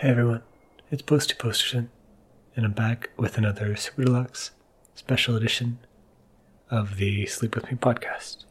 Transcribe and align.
Hey 0.00 0.10
everyone, 0.10 0.42
it's 0.90 1.00
Posty 1.00 1.32
Posterson, 1.32 1.88
and 2.54 2.66
I'm 2.66 2.72
back 2.72 3.08
with 3.16 3.38
another 3.38 3.74
Super 3.76 4.04
Deluxe 4.04 4.50
special 4.94 5.36
edition 5.36 5.78
of 6.70 6.98
the 6.98 7.24
Sleep 7.24 7.54
With 7.54 7.70
Me 7.70 7.78
podcast. 7.78 8.44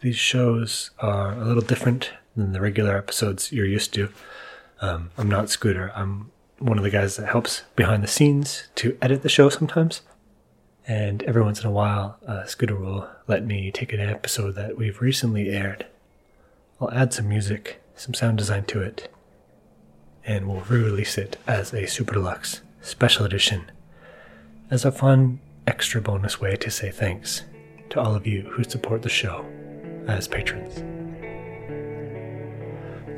These 0.00 0.16
shows 0.16 0.92
are 1.00 1.34
a 1.34 1.44
little 1.44 1.60
different 1.60 2.12
than 2.36 2.52
the 2.52 2.60
regular 2.62 2.96
episodes 2.96 3.52
you're 3.52 3.66
used 3.66 3.92
to. 3.94 4.08
Um, 4.80 5.10
I'm 5.18 5.28
not 5.28 5.50
Scooter, 5.50 5.92
I'm 5.94 6.30
one 6.58 6.78
of 6.78 6.84
the 6.84 6.88
guys 6.88 7.16
that 7.16 7.28
helps 7.28 7.64
behind 7.76 8.02
the 8.02 8.08
scenes 8.08 8.68
to 8.76 8.96
edit 9.02 9.20
the 9.20 9.28
show 9.28 9.50
sometimes. 9.50 10.00
And 10.86 11.22
every 11.24 11.42
once 11.42 11.60
in 11.60 11.66
a 11.66 11.70
while, 11.70 12.16
uh, 12.26 12.46
Scooter 12.46 12.76
will 12.76 13.10
let 13.26 13.44
me 13.44 13.70
take 13.72 13.92
an 13.92 14.00
episode 14.00 14.54
that 14.54 14.78
we've 14.78 15.02
recently 15.02 15.50
aired. 15.50 15.84
I'll 16.80 16.90
add 16.92 17.12
some 17.12 17.28
music, 17.28 17.82
some 17.94 18.14
sound 18.14 18.38
design 18.38 18.64
to 18.64 18.80
it, 18.80 19.12
and 20.28 20.46
we'll 20.46 20.60
re 20.68 20.82
release 20.82 21.16
it 21.16 21.38
as 21.46 21.72
a 21.72 21.86
Super 21.86 22.12
Deluxe 22.12 22.60
Special 22.82 23.24
Edition 23.24 23.70
as 24.70 24.84
a 24.84 24.92
fun, 24.92 25.40
extra 25.66 26.02
bonus 26.02 26.38
way 26.38 26.54
to 26.54 26.70
say 26.70 26.90
thanks 26.90 27.44
to 27.88 27.98
all 27.98 28.14
of 28.14 28.26
you 28.26 28.42
who 28.42 28.62
support 28.62 29.00
the 29.00 29.08
show 29.08 29.46
as 30.06 30.28
patrons. 30.28 30.76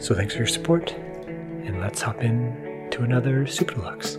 So 0.02 0.14
thanks 0.14 0.34
for 0.34 0.38
your 0.38 0.46
support, 0.46 0.92
and 0.92 1.80
let's 1.80 2.00
hop 2.00 2.22
in 2.22 2.88
to 2.92 3.02
another 3.02 3.44
Super 3.46 3.74
Deluxe. 3.74 4.16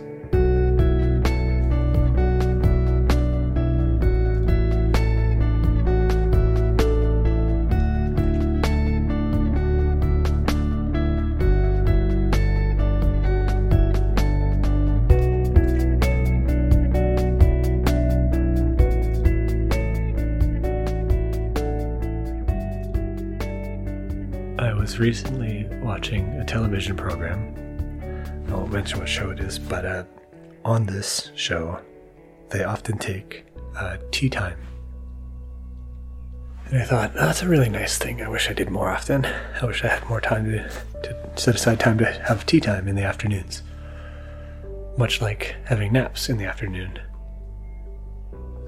Recently 25.02 25.66
watching 25.82 26.28
a 26.34 26.44
television 26.44 26.96
program. 26.96 27.52
I 28.48 28.54
won't 28.54 28.72
mention 28.72 29.00
what 29.00 29.08
show 29.08 29.30
it 29.30 29.40
is, 29.40 29.58
but 29.58 29.84
uh, 29.84 30.04
on 30.64 30.86
this 30.86 31.32
show, 31.34 31.80
they 32.50 32.62
often 32.62 32.98
take 32.98 33.44
uh, 33.76 33.96
tea 34.12 34.28
time. 34.28 34.58
And 36.66 36.80
I 36.80 36.84
thought, 36.84 37.14
that's 37.14 37.42
a 37.42 37.48
really 37.48 37.68
nice 37.68 37.98
thing. 37.98 38.22
I 38.22 38.28
wish 38.28 38.48
I 38.48 38.52
did 38.52 38.70
more 38.70 38.90
often. 38.90 39.24
I 39.24 39.66
wish 39.66 39.82
I 39.82 39.88
had 39.88 40.08
more 40.08 40.20
time 40.20 40.44
to, 40.44 40.70
to 41.02 41.30
set 41.34 41.56
aside 41.56 41.80
time 41.80 41.98
to 41.98 42.04
have 42.04 42.46
tea 42.46 42.60
time 42.60 42.86
in 42.86 42.94
the 42.94 43.02
afternoons. 43.02 43.64
Much 44.96 45.20
like 45.20 45.56
having 45.64 45.92
naps 45.92 46.28
in 46.28 46.36
the 46.36 46.44
afternoon. 46.44 47.00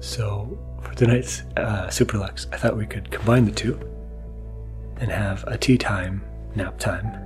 So, 0.01 0.59
for 0.83 0.93
tonight's 0.95 1.43
uh, 1.55 1.89
Super 1.89 2.17
Lux, 2.17 2.47
I 2.51 2.57
thought 2.57 2.75
we 2.75 2.87
could 2.87 3.09
combine 3.09 3.45
the 3.45 3.53
two 3.53 3.79
and 4.99 5.11
have 5.11 5.43
a 5.47 5.57
tea 5.57 5.77
time, 5.77 6.23
nap 6.55 6.79
time. 6.79 7.21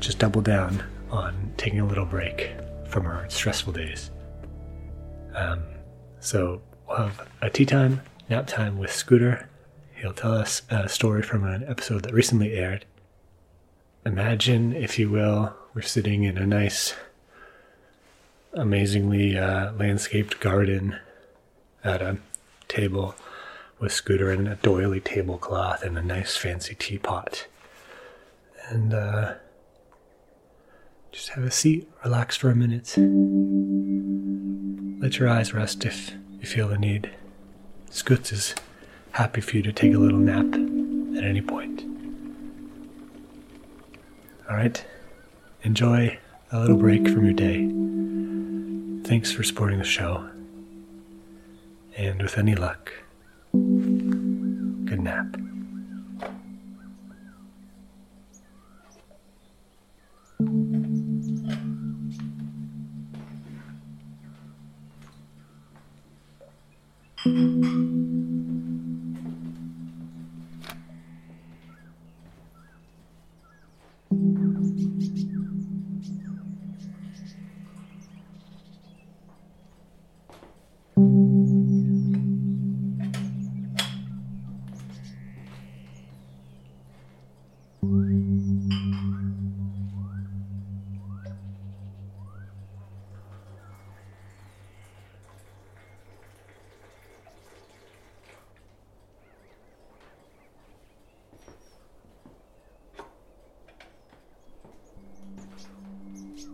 Just 0.00 0.18
double 0.18 0.40
down 0.40 0.82
on 1.10 1.52
taking 1.56 1.80
a 1.80 1.86
little 1.86 2.04
break 2.04 2.52
from 2.88 3.06
our 3.06 3.28
stressful 3.30 3.72
days. 3.72 4.10
Um, 5.34 5.62
so 6.20 6.60
we'll 6.86 6.96
have 6.96 7.28
a 7.40 7.50
tea 7.50 7.66
time, 7.66 8.00
nap 8.28 8.46
time 8.46 8.78
with 8.78 8.92
Scooter. 8.92 9.48
He'll 9.94 10.12
tell 10.12 10.32
us 10.32 10.62
a 10.70 10.88
story 10.88 11.22
from 11.22 11.44
an 11.44 11.64
episode 11.66 12.02
that 12.02 12.12
recently 12.12 12.52
aired. 12.52 12.84
Imagine, 14.04 14.74
if 14.74 14.98
you 14.98 15.08
will, 15.08 15.54
we're 15.74 15.82
sitting 15.82 16.24
in 16.24 16.36
a 16.36 16.46
nice, 16.46 16.94
amazingly 18.52 19.38
uh, 19.38 19.72
landscaped 19.72 20.40
garden 20.40 20.98
at 21.82 22.02
a 22.02 22.18
table 22.68 23.14
with 23.84 23.92
Scooter 23.92 24.30
and 24.30 24.48
a 24.48 24.54
doily 24.56 24.98
tablecloth 24.98 25.82
and 25.82 25.98
a 25.98 26.02
nice 26.02 26.38
fancy 26.38 26.74
teapot. 26.74 27.46
And 28.70 28.94
uh, 28.94 29.34
just 31.12 31.28
have 31.28 31.44
a 31.44 31.50
seat, 31.50 31.86
relax 32.02 32.34
for 32.34 32.48
a 32.48 32.56
minute. 32.56 32.94
Let 35.02 35.18
your 35.18 35.28
eyes 35.28 35.52
rest 35.52 35.84
if 35.84 36.14
you 36.40 36.46
feel 36.46 36.68
the 36.68 36.78
need. 36.78 37.10
Scoots 37.90 38.32
is 38.32 38.54
happy 39.12 39.42
for 39.42 39.54
you 39.54 39.62
to 39.62 39.72
take 39.72 39.92
a 39.92 39.98
little 39.98 40.18
nap 40.18 40.46
at 41.18 41.22
any 41.22 41.42
point. 41.42 41.84
All 44.48 44.56
right, 44.56 44.82
enjoy 45.62 46.18
a 46.50 46.58
little 46.58 46.78
break 46.78 47.06
from 47.06 47.26
your 47.26 47.34
day. 47.34 47.68
Thanks 49.06 49.30
for 49.30 49.42
supporting 49.42 49.78
the 49.78 49.84
show. 49.84 50.26
And 51.98 52.22
with 52.22 52.38
any 52.38 52.54
luck, 52.54 52.90
nap. 55.04 55.36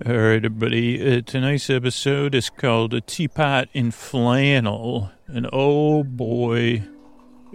All 0.06 0.14
right, 0.14 0.42
everybody. 0.42 1.18
Uh, 1.18 1.20
tonight's 1.20 1.68
episode 1.68 2.34
is 2.34 2.48
called 2.48 2.94
A 2.94 3.02
Teapot 3.02 3.68
in 3.74 3.90
Flannel. 3.90 5.10
And 5.26 5.46
oh 5.52 6.04
boy, 6.04 6.84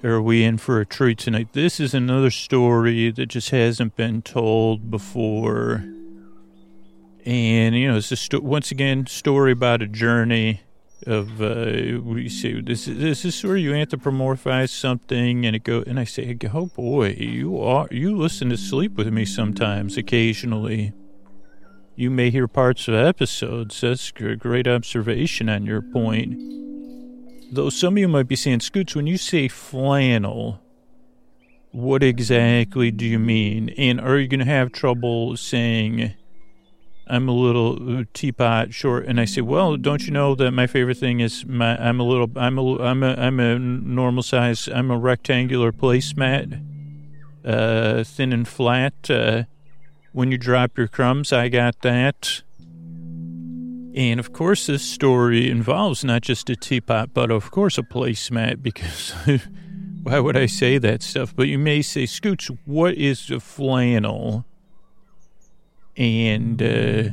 are 0.04 0.22
we 0.22 0.44
in 0.44 0.60
for 0.60 0.80
a 0.80 0.86
treat 0.86 1.18
tonight. 1.18 1.54
This 1.54 1.80
is 1.80 1.96
another 1.96 2.30
story 2.30 3.10
that 3.10 3.26
just 3.30 3.50
hasn't 3.50 3.96
been 3.96 4.22
told 4.22 4.92
before. 4.92 5.86
And, 7.26 7.76
you 7.76 7.88
know, 7.88 7.98
it's 7.98 8.12
a 8.12 8.16
sto- 8.16 8.42
once 8.42 8.70
again 8.70 9.08
story 9.08 9.54
about 9.54 9.82
a 9.82 9.88
journey 9.88 10.62
of, 11.08 11.42
uh, 11.42 12.00
we 12.04 12.30
say, 12.30 12.62
this 12.62 12.88
is, 12.88 13.00
this 13.00 13.26
is 13.26 13.44
where 13.44 13.58
you 13.58 13.72
anthropomorphize 13.72 14.70
something 14.70 15.48
and 15.48 15.56
it 15.56 15.64
go, 15.64 15.84
and 15.88 16.00
I 16.00 16.04
say, 16.04 16.38
oh 16.54 16.68
boy, 16.68 17.16
you 17.18 17.60
are, 17.60 17.88
you 17.90 18.16
listen 18.16 18.52
to 18.52 18.58
Sleep 18.58 18.98
With 18.98 19.12
Me 19.12 19.26
sometimes, 19.26 19.98
occasionally 19.98 20.94
you 21.96 22.10
may 22.10 22.30
hear 22.30 22.48
parts 22.48 22.88
of 22.88 22.94
episodes. 22.94 23.82
That's 23.82 24.12
a 24.20 24.36
great 24.36 24.68
observation 24.68 25.50
on 25.50 25.66
your 25.66 25.82
point. 25.82 26.38
Though 27.52 27.70
some 27.70 27.94
of 27.94 27.98
you 28.00 28.08
might 28.08 28.28
be 28.28 28.36
saying, 28.36 28.62
Scoots, 28.62 28.96
when 28.96 29.08
you 29.08 29.18
say 29.18 29.48
flannel, 29.48 30.62
what 31.72 32.04
exactly 32.04 32.92
do 32.92 33.06
you 33.06 33.20
mean? 33.20 33.70
And 33.78 34.02
are 34.02 34.18
you 34.18 34.28
going 34.28 34.40
to 34.40 34.46
have 34.46 34.72
trouble 34.72 35.38
saying, 35.38 36.14
I'm 37.08 37.30
a 37.30 37.34
little 37.34 38.06
teapot 38.14 38.74
short? 38.74 39.06
And 39.06 39.20
I 39.20 39.26
say, 39.26 39.42
well, 39.42 39.78
don't 39.78 40.06
you 40.06 40.12
know 40.12 40.36
that 40.36 40.52
my 40.52 40.68
favorite 40.68 40.98
thing 40.98 41.20
is 41.20 41.46
my, 41.46 41.78
I'm 41.78 42.00
a 42.00 42.04
little, 42.04 42.30
I'm 42.36 42.58
a, 42.58 42.78
I'm 42.82 43.04
a, 43.04 43.14
I'm 43.16 43.40
a 43.40 43.60
normal 43.60 44.24
size, 44.24 44.68
I'm 44.68 44.90
a 44.90 44.98
rectangular 44.98 45.72
placemat, 45.72 46.62
uh, 47.46 48.04
thin 48.04 48.34
and 48.34 48.48
flat, 48.48 49.10
uh, 49.10 49.44
when 50.16 50.32
you 50.32 50.38
drop 50.38 50.78
your 50.78 50.88
crumbs, 50.88 51.34
I 51.34 51.50
got 51.50 51.82
that. 51.82 52.42
And 53.94 54.18
of 54.18 54.32
course, 54.32 54.66
this 54.66 54.82
story 54.82 55.50
involves 55.50 56.06
not 56.06 56.22
just 56.22 56.50
a 56.50 56.56
teapot, 56.56 57.14
but 57.14 57.32
of 57.32 57.52
course 57.52 57.78
a 57.78 57.84
placemat, 57.84 58.64
because 58.64 59.14
why 60.04 60.20
would 60.20 60.38
I 60.38 60.46
say 60.46 60.78
that 60.78 61.04
stuff? 61.04 61.36
But 61.36 61.50
you 61.50 61.60
may 61.60 61.82
say, 61.82 62.06
Scoots, 62.06 62.50
what 62.64 62.94
is 62.94 63.30
a 63.30 63.42
flannel? 63.42 64.46
And 65.98 66.64
uh, 66.64 67.10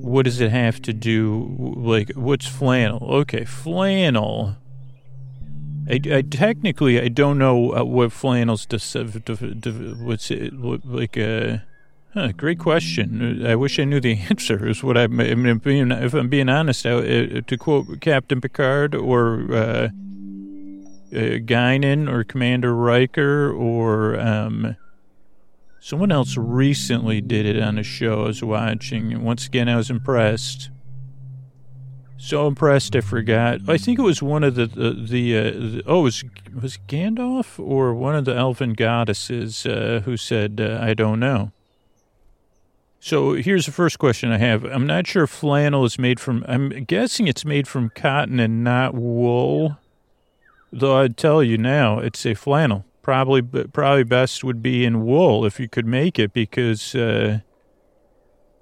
what 0.00 0.24
does 0.24 0.40
it 0.40 0.50
have 0.50 0.80
to 0.82 0.94
do? 0.94 1.74
Like, 1.76 2.10
what's 2.14 2.46
flannel? 2.46 3.06
Okay, 3.16 3.44
flannel. 3.44 4.56
I, 5.90 6.00
I 6.10 6.22
technically 6.22 6.98
I 6.98 7.08
don't 7.08 7.36
know 7.36 7.76
uh, 7.76 7.84
what 7.84 8.12
flannels. 8.12 8.66
What's 8.70 8.94
it 10.30 10.54
like? 10.54 11.18
Uh, 11.18 11.58
Huh, 12.12 12.32
great 12.32 12.58
question. 12.58 13.46
I 13.46 13.54
wish 13.54 13.78
I 13.78 13.84
knew 13.84 14.00
the 14.00 14.18
answer. 14.30 14.66
Is 14.66 14.82
what 14.82 14.98
I 14.98 15.06
mean, 15.06 15.58
being, 15.58 15.92
if 15.92 16.12
I'm 16.12 16.28
being 16.28 16.48
honest. 16.48 16.84
I, 16.84 16.90
uh, 16.92 17.40
to 17.46 17.56
quote 17.56 18.00
Captain 18.00 18.40
Picard 18.40 18.96
or 18.96 19.46
uh, 19.52 19.56
uh, 19.56 19.88
Guinan 21.12 22.10
or 22.10 22.24
Commander 22.24 22.74
Riker 22.74 23.52
or 23.52 24.18
um, 24.18 24.76
someone 25.78 26.10
else 26.10 26.36
recently 26.36 27.20
did 27.20 27.46
it 27.46 27.62
on 27.62 27.78
a 27.78 27.84
show 27.84 28.24
I 28.24 28.26
was 28.26 28.42
watching. 28.42 29.22
Once 29.22 29.46
again, 29.46 29.68
I 29.68 29.76
was 29.76 29.88
impressed. 29.88 30.70
So 32.16 32.48
impressed, 32.48 32.96
I 32.96 33.00
forgot. 33.00 33.60
I 33.68 33.78
think 33.78 33.98
it 33.98 34.02
was 34.02 34.20
one 34.20 34.44
of 34.44 34.56
the 34.56 34.66
the, 34.66 34.90
the, 34.92 35.38
uh, 35.38 35.42
the 35.42 35.82
oh, 35.86 36.02
was 36.02 36.22
was 36.60 36.76
Gandalf 36.86 37.58
or 37.58 37.94
one 37.94 38.14
of 38.14 38.24
the 38.24 38.34
elven 38.34 38.74
goddesses 38.74 39.64
uh, 39.64 40.02
who 40.04 40.16
said, 40.16 40.60
uh, 40.60 40.78
"I 40.82 40.92
don't 40.92 41.18
know." 41.18 41.52
So 43.00 43.32
here's 43.32 43.64
the 43.64 43.72
first 43.72 43.98
question 43.98 44.30
I 44.30 44.36
have. 44.36 44.62
I'm 44.62 44.86
not 44.86 45.06
sure 45.06 45.26
flannel 45.26 45.86
is 45.86 45.98
made 45.98 46.20
from. 46.20 46.44
I'm 46.46 46.68
guessing 46.84 47.26
it's 47.26 47.46
made 47.46 47.66
from 47.66 47.90
cotton 47.90 48.38
and 48.38 48.62
not 48.62 48.94
wool. 48.94 49.78
Though 50.70 50.98
I'd 50.98 51.16
tell 51.16 51.42
you 51.42 51.56
now, 51.56 51.98
it's 51.98 52.24
a 52.26 52.34
flannel. 52.34 52.84
Probably, 53.02 53.40
probably 53.40 54.04
best 54.04 54.44
would 54.44 54.62
be 54.62 54.84
in 54.84 55.04
wool 55.04 55.46
if 55.46 55.58
you 55.58 55.68
could 55.68 55.86
make 55.86 56.18
it 56.18 56.32
because. 56.32 56.94
Uh, 56.94 57.40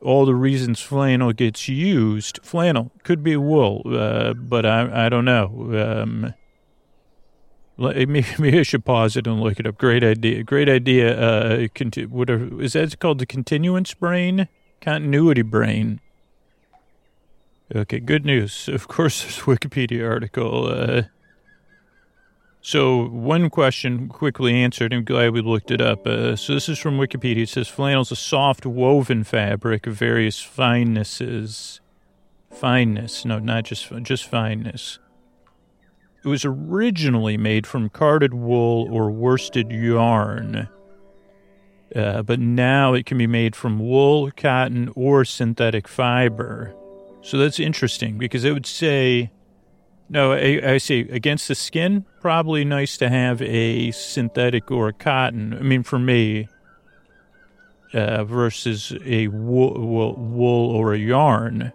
all 0.01 0.25
the 0.25 0.35
reasons 0.35 0.81
flannel 0.81 1.33
gets 1.33 1.69
used. 1.69 2.39
Flannel 2.45 2.93
could 3.03 3.23
be 3.25 3.37
wool, 3.37 3.83
uh, 3.87 4.33
but 4.33 4.65
I 4.65 5.07
I 5.07 5.09
don't 5.09 5.25
know. 5.25 6.03
Um, 6.03 6.35
maybe, 7.79 8.59
I 8.59 8.63
should 8.65 8.85
pause 8.85 9.17
it 9.17 9.27
and 9.27 9.41
look 9.41 9.61
it 9.61 9.67
up. 9.67 9.79
Great 9.79 10.03
idea. 10.03 10.43
Great 10.43 10.69
idea. 10.69 11.19
Uh, 11.19 11.69
conti- 11.75 12.07
what 12.07 12.29
are, 12.29 12.61
is 12.61 12.73
that 12.73 12.99
called 12.99 13.21
the 13.21 13.27
continuance 13.27 13.95
brain? 13.95 14.49
Continuity 14.81 15.43
brain. 15.43 16.01
Okay, 17.75 18.01
good 18.01 18.25
news. 18.25 18.69
Of 18.73 18.89
course, 18.89 19.23
there's 19.23 19.39
a 19.39 19.43
Wikipedia 19.43 20.09
article. 20.09 20.67
Uh, 20.67 21.03
so, 22.61 23.07
one 23.07 23.49
question 23.49 24.09
quickly 24.09 24.55
answered. 24.55 24.93
I'm 24.93 25.05
glad 25.05 25.33
we 25.33 25.41
looked 25.41 25.71
it 25.71 25.81
up. 25.81 26.05
Uh, 26.05 26.35
so, 26.35 26.55
this 26.55 26.69
is 26.69 26.79
from 26.79 26.99
Wikipedia. 26.99 27.43
It 27.43 27.49
says 27.49 27.69
flannel 27.69 28.03
is 28.03 28.11
a 28.11 28.17
soft 28.17 28.67
woven 28.67 29.23
fabric 29.23 29.87
of 29.87 29.95
various 29.95 30.45
finenesses. 30.45 31.79
Fineness, 32.53 33.25
no, 33.25 33.39
not 33.39 33.65
just 33.65 33.93
just 34.03 34.29
fineness. 34.29 34.99
It 36.29 36.33
was 36.33 36.45
originally 36.45 37.39
made 37.39 37.67
from 37.67 37.89
carded 37.89 38.35
wool 38.35 38.87
or 38.93 39.11
worsted 39.11 39.71
yarn, 39.71 40.69
uh, 41.97 42.21
but 42.21 42.39
now 42.39 42.93
it 42.93 43.07
can 43.07 43.17
be 43.17 43.27
made 43.27 43.57
from 43.57 43.79
wool, 43.79 44.31
cotton, 44.33 44.93
or 44.95 45.25
synthetic 45.25 45.89
fiber. 45.89 46.75
So 47.23 47.39
that's 47.39 47.59
interesting 47.59 48.19
because 48.19 48.45
it 48.45 48.53
would 48.53 48.67
say 48.67 49.31
no, 50.11 50.33
I, 50.33 50.61
I 50.75 50.77
see. 50.77 51.01
Against 51.09 51.49
the 51.49 51.55
skin, 51.55 52.05
probably 52.21 52.63
nice 52.63 52.99
to 52.99 53.09
have 53.09 53.41
a 53.41 53.91
synthetic 53.93 54.71
or 54.71 54.89
a 54.89 54.93
cotton. 54.93 55.55
I 55.55 55.63
mean, 55.63 55.83
for 55.83 55.99
me, 55.99 56.47
uh, 57.95 58.25
versus 58.25 58.93
a 59.03 59.29
wool, 59.29 59.73
wool, 59.81 60.15
wool 60.15 60.77
or 60.77 60.93
a 60.93 60.99
yarn. 60.99 61.73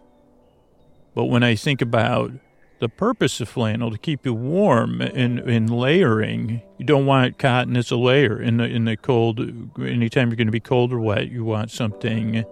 But 1.15 1.23
when 1.23 1.41
I 1.41 1.55
think 1.55 1.81
about 1.81 2.33
the 2.83 2.89
purpose 2.89 3.39
of 3.41 3.49
flannel 3.49 3.89
to 3.89 3.97
keep 3.97 4.25
you 4.25 4.33
warm 4.33 5.01
in 5.01 5.39
in 5.49 5.67
layering, 5.67 6.61
you 6.77 6.85
don't 6.85 7.05
want 7.05 7.39
cotton 7.39 7.75
as 7.77 7.89
a 7.91 7.95
layer 7.95 8.39
in 8.41 8.57
the 8.57 8.65
in 8.65 8.85
the 8.85 8.97
cold. 8.97 9.39
Anytime 9.79 10.29
you're 10.29 10.35
going 10.35 10.47
to 10.47 10.51
be 10.51 10.59
cold 10.59 10.93
or 10.93 10.99
wet, 10.99 11.29
you 11.29 11.43
want 11.43 11.71
something. 11.71 12.43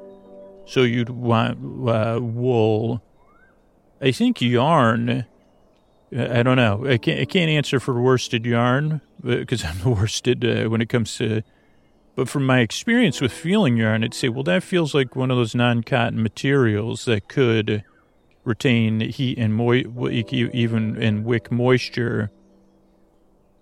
So 0.65 0.83
you'd 0.83 1.09
want 1.09 1.59
uh, 1.87 2.19
wool. 2.21 3.03
I 4.01 4.11
think 4.11 4.41
yarn 4.41 5.25
I 6.13 6.43
don't 6.43 6.57
know. 6.57 6.85
I 6.85 6.97
can't, 6.97 7.21
I 7.21 7.25
can't 7.25 7.49
answer 7.49 7.79
for 7.79 8.01
worsted 8.01 8.45
yarn 8.45 9.01
because 9.23 9.63
I'm 9.63 9.79
the 9.79 9.89
worsted 9.95 10.43
uh, 10.43 10.69
when 10.69 10.81
it 10.81 10.89
comes 10.89 11.15
to. 11.17 11.41
But 12.15 12.27
from 12.27 12.45
my 12.45 12.59
experience 12.59 13.21
with 13.21 13.31
feeling 13.31 13.77
yarn, 13.77 14.03
I'd 14.03 14.13
say, 14.13 14.27
well, 14.27 14.43
that 14.43 14.63
feels 14.63 14.93
like 14.93 15.15
one 15.15 15.31
of 15.31 15.37
those 15.37 15.55
non-cotton 15.55 16.21
materials 16.21 17.05
that 17.05 17.29
could 17.29 17.85
retain 18.43 18.99
heat 18.99 19.37
and 19.37 19.53
mo- 19.53 19.73
even 19.73 21.01
and 21.01 21.25
wick 21.25 21.51
moisture, 21.51 22.31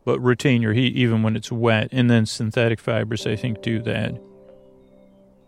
but 0.06 0.20
retain 0.20 0.62
your 0.62 0.74
heat 0.74 0.96
even 0.96 1.24
when 1.24 1.36
it's 1.36 1.52
wet. 1.52 1.90
And 1.92 2.10
then 2.10 2.26
synthetic 2.26 2.80
fibers, 2.80 3.26
I 3.28 3.36
think, 3.36 3.62
do 3.62 3.82
that. 3.84 4.20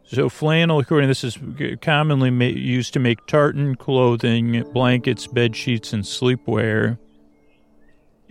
So 0.03 0.27
flannel, 0.27 0.79
according 0.79 1.07
to 1.07 1.11
this, 1.11 1.23
is 1.23 1.37
commonly 1.81 2.31
ma- 2.31 2.45
used 2.45 2.93
to 2.93 2.99
make 2.99 3.25
tartan 3.27 3.75
clothing, 3.75 4.63
blankets, 4.73 5.25
bed 5.27 5.55
sheets, 5.55 5.93
and 5.93 6.03
sleepwear. 6.03 6.97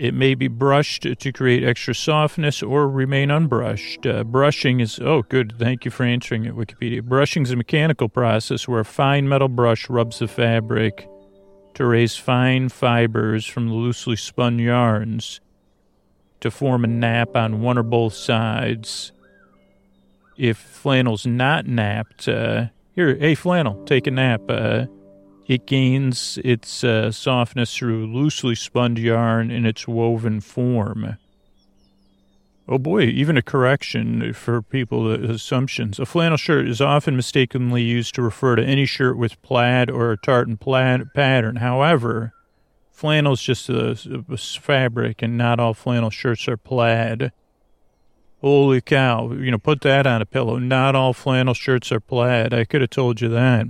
It 0.01 0.15
may 0.15 0.35
be 0.35 0.49
brushed 0.49 1.03
to 1.19 1.33
create 1.33 1.63
extra 1.63 1.95
softness 1.95 2.63
or 2.63 2.89
remain 2.89 3.29
unbrushed. 3.29 4.07
Uh, 4.07 4.25
brushing 4.25 4.81
is, 4.81 4.99
oh, 4.99 5.21
good. 5.29 5.53
Thank 5.59 5.85
you 5.85 5.91
for 5.91 6.05
answering 6.05 6.47
it, 6.47 6.57
Wikipedia. 6.57 7.03
Brushing 7.03 7.43
is 7.43 7.51
a 7.51 7.57
mechanical 7.57 8.09
process 8.09 8.67
where 8.67 8.81
a 8.81 8.85
fine 8.87 9.29
metal 9.29 9.49
brush 9.49 9.91
rubs 9.91 10.21
the 10.21 10.27
fabric 10.27 11.07
to 11.75 11.85
raise 11.85 12.17
fine 12.17 12.71
fibers 12.71 13.45
from 13.45 13.69
the 13.69 13.75
loosely 13.75 14.17
spun 14.17 14.59
yarns 14.59 15.43
to 16.41 16.51
form 16.51 16.83
a 16.83 16.89
nap 16.89 17.37
on 17.37 17.61
one 17.61 17.77
or 17.77 17.83
both 17.83 18.15
sides 18.15 19.13
if 20.39 20.57
flannel's 20.57 21.27
not 21.27 21.67
napped, 21.67 22.27
uh, 22.27 22.69
here, 22.95 23.15
hey, 23.17 23.35
flannel, 23.35 23.85
take 23.85 24.07
a 24.07 24.11
nap. 24.11 24.41
Uh, 24.49 24.87
it 25.51 25.67
gains 25.67 26.39
its 26.45 26.85
uh, 26.85 27.11
softness 27.11 27.77
through 27.77 28.07
loosely 28.07 28.55
spun 28.55 28.95
yarn 28.95 29.51
in 29.51 29.67
its 29.67 29.89
woven 29.89 30.41
form. 30.41 31.17
Oh 32.69 32.79
boy, 32.79 33.07
even 33.07 33.37
a 33.37 33.43
correction 33.43 34.33
for 34.33 34.63
people's 34.63 35.29
assumptions. 35.29 35.99
A 35.99 36.07
flannel 36.07 36.37
shirt 36.37 36.69
is 36.69 36.81
often 36.81 37.17
mistakenly 37.17 37.83
used 37.83 38.15
to 38.15 38.23
refer 38.23 38.55
to 38.55 38.65
any 38.65 38.87
shirt 38.87 39.17
with 39.19 39.43
plaid 39.43 39.91
or 39.91 40.13
a 40.13 40.17
tartan 40.17 40.57
plaid 40.57 41.13
pattern. 41.17 41.57
However, 41.57 42.33
flannel 42.93 43.33
is 43.33 43.43
just 43.43 43.69
a, 43.69 43.99
a 44.29 44.37
fabric, 44.37 45.21
and 45.21 45.37
not 45.37 45.59
all 45.59 45.75
flannel 45.75 46.11
shirts 46.11 46.47
are 46.47 46.57
plaid. 46.57 47.33
Holy 48.41 48.81
cow. 48.81 49.33
You 49.33 49.51
know, 49.51 49.59
put 49.59 49.81
that 49.81 50.07
on 50.07 50.23
a 50.23 50.27
pillow. 50.27 50.59
Not 50.59 50.95
all 50.95 51.13
flannel 51.13 51.55
shirts 51.55 51.91
are 51.91 51.99
plaid. 51.99 52.55
I 52.55 52.65
could 52.65 52.83
have 52.83 52.91
told 52.91 53.21
you 53.21 53.29
that. 53.31 53.67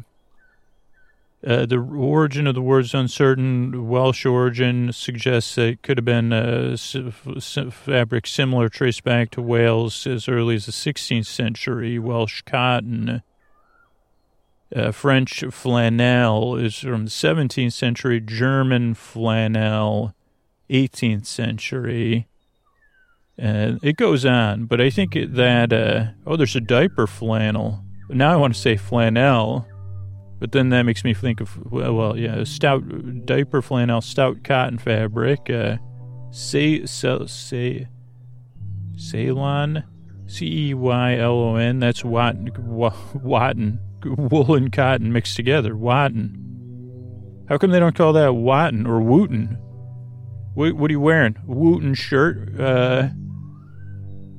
Uh, 1.47 1.65
the 1.65 1.79
origin 1.79 2.47
of 2.47 2.55
the 2.55 2.61
word 2.61 2.85
is 2.85 2.93
uncertain. 2.93 3.89
Welsh 3.89 4.27
origin 4.27 4.93
suggests 4.93 5.55
that 5.55 5.67
it 5.67 5.83
could 5.83 5.97
have 5.97 6.05
been 6.05 6.35
a 6.35 6.77
fabric 6.77 8.27
similar 8.27 8.69
traced 8.69 9.05
back 9.05 9.31
to 9.31 9.41
Wales 9.41 10.07
as 10.07 10.29
early 10.29 10.57
as 10.57 10.67
the 10.67 10.73
16th 10.73 11.27
century. 11.27 11.99
Welsh 11.99 12.43
cotton. 12.43 13.23
Uh, 14.75 14.93
French 14.93 15.43
flannel 15.51 16.57
is 16.57 16.79
from 16.79 17.07
the 17.07 17.11
17th 17.11 17.73
century. 17.73 18.21
German 18.21 18.93
flannel, 18.95 20.15
18th 20.69 21.27
century. 21.27 22.29
And 23.39 23.81
it 23.83 23.97
goes 23.97 24.27
on, 24.27 24.67
but 24.67 24.83
I 24.83 24.91
think 24.91 25.15
that, 25.15 25.73
uh, 25.73 26.11
oh, 26.27 26.37
there's 26.37 26.55
a 26.55 26.61
diaper 26.61 27.07
flannel. 27.07 27.83
Now 28.11 28.35
I 28.35 28.37
want 28.37 28.55
to 28.55 28.61
say 28.61 28.77
flannel, 28.77 29.67
but 30.41 30.53
then 30.53 30.71
that 30.71 30.83
makes 30.83 31.05
me 31.05 31.13
think 31.15 31.41
of, 31.41 31.71
well, 31.71 32.17
yeah, 32.17 32.43
stout 32.45 33.27
diaper 33.27 33.61
flannel, 33.61 34.01
stout 34.01 34.43
cotton 34.43 34.79
fabric. 34.79 35.51
Uh, 35.51 35.77
say, 36.31 36.87
say, 36.87 37.87
Ceylon, 38.97 39.85
C 40.27 40.71
E 40.71 40.75
Y 40.75 41.17
L 41.17 41.33
O 41.33 41.57
N, 41.57 41.79
that's 41.79 42.03
Watton, 42.03 42.51
Watton, 43.15 43.79
wool 44.05 44.55
and 44.55 44.73
cotton 44.73 45.13
mixed 45.13 45.37
together, 45.37 45.77
Watton. 45.77 47.45
How 47.49 47.59
come 47.59 47.71
they 47.71 47.81
don't 47.81 47.97
call 47.97 48.15
that 48.15 48.35
Watton 48.35 48.87
or 48.87 49.01
Wooten? 49.01 49.59
What, 50.55 50.73
what 50.75 50.91
are 50.91 50.93
you 50.93 51.01
wearing? 51.01 51.37
Wooten 51.47 51.95
shirt? 51.95 52.59
Uh, 52.59 53.09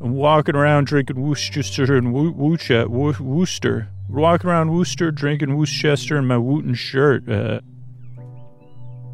I'm 0.01 0.13
walking 0.13 0.55
around 0.55 0.87
drinking 0.87 1.21
Worcester 1.21 1.95
and 1.95 2.11
Worcester. 2.11 2.89
Worcester. 2.89 3.89
Walking 4.11 4.49
around 4.49 4.71
Worcester 4.71 5.09
drinking 5.09 5.57
Worcester 5.57 6.17
in 6.17 6.27
my 6.27 6.37
Wooten 6.37 6.73
shirt. 6.73 7.29
Uh, 7.29 7.61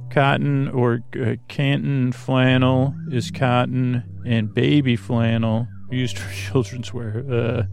cotton 0.09 0.67
or 0.69 1.01
uh, 1.21 1.35
Canton 1.47 2.11
flannel 2.11 2.95
is 3.11 3.29
cotton, 3.29 4.03
and 4.25 4.51
baby 4.51 4.95
flannel 4.95 5.67
used 5.91 6.17
for 6.17 6.33
children's 6.51 6.91
wear. 6.93 7.23
Uh, 7.31 7.63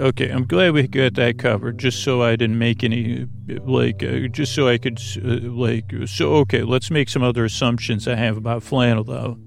okay, 0.00 0.28
I'm 0.30 0.46
glad 0.46 0.72
we 0.72 0.88
got 0.88 1.14
that 1.14 1.38
covered. 1.38 1.78
Just 1.78 2.02
so 2.02 2.22
I 2.22 2.34
didn't 2.34 2.58
make 2.58 2.82
any 2.82 3.26
like, 3.46 4.02
uh, 4.02 4.26
just 4.28 4.56
so 4.56 4.66
I 4.66 4.78
could 4.78 5.00
uh, 5.24 5.48
like. 5.48 5.92
So 6.06 6.34
okay, 6.36 6.62
let's 6.62 6.90
make 6.90 7.08
some 7.08 7.22
other 7.22 7.44
assumptions 7.44 8.08
I 8.08 8.16
have 8.16 8.36
about 8.36 8.64
flannel 8.64 9.04
though. 9.04 9.38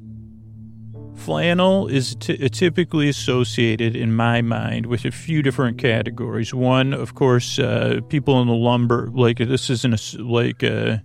Flannel 1.21 1.87
is 1.87 2.15
t- 2.15 2.49
typically 2.49 3.07
associated, 3.07 3.95
in 3.95 4.11
my 4.15 4.41
mind, 4.41 4.87
with 4.87 5.05
a 5.05 5.11
few 5.11 5.43
different 5.43 5.77
categories. 5.77 6.51
One, 6.51 6.93
of 6.93 7.13
course, 7.13 7.59
uh, 7.59 8.01
people 8.09 8.41
in 8.41 8.47
the 8.47 8.55
lumber, 8.55 9.07
like 9.13 9.37
this 9.37 9.69
isn't 9.69 9.93
a, 9.93 10.21
like 10.23 10.63
uh, 10.63 10.97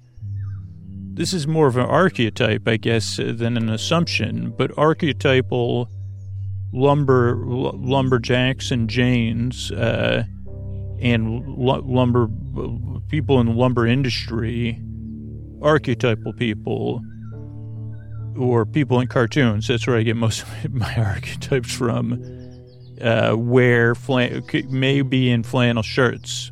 this 1.13 1.35
is 1.35 1.47
more 1.47 1.67
of 1.67 1.77
an 1.77 1.85
archetype, 1.85 2.67
I 2.67 2.79
guess, 2.79 3.19
than 3.19 3.59
an 3.59 3.69
assumption. 3.69 4.55
But 4.57 4.77
archetypal 4.79 5.91
lumber 6.73 7.39
l- 7.43 7.79
lumberjacks 7.79 8.71
and 8.71 8.89
Janes 8.89 9.71
uh, 9.71 10.25
and 10.99 11.45
l- 11.47 11.83
lumber 11.85 12.29
people 13.09 13.39
in 13.41 13.47
the 13.49 13.53
lumber 13.53 13.87
industry, 13.87 14.81
archetypal 15.61 16.33
people 16.33 17.03
or 18.39 18.67
people 18.67 19.01
in 19.01 19.09
cartoons. 19.09 19.69
That's 19.69 19.87
where 19.87 19.97
I 19.97 20.03
get 20.03 20.17
most 20.17 20.43
of 20.65 20.73
my 20.73 20.95
archetypes 20.95 21.73
from. 21.73 22.23
Uh, 23.01 23.35
wear 23.37 23.95
flan- 23.95 24.43
maybe 24.71 25.31
in 25.31 25.43
flannel 25.43 25.83
shirts. 25.83 26.51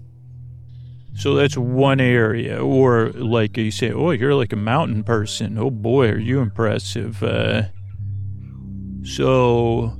So 1.16 1.34
that's 1.34 1.56
one 1.56 2.00
area. 2.00 2.62
Or 2.62 3.10
like 3.10 3.56
you 3.56 3.70
say, 3.70 3.92
oh, 3.92 4.10
you're 4.10 4.34
like 4.34 4.52
a 4.52 4.56
mountain 4.56 5.04
person. 5.04 5.58
Oh 5.58 5.70
boy, 5.70 6.08
are 6.10 6.18
you 6.18 6.40
impressive. 6.40 7.22
Uh, 7.22 7.62
so, 9.04 9.96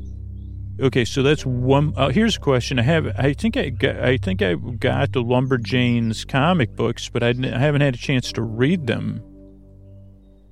okay, 0.80 1.04
so 1.04 1.22
that's 1.22 1.46
one. 1.46 1.92
Uh, 1.96 2.08
here's 2.08 2.36
a 2.36 2.40
question 2.40 2.78
I 2.78 2.82
have. 2.82 3.06
I 3.18 3.32
think 3.32 3.56
I 3.56 3.68
got, 3.68 3.96
I 3.96 4.16
think 4.16 4.42
I 4.42 4.54
got 4.54 5.12
the 5.12 5.22
Lumberjanes 5.22 6.26
comic 6.26 6.74
books, 6.74 7.08
but 7.08 7.22
I, 7.22 7.28
I 7.28 7.58
haven't 7.58 7.82
had 7.82 7.94
a 7.94 7.98
chance 7.98 8.32
to 8.32 8.42
read 8.42 8.86
them. 8.86 9.22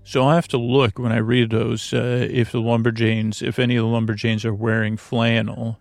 So 0.05 0.23
I'll 0.23 0.35
have 0.35 0.49
to 0.49 0.59
look 0.59 0.99
when 0.99 1.13
I 1.13 1.19
read 1.19 1.51
those 1.51 1.93
uh, 1.93 2.27
if 2.31 2.53
the 2.53 2.59
Lumberjanes, 2.59 3.43
if 3.43 3.59
any 3.59 3.77
of 3.77 3.85
the 3.85 3.91
Lumberjanes 3.91 4.45
are 4.45 4.55
wearing 4.55 4.97
flannel. 4.97 5.79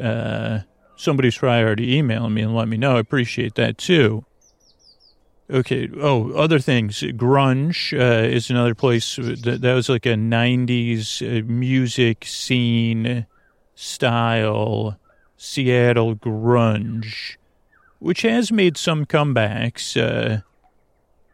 Uh, 0.00 0.60
somebody's 0.96 1.38
probably 1.38 1.62
already 1.62 1.96
emailing 1.96 2.34
me 2.34 2.42
and 2.42 2.54
let 2.54 2.68
me 2.68 2.76
know. 2.76 2.96
I 2.96 3.00
appreciate 3.00 3.54
that 3.54 3.78
too. 3.78 4.24
Okay. 5.48 5.88
Oh, 6.00 6.32
other 6.32 6.58
things. 6.58 7.00
Grunge 7.00 7.92
uh, 7.98 8.26
is 8.26 8.50
another 8.50 8.74
place 8.74 9.16
that, 9.16 9.58
that 9.62 9.74
was 9.74 9.88
like 9.88 10.06
a 10.06 10.14
90s 10.14 11.22
uh, 11.22 11.44
music 11.46 12.24
scene 12.24 13.26
style 13.74 14.96
Seattle 15.36 16.16
grunge, 16.16 17.36
which 17.98 18.22
has 18.22 18.52
made 18.52 18.76
some 18.76 19.06
comebacks. 19.06 19.96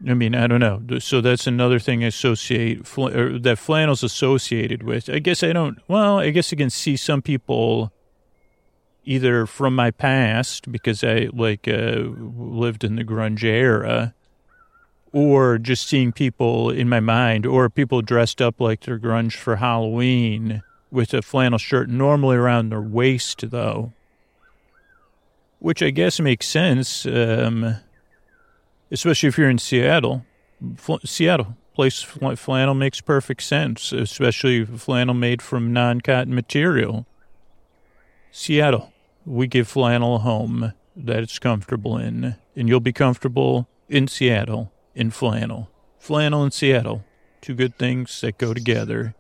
I 0.05 0.15
mean, 0.15 0.35
I 0.35 0.47
don't 0.47 0.61
know. 0.61 0.99
So 0.99 1.21
that's 1.21 1.47
another 1.47 1.79
thing 1.79 2.05
I 2.05 2.09
associate 2.09 2.87
fl- 2.87 3.09
that 3.09 3.59
flannel's 3.59 4.03
associated 4.03 4.83
with. 4.83 5.09
I 5.09 5.21
guess 5.21 5.43
I 5.43 5.53
don't. 5.53 5.79
Well, 5.89 6.19
I 6.19 6.31
guess 6.31 6.53
I 6.53 6.57
can 6.57 6.71
see 6.71 6.97
some 6.97 7.23
people 7.23 7.93
either 9.05 9.47
from 9.47 9.75
my 9.75 9.91
past 9.91 10.71
because 10.71 11.03
I 11.03 11.29
like 11.33 11.67
uh, 11.67 11.97
lived 12.37 12.85
in 12.85 12.97
the 12.97 13.05
grunge 13.05 13.45
era, 13.45 14.13
or 15.13 15.57
just 15.57 15.87
seeing 15.89 16.13
people 16.13 16.69
in 16.69 16.89
my 16.89 17.01
mind, 17.01 17.47
or 17.47 17.71
people 17.71 18.03
dressed 18.03 18.43
up 18.43 18.61
like 18.61 18.83
they're 18.83 18.99
grunge 18.99 19.35
for 19.35 19.57
Halloween 19.57 20.63
with 20.91 21.15
a 21.15 21.23
flannel 21.23 21.59
shirt, 21.59 21.89
normally 21.89 22.37
around 22.37 22.69
their 22.69 22.83
waist, 22.83 23.51
though, 23.51 23.93
which 25.59 25.83
I 25.83 25.91
guess 25.91 26.21
makes 26.21 26.47
sense. 26.47 27.07
Um, 27.07 27.77
especially 28.97 29.29
if 29.29 29.37
you're 29.37 29.51
in 29.51 29.59
Seattle. 29.59 30.25
Fl- 30.77 31.05
Seattle 31.05 31.55
place 31.75 32.01
flannel 32.01 32.75
makes 32.75 33.03
perfect 33.03 33.43
sense, 33.43 33.93
especially 33.93 34.65
flannel 34.65 35.15
made 35.15 35.43
from 35.43 35.71
non-cotton 35.71 36.35
material. 36.35 37.07
Seattle, 38.33 38.95
we 39.27 39.47
give 39.47 39.69
flannel 39.69 40.17
a 40.17 40.21
home 40.21 40.73
that 40.97 41.19
it's 41.19 41.39
comfortable 41.39 41.99
in, 41.99 42.37
and 42.57 42.69
you'll 42.71 42.81
be 42.81 42.95
comfortable 42.95 43.69
in 43.91 44.09
Seattle 44.09 44.73
in 44.95 45.11
flannel. 45.11 45.69
Flannel 45.99 46.43
and 46.43 46.53
Seattle, 46.53 47.05
two 47.43 47.55
good 47.55 47.77
things 47.77 48.19
that 48.23 48.39
go 48.39 48.55
together. 48.55 49.15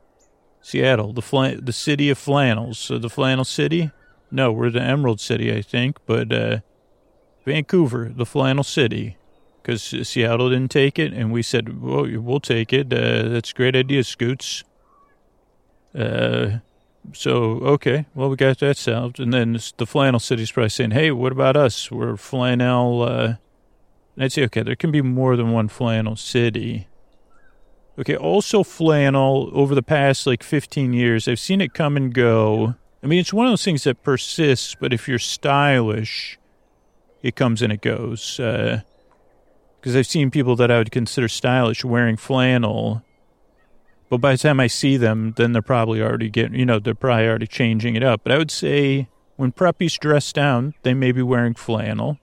Seattle, 0.62 1.12
the 1.12 1.20
fl- 1.20 1.60
the 1.60 1.72
city 1.74 2.08
of 2.08 2.16
flannels, 2.16 2.78
so 2.78 2.96
the 2.98 3.10
flannel 3.10 3.44
city. 3.44 3.90
No, 4.30 4.50
we're 4.52 4.70
the 4.70 4.80
Emerald 4.80 5.20
City, 5.20 5.54
I 5.54 5.60
think, 5.60 5.98
but 6.06 6.32
uh, 6.32 6.60
Vancouver, 7.44 8.10
the 8.16 8.24
flannel 8.24 8.64
city 8.64 9.18
because 9.66 10.08
Seattle 10.08 10.50
didn't 10.50 10.70
take 10.70 10.96
it, 10.96 11.12
and 11.12 11.32
we 11.32 11.42
said, 11.42 11.82
"Well, 11.82 12.06
we'll 12.20 12.40
take 12.40 12.72
it. 12.72 12.92
Uh, 12.92 13.28
that's 13.28 13.50
a 13.50 13.54
great 13.54 13.74
idea, 13.74 14.04
Scoots." 14.04 14.62
Uh, 15.92 16.58
so 17.12 17.34
okay, 17.74 18.06
well, 18.14 18.28
we 18.28 18.36
got 18.36 18.58
that 18.58 18.76
solved, 18.76 19.18
and 19.18 19.32
then 19.32 19.58
the 19.76 19.86
flannel 19.86 20.20
city's 20.20 20.52
probably 20.52 20.68
saying, 20.68 20.92
"Hey, 20.92 21.10
what 21.10 21.32
about 21.32 21.56
us? 21.56 21.90
We're 21.90 22.16
flannel." 22.16 23.02
Uh, 23.02 23.34
and 24.14 24.24
I'd 24.24 24.32
say, 24.32 24.44
okay, 24.44 24.62
there 24.62 24.76
can 24.76 24.90
be 24.90 25.02
more 25.02 25.36
than 25.36 25.52
one 25.52 25.68
flannel 25.68 26.16
city. 26.16 26.88
Okay, 27.98 28.16
also 28.16 28.62
flannel 28.62 29.50
over 29.52 29.74
the 29.74 29.82
past 29.82 30.26
like 30.26 30.42
15 30.42 30.94
years, 30.94 31.28
I've 31.28 31.38
seen 31.38 31.60
it 31.60 31.74
come 31.74 31.96
and 31.96 32.14
go. 32.14 32.76
I 33.02 33.06
mean, 33.06 33.18
it's 33.18 33.32
one 33.32 33.46
of 33.46 33.52
those 33.52 33.64
things 33.64 33.84
that 33.84 34.02
persists, 34.02 34.74
but 34.74 34.94
if 34.94 35.06
you're 35.06 35.18
stylish, 35.18 36.38
it 37.22 37.36
comes 37.36 37.60
and 37.60 37.72
it 37.72 37.82
goes. 37.82 38.40
Uh, 38.40 38.80
because 39.80 39.96
I've 39.96 40.06
seen 40.06 40.30
people 40.30 40.56
that 40.56 40.70
I 40.70 40.78
would 40.78 40.90
consider 40.90 41.28
stylish 41.28 41.84
wearing 41.84 42.16
flannel, 42.16 43.02
but 44.08 44.18
by 44.18 44.32
the 44.32 44.38
time 44.38 44.60
I 44.60 44.66
see 44.66 44.96
them, 44.96 45.34
then 45.36 45.52
they're 45.52 45.62
probably 45.62 46.00
already 46.00 46.28
getting, 46.28 46.58
you 46.58 46.66
know, 46.66 46.78
they're 46.78 46.94
probably 46.94 47.26
already 47.26 47.46
changing 47.46 47.96
it 47.96 48.02
up. 48.02 48.22
But 48.22 48.32
I 48.32 48.38
would 48.38 48.50
say 48.50 49.08
when 49.36 49.52
preppies 49.52 49.98
dress 49.98 50.32
down, 50.32 50.74
they 50.82 50.94
may 50.94 51.12
be 51.12 51.22
wearing 51.22 51.54
flannel. 51.54 52.18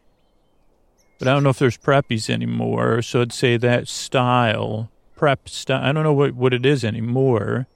But 1.19 1.27
I 1.27 1.33
don't 1.33 1.43
know 1.43 1.50
if 1.50 1.60
there's 1.60 1.77
preppies 1.77 2.29
anymore, 2.29 3.01
so 3.01 3.22
I'd 3.22 3.33
say 3.33 3.57
that 3.57 3.88
style, 3.88 4.89
prep 5.15 5.48
style, 5.48 5.83
I 5.83 5.91
don't 5.91 6.03
know 6.03 6.13
what, 6.13 6.33
what 6.33 6.53
it 6.53 6.65
is 6.65 6.83
anymore. 6.83 7.67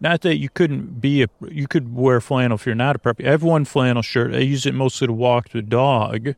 Not 0.00 0.22
that 0.22 0.36
you 0.36 0.48
couldn't 0.48 1.00
be 1.00 1.22
a, 1.22 1.28
you 1.48 1.68
could 1.68 1.94
wear 1.94 2.20
flannel 2.22 2.56
if 2.56 2.64
you're 2.64 2.74
not 2.74 2.96
a 2.96 2.98
preppy. 2.98 3.26
I 3.26 3.30
have 3.30 3.42
one 3.42 3.66
flannel 3.66 4.02
shirt. 4.02 4.34
I 4.34 4.38
use 4.38 4.64
it 4.64 4.74
mostly 4.74 5.06
to 5.06 5.12
walk 5.12 5.50
the 5.50 5.60
dog 5.60 6.34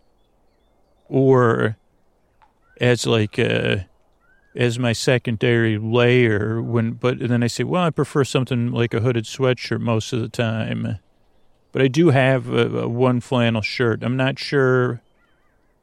or 1.08 1.76
as 2.82 3.06
like 3.06 3.38
a, 3.38 3.88
as 4.54 4.78
my 4.78 4.92
secondary 4.92 5.78
layer 5.78 6.60
when 6.60 6.92
but 6.92 7.20
then 7.20 7.42
I 7.42 7.46
say, 7.46 7.64
well, 7.64 7.84
I 7.84 7.90
prefer 7.90 8.24
something 8.24 8.72
like 8.72 8.92
a 8.92 9.00
hooded 9.00 9.24
sweatshirt 9.24 9.80
most 9.80 10.12
of 10.12 10.20
the 10.20 10.28
time. 10.28 10.98
But 11.70 11.80
I 11.80 11.88
do 11.88 12.10
have 12.10 12.50
a, 12.50 12.80
a 12.80 12.88
one 12.88 13.20
flannel 13.20 13.62
shirt. 13.62 14.02
I'm 14.02 14.16
not 14.16 14.38
sure 14.38 15.00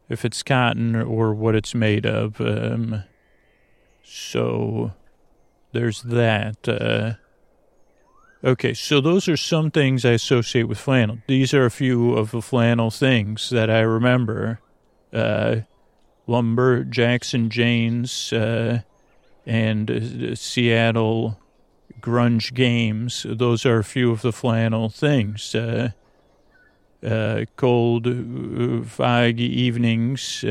if 0.09 0.25
it's 0.25 0.43
cotton 0.43 0.95
or, 0.95 1.03
or 1.03 1.33
what 1.33 1.55
it's 1.55 1.73
made 1.73 2.05
of. 2.05 2.39
Um, 2.41 3.03
so 4.03 4.91
there's 5.71 6.01
that. 6.03 6.67
Uh, 6.67 7.13
okay, 8.43 8.73
so 8.73 9.01
those 9.01 9.27
are 9.27 9.37
some 9.37 9.71
things 9.71 10.05
I 10.05 10.11
associate 10.11 10.63
with 10.63 10.77
flannel. 10.77 11.19
These 11.27 11.53
are 11.53 11.65
a 11.65 11.71
few 11.71 12.13
of 12.13 12.31
the 12.31 12.41
flannel 12.41 12.91
things 12.91 13.49
that 13.49 13.69
I 13.69 13.79
remember. 13.79 14.59
Uh, 15.11 15.61
lumber, 16.29 16.83
Jackson 16.83 17.49
Janes, 17.49 18.31
uh, 18.31 18.81
and 19.45 19.89
uh, 19.89 20.35
Seattle 20.35 21.39
grunge 21.99 22.53
games. 22.53 23.25
Those 23.27 23.65
are 23.65 23.79
a 23.79 23.83
few 23.83 24.11
of 24.11 24.21
the 24.21 24.31
flannel 24.31 24.89
things. 24.89 25.53
Uh, 25.55 25.91
uh, 27.05 27.45
cold, 27.55 28.07
uh, 28.07 28.83
foggy 28.83 29.61
evenings, 29.61 30.43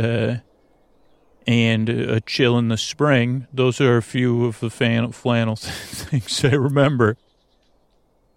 and 1.46 1.88
a 1.88 2.20
chill 2.20 2.58
in 2.58 2.68
the 2.68 2.76
spring. 2.76 3.46
Those 3.52 3.80
are 3.80 3.96
a 3.96 4.02
few 4.02 4.46
of 4.46 4.60
the 4.60 4.70
flannel 4.70 5.56
things 5.56 6.44
I 6.44 6.54
remember. 6.54 7.16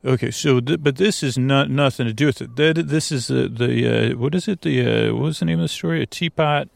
Okay, 0.04 0.32
so 0.32 0.60
th- 0.60 0.82
but 0.82 0.96
this 0.96 1.22
is 1.22 1.38
not 1.38 1.70
nothing 1.70 2.08
to 2.08 2.14
do 2.14 2.26
with 2.26 2.42
it. 2.42 2.56
That, 2.56 2.88
this 2.88 3.12
is 3.12 3.28
the 3.28 3.48
the 3.48 4.14
uh, 4.14 4.18
what 4.18 4.34
is 4.34 4.48
it? 4.48 4.62
The 4.62 5.10
uh, 5.10 5.14
what 5.14 5.24
was 5.24 5.40
the 5.40 5.46
name 5.46 5.60
of 5.60 5.64
the 5.64 5.68
story? 5.68 6.02
A 6.02 6.08
teapot, 6.08 6.70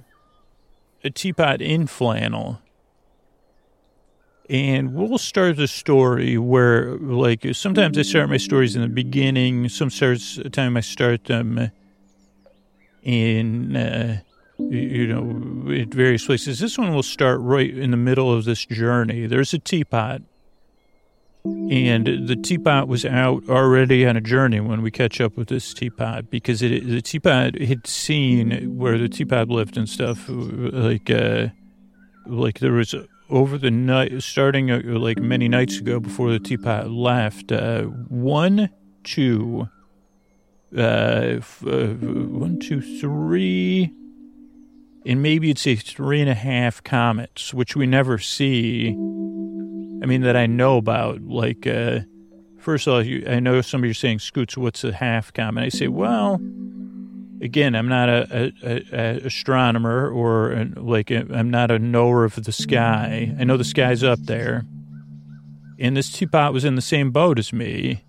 a 1.05 1.11
teapot 1.11 1.61
in 1.61 1.87
flannel. 1.87 2.59
And 4.49 4.93
we'll 4.93 5.17
start 5.17 5.57
the 5.57 5.67
story 5.67 6.37
where, 6.37 6.97
like, 6.97 7.47
sometimes 7.53 7.97
I 7.97 8.03
start 8.03 8.29
my 8.29 8.37
stories 8.37 8.75
in 8.75 8.81
the 8.81 8.87
beginning. 8.87 9.69
Some 9.69 9.89
starts 9.89 10.39
time 10.51 10.77
I 10.77 10.81
start 10.81 11.23
them 11.25 11.71
in, 13.01 13.75
uh, 13.75 14.19
you 14.59 15.07
know, 15.07 15.71
at 15.73 15.87
various 15.87 16.25
places. 16.25 16.59
This 16.59 16.77
one 16.77 16.93
will 16.93 17.01
start 17.03 17.39
right 17.41 17.75
in 17.75 17.89
the 17.89 17.97
middle 17.97 18.31
of 18.31 18.45
this 18.45 18.65
journey. 18.65 19.25
There's 19.25 19.53
a 19.53 19.59
teapot, 19.59 20.21
and 21.45 22.27
the 22.27 22.35
teapot 22.35 22.87
was 22.87 23.05
out 23.05 23.43
already 23.49 24.05
on 24.05 24.17
a 24.17 24.21
journey 24.21 24.59
when 24.59 24.81
we 24.81 24.91
catch 24.91 25.21
up 25.21 25.37
with 25.37 25.47
this 25.47 25.73
teapot 25.73 26.29
because 26.29 26.61
it, 26.61 26.87
the 26.87 27.01
teapot 27.01 27.59
had 27.59 27.85
seen 27.87 28.77
where 28.77 28.97
the 28.97 29.09
teapot 29.09 29.49
lived 29.49 29.77
and 29.77 29.87
stuff. 29.87 30.25
Like, 30.27 31.09
uh, 31.09 31.47
like 32.25 32.59
there 32.59 32.73
was 32.73 32.95
over 33.29 33.57
the 33.57 33.71
night, 33.71 34.21
starting 34.23 34.71
uh, 34.71 34.81
like 34.85 35.19
many 35.19 35.47
nights 35.47 35.77
ago 35.77 35.99
before 35.99 36.31
the 36.31 36.39
teapot 36.39 36.89
left, 36.89 37.51
uh, 37.51 37.83
one, 37.83 38.69
two, 39.03 39.67
uh, 40.77 41.37
f- 41.37 41.63
uh, 41.65 41.87
one, 41.87 42.59
two, 42.59 42.81
three, 42.99 43.91
and 45.05 45.21
maybe 45.21 45.47
you'd 45.47 45.59
say 45.59 45.75
three 45.75 46.21
and 46.21 46.29
a 46.29 46.35
half 46.35 46.83
comets, 46.83 47.53
which 47.53 47.75
we 47.75 47.85
never 47.85 48.17
see. 48.17 48.95
I 50.05 50.07
mean, 50.07 50.21
that 50.21 50.35
I 50.35 50.45
know 50.45 50.77
about. 50.77 51.23
Like, 51.23 51.65
uh, 51.65 52.01
first 52.59 52.85
of 52.85 52.93
all, 52.93 53.03
you, 53.03 53.25
I 53.27 53.39
know 53.39 53.59
some 53.61 53.81
of 53.81 53.85
you 53.85 53.89
are 53.89 53.95
saying, 53.95 54.19
Scoots, 54.19 54.55
what's 54.55 54.83
a 54.83 54.93
half 54.93 55.33
comet? 55.33 55.63
I 55.63 55.69
say, 55.69 55.87
well, 55.87 56.35
again, 57.41 57.73
I'm 57.73 57.87
not 57.87 58.07
a, 58.07 58.53
a, 58.61 58.83
a, 58.93 59.25
astronomer 59.25 60.07
or 60.07 60.67
like 60.75 61.09
i 61.09 61.15
am 61.15 61.49
not 61.49 61.71
a 61.71 61.79
knower 61.79 62.23
of 62.23 62.35
the 62.35 62.51
sky. 62.51 63.35
I 63.39 63.43
know 63.45 63.57
the 63.57 63.63
sky's 63.63 64.03
up 64.03 64.19
there. 64.19 64.63
And 65.79 65.97
this 65.97 66.11
teapot 66.11 66.53
was 66.53 66.65
in 66.65 66.75
the 66.75 66.83
same 66.83 67.09
boat 67.09 67.39
as 67.39 67.51
me. 67.51 68.03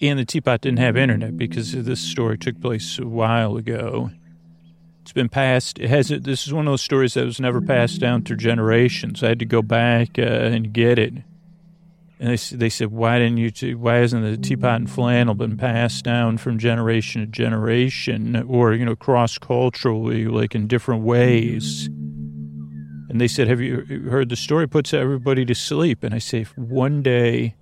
And 0.00 0.20
the 0.20 0.24
teapot 0.24 0.60
didn't 0.60 0.78
have 0.78 0.96
internet 0.96 1.36
because 1.36 1.72
this 1.72 1.98
story 1.98 2.38
took 2.38 2.60
place 2.60 3.00
a 3.00 3.06
while 3.08 3.56
ago. 3.56 4.12
Been 5.16 5.30
passed. 5.30 5.78
It 5.78 5.88
has. 5.88 6.08
This 6.08 6.46
is 6.46 6.52
one 6.52 6.68
of 6.68 6.72
those 6.72 6.82
stories 6.82 7.14
that 7.14 7.24
was 7.24 7.40
never 7.40 7.62
passed 7.62 8.02
down 8.02 8.20
through 8.20 8.36
generations. 8.36 9.22
I 9.22 9.28
had 9.28 9.38
to 9.38 9.46
go 9.46 9.62
back 9.62 10.18
uh, 10.18 10.22
and 10.22 10.74
get 10.74 10.98
it. 10.98 11.14
And 12.20 12.36
they, 12.38 12.56
they 12.56 12.68
said, 12.68 12.88
why 12.92 13.18
didn't 13.18 13.38
you, 13.38 13.50
t- 13.50 13.74
why 13.74 13.94
hasn't 13.94 14.22
the 14.22 14.36
teapot 14.36 14.78
and 14.78 14.90
flannel 14.90 15.34
been 15.34 15.56
passed 15.56 16.04
down 16.04 16.36
from 16.36 16.58
generation 16.58 17.22
to 17.22 17.26
generation 17.26 18.36
or, 18.46 18.74
you 18.74 18.84
know, 18.84 18.94
cross 18.94 19.38
culturally, 19.38 20.26
like 20.26 20.54
in 20.54 20.66
different 20.66 21.02
ways? 21.02 21.86
And 21.86 23.18
they 23.18 23.28
said, 23.28 23.48
have 23.48 23.62
you 23.62 24.08
heard 24.10 24.28
the 24.28 24.36
story? 24.36 24.68
Puts 24.68 24.92
everybody 24.92 25.46
to 25.46 25.54
sleep. 25.54 26.04
And 26.04 26.14
I 26.14 26.18
say, 26.18 26.44
one 26.56 27.00
day, 27.00 27.54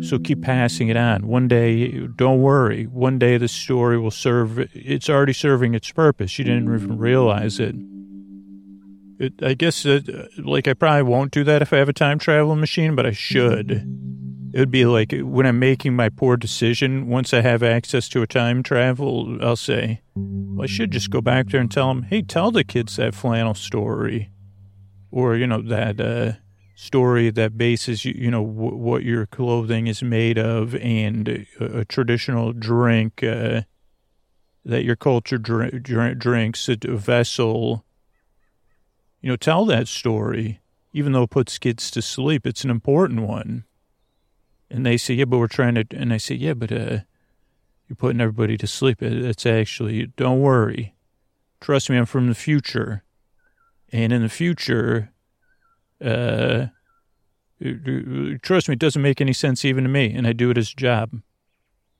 so 0.00 0.18
keep 0.18 0.42
passing 0.42 0.88
it 0.88 0.96
on. 0.96 1.26
One 1.26 1.48
day, 1.48 2.06
don't 2.16 2.42
worry. 2.42 2.84
One 2.84 3.18
day 3.18 3.38
the 3.38 3.48
story 3.48 3.98
will 3.98 4.10
serve, 4.10 4.58
it's 4.74 5.08
already 5.08 5.32
serving 5.32 5.74
its 5.74 5.90
purpose. 5.90 6.38
You 6.38 6.44
didn't 6.44 6.74
even 6.74 6.98
realize 6.98 7.58
it. 7.58 7.74
It, 9.18 9.42
I 9.42 9.54
guess, 9.54 9.86
uh, 9.86 10.00
like, 10.38 10.68
I 10.68 10.74
probably 10.74 11.02
won't 11.02 11.32
do 11.32 11.42
that 11.44 11.62
if 11.62 11.72
I 11.72 11.78
have 11.78 11.88
a 11.88 11.94
time 11.94 12.18
travel 12.18 12.54
machine, 12.54 12.94
but 12.94 13.06
I 13.06 13.12
should. 13.12 13.70
It 14.52 14.58
would 14.58 14.70
be 14.70 14.84
like 14.84 15.12
when 15.12 15.46
I'm 15.46 15.58
making 15.58 15.96
my 15.96 16.08
poor 16.08 16.36
decision, 16.36 17.08
once 17.08 17.32
I 17.32 17.40
have 17.40 17.62
access 17.62 18.08
to 18.10 18.22
a 18.22 18.26
time 18.26 18.62
travel, 18.62 19.38
I'll 19.42 19.56
say, 19.56 20.02
well, 20.14 20.64
I 20.64 20.66
should 20.66 20.90
just 20.90 21.10
go 21.10 21.20
back 21.20 21.48
there 21.48 21.60
and 21.60 21.70
tell 21.70 21.88
them, 21.88 22.02
hey, 22.04 22.22
tell 22.22 22.50
the 22.50 22.64
kids 22.64 22.96
that 22.96 23.14
flannel 23.14 23.54
story. 23.54 24.30
Or, 25.10 25.36
you 25.36 25.46
know, 25.46 25.62
that 25.62 26.00
uh, 26.00 26.32
story 26.76 27.30
that 27.30 27.58
bases, 27.58 28.04
you, 28.04 28.30
know, 28.30 28.46
w- 28.46 28.76
what 28.76 29.02
your 29.02 29.26
clothing 29.26 29.88
is 29.88 30.02
made 30.02 30.38
of 30.38 30.76
and 30.76 31.28
a, 31.28 31.78
a 31.80 31.84
traditional 31.84 32.52
drink 32.52 33.24
uh, 33.24 33.62
that 34.64 34.84
your 34.84 34.94
culture 34.94 35.38
drink, 35.38 35.82
drink, 35.82 36.18
drinks, 36.18 36.68
a 36.68 36.76
vessel 36.84 37.84
you 39.26 39.32
know, 39.32 39.36
tell 39.36 39.64
that 39.64 39.88
story, 39.88 40.60
even 40.92 41.10
though 41.10 41.24
it 41.24 41.30
puts 41.30 41.58
kids 41.58 41.90
to 41.90 42.00
sleep. 42.00 42.46
It's 42.46 42.62
an 42.62 42.70
important 42.70 43.22
one. 43.22 43.64
And 44.70 44.86
they 44.86 44.96
say, 44.96 45.14
yeah, 45.14 45.24
but 45.24 45.38
we're 45.38 45.48
trying 45.48 45.74
to, 45.74 45.84
and 45.90 46.12
I 46.12 46.16
say, 46.16 46.36
yeah, 46.36 46.54
but 46.54 46.70
uh, 46.70 47.00
you're 47.88 47.96
putting 47.96 48.20
everybody 48.20 48.56
to 48.58 48.68
sleep. 48.68 49.02
It's 49.02 49.44
actually, 49.44 50.06
don't 50.16 50.38
worry. 50.38 50.94
Trust 51.60 51.90
me, 51.90 51.96
I'm 51.96 52.06
from 52.06 52.28
the 52.28 52.36
future. 52.36 53.02
And 53.90 54.12
in 54.12 54.22
the 54.22 54.28
future, 54.28 55.12
uh, 56.04 56.66
trust 58.42 58.68
me, 58.68 58.74
it 58.74 58.78
doesn't 58.78 59.02
make 59.02 59.20
any 59.20 59.32
sense 59.32 59.64
even 59.64 59.84
to 59.84 59.90
me, 59.90 60.12
and 60.12 60.26
I 60.26 60.32
do 60.32 60.50
it 60.50 60.58
as 60.58 60.72
a 60.72 60.76
job. 60.76 61.20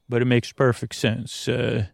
But 0.09 0.23
it 0.23 0.27
makes 0.27 0.53
perfect 0.53 0.95
sense. 0.95 1.49
Uh, 1.49 1.87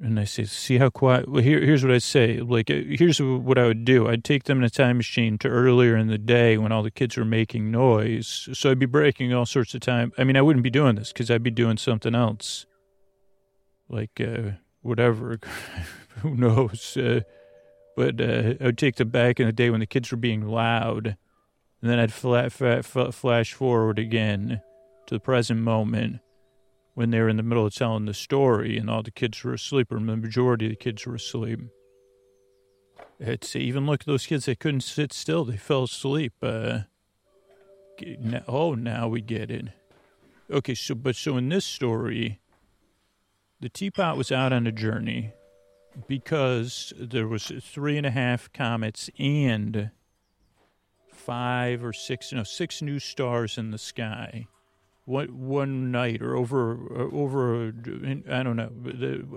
and 0.00 0.20
I 0.20 0.24
say, 0.24 0.44
see 0.44 0.78
how 0.78 0.90
quiet. 0.90 1.28
Well, 1.28 1.42
here, 1.42 1.60
here's 1.60 1.82
what 1.82 1.92
I 1.92 1.98
say. 1.98 2.40
Like, 2.40 2.70
uh, 2.70 2.82
here's 2.88 3.20
what 3.20 3.58
I 3.58 3.66
would 3.66 3.84
do. 3.84 4.08
I'd 4.08 4.22
take 4.22 4.44
them 4.44 4.58
in 4.58 4.64
a 4.64 4.70
time 4.70 4.96
machine 4.96 5.38
to 5.38 5.48
earlier 5.48 5.96
in 5.96 6.06
the 6.06 6.18
day 6.18 6.56
when 6.56 6.70
all 6.70 6.84
the 6.84 6.90
kids 6.90 7.16
were 7.16 7.24
making 7.24 7.72
noise. 7.72 8.48
So 8.52 8.70
I'd 8.70 8.78
be 8.78 8.86
breaking 8.86 9.34
all 9.34 9.46
sorts 9.46 9.74
of 9.74 9.80
time. 9.80 10.12
I 10.16 10.22
mean, 10.22 10.36
I 10.36 10.42
wouldn't 10.42 10.62
be 10.62 10.70
doing 10.70 10.94
this 10.94 11.12
because 11.12 11.30
I'd 11.30 11.42
be 11.42 11.50
doing 11.50 11.78
something 11.78 12.14
else, 12.14 12.66
like 13.88 14.20
uh, 14.20 14.52
whatever. 14.82 15.40
Who 16.22 16.36
knows? 16.36 16.96
Uh, 16.96 17.20
but 17.98 18.20
uh, 18.20 18.54
I 18.60 18.66
would 18.66 18.78
take 18.78 18.94
them 18.94 19.08
back 19.08 19.40
in 19.40 19.46
the 19.46 19.52
day 19.52 19.70
when 19.70 19.80
the 19.80 19.86
kids 19.86 20.12
were 20.12 20.16
being 20.16 20.46
loud, 20.46 21.16
and 21.82 21.90
then 21.90 21.98
I'd 21.98 22.12
flat, 22.12 22.52
flat, 22.52 22.84
flash 22.84 23.52
forward 23.52 23.98
again 23.98 24.60
to 25.08 25.16
the 25.16 25.20
present 25.20 25.58
moment 25.58 26.20
when 26.94 27.10
they 27.10 27.18
were 27.18 27.28
in 27.28 27.38
the 27.38 27.42
middle 27.42 27.66
of 27.66 27.74
telling 27.74 28.04
the 28.04 28.14
story 28.14 28.78
and 28.78 28.88
all 28.88 29.02
the 29.02 29.10
kids 29.10 29.42
were 29.42 29.54
asleep, 29.54 29.90
or 29.90 29.96
the 29.98 30.16
majority 30.16 30.66
of 30.66 30.70
the 30.70 30.76
kids 30.76 31.04
were 31.06 31.16
asleep. 31.16 31.58
It's 33.18 33.56
even 33.56 33.86
look 33.86 34.02
at 34.02 34.06
those 34.06 34.26
kids 34.26 34.44
that 34.44 34.60
couldn't 34.60 34.82
sit 34.82 35.12
still; 35.12 35.44
they 35.44 35.56
fell 35.56 35.82
asleep. 35.82 36.34
Uh, 36.40 36.82
oh, 38.46 38.76
now 38.76 39.08
we 39.08 39.22
get 39.22 39.50
it. 39.50 39.70
Okay, 40.48 40.76
so 40.76 40.94
but 40.94 41.16
so 41.16 41.36
in 41.36 41.48
this 41.48 41.64
story, 41.64 42.38
the 43.60 43.68
teapot 43.68 44.16
was 44.16 44.30
out 44.30 44.52
on 44.52 44.68
a 44.68 44.72
journey 44.72 45.32
because 46.06 46.92
there 46.96 47.26
was 47.26 47.50
three 47.62 47.96
and 47.96 48.06
a 48.06 48.10
half 48.10 48.52
comets 48.52 49.10
and 49.18 49.90
five 51.12 51.84
or 51.84 51.92
six, 51.92 52.32
no, 52.32 52.44
six 52.44 52.80
new 52.80 52.98
stars 52.98 53.58
in 53.58 53.70
the 53.70 53.78
sky 53.78 54.46
one 55.08 55.28
one 55.28 55.90
night 55.90 56.20
or 56.20 56.36
over 56.36 56.72
uh, 56.94 57.16
over 57.16 57.72
I 58.30 58.42
don't 58.42 58.56
know. 58.56 58.70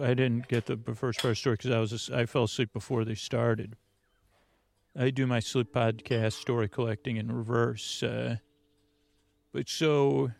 I 0.04 0.14
didn't 0.14 0.50
get 0.50 0.66
the 0.66 0.78
first 0.94 1.20
part 1.22 1.32
of 1.32 1.32
the 1.32 1.36
story 1.36 1.56
because 1.56 1.72
I 1.72 1.80
was 1.80 2.10
I 2.10 2.26
fell 2.26 2.44
asleep 2.44 2.74
before 2.74 3.06
they 3.06 3.16
started. 3.16 3.78
I 4.98 5.10
do 5.10 5.26
my 5.26 5.40
sleep 5.40 5.74
podcast 5.74 6.34
story 6.34 6.68
collecting 6.68 7.16
in 7.16 7.32
reverse. 7.32 8.04
Uh, 8.04 8.38
but 9.54 9.70
so, 9.70 10.32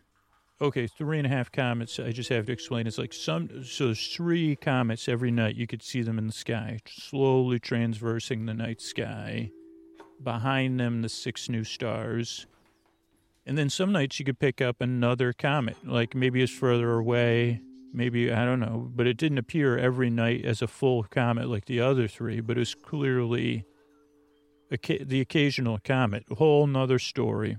okay, 0.62 0.86
three 0.86 1.18
and 1.18 1.26
a 1.26 1.30
half 1.30 1.52
comets. 1.52 1.98
I 1.98 2.12
just 2.12 2.30
have 2.30 2.46
to 2.46 2.52
explain. 2.52 2.86
It's 2.86 2.98
like 2.98 3.12
some 3.12 3.64
so 3.64 3.86
there's 3.86 4.08
three 4.08 4.56
comets 4.56 5.08
every 5.08 5.30
night. 5.30 5.56
You 5.56 5.66
could 5.66 5.82
see 5.82 6.02
them 6.02 6.18
in 6.18 6.26
the 6.26 6.32
sky, 6.32 6.78
slowly 6.86 7.58
transversing 7.58 8.46
the 8.46 8.54
night 8.54 8.80
sky. 8.80 9.50
Behind 10.22 10.78
them, 10.78 11.02
the 11.02 11.08
six 11.08 11.48
new 11.48 11.64
stars 11.64 12.46
and 13.46 13.58
then 13.58 13.70
some 13.70 13.92
nights 13.92 14.18
you 14.18 14.24
could 14.24 14.38
pick 14.38 14.60
up 14.60 14.80
another 14.80 15.32
comet, 15.32 15.76
like 15.84 16.14
maybe 16.14 16.42
it's 16.42 16.52
further 16.52 16.92
away, 16.92 17.60
maybe, 17.92 18.32
I 18.32 18.44
don't 18.44 18.60
know, 18.60 18.90
but 18.94 19.06
it 19.06 19.16
didn't 19.16 19.38
appear 19.38 19.76
every 19.76 20.10
night 20.10 20.44
as 20.44 20.62
a 20.62 20.68
full 20.68 21.02
comet 21.04 21.48
like 21.48 21.64
the 21.64 21.80
other 21.80 22.06
three, 22.06 22.40
but 22.40 22.56
it 22.56 22.60
was 22.60 22.74
clearly 22.74 23.64
the 24.70 25.20
occasional 25.20 25.78
comet, 25.84 26.24
a 26.30 26.36
whole 26.36 26.66
nother 26.66 26.98
story. 26.98 27.58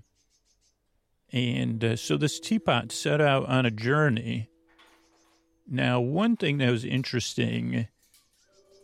And 1.34 1.84
uh, 1.84 1.96
so 1.96 2.16
this 2.16 2.40
teapot 2.40 2.92
set 2.92 3.20
out 3.20 3.48
on 3.48 3.66
a 3.66 3.72
journey. 3.72 4.50
Now, 5.68 6.00
one 6.00 6.38
thing 6.38 6.60
that 6.60 6.70
was 6.70 6.86
interesting 6.86 7.88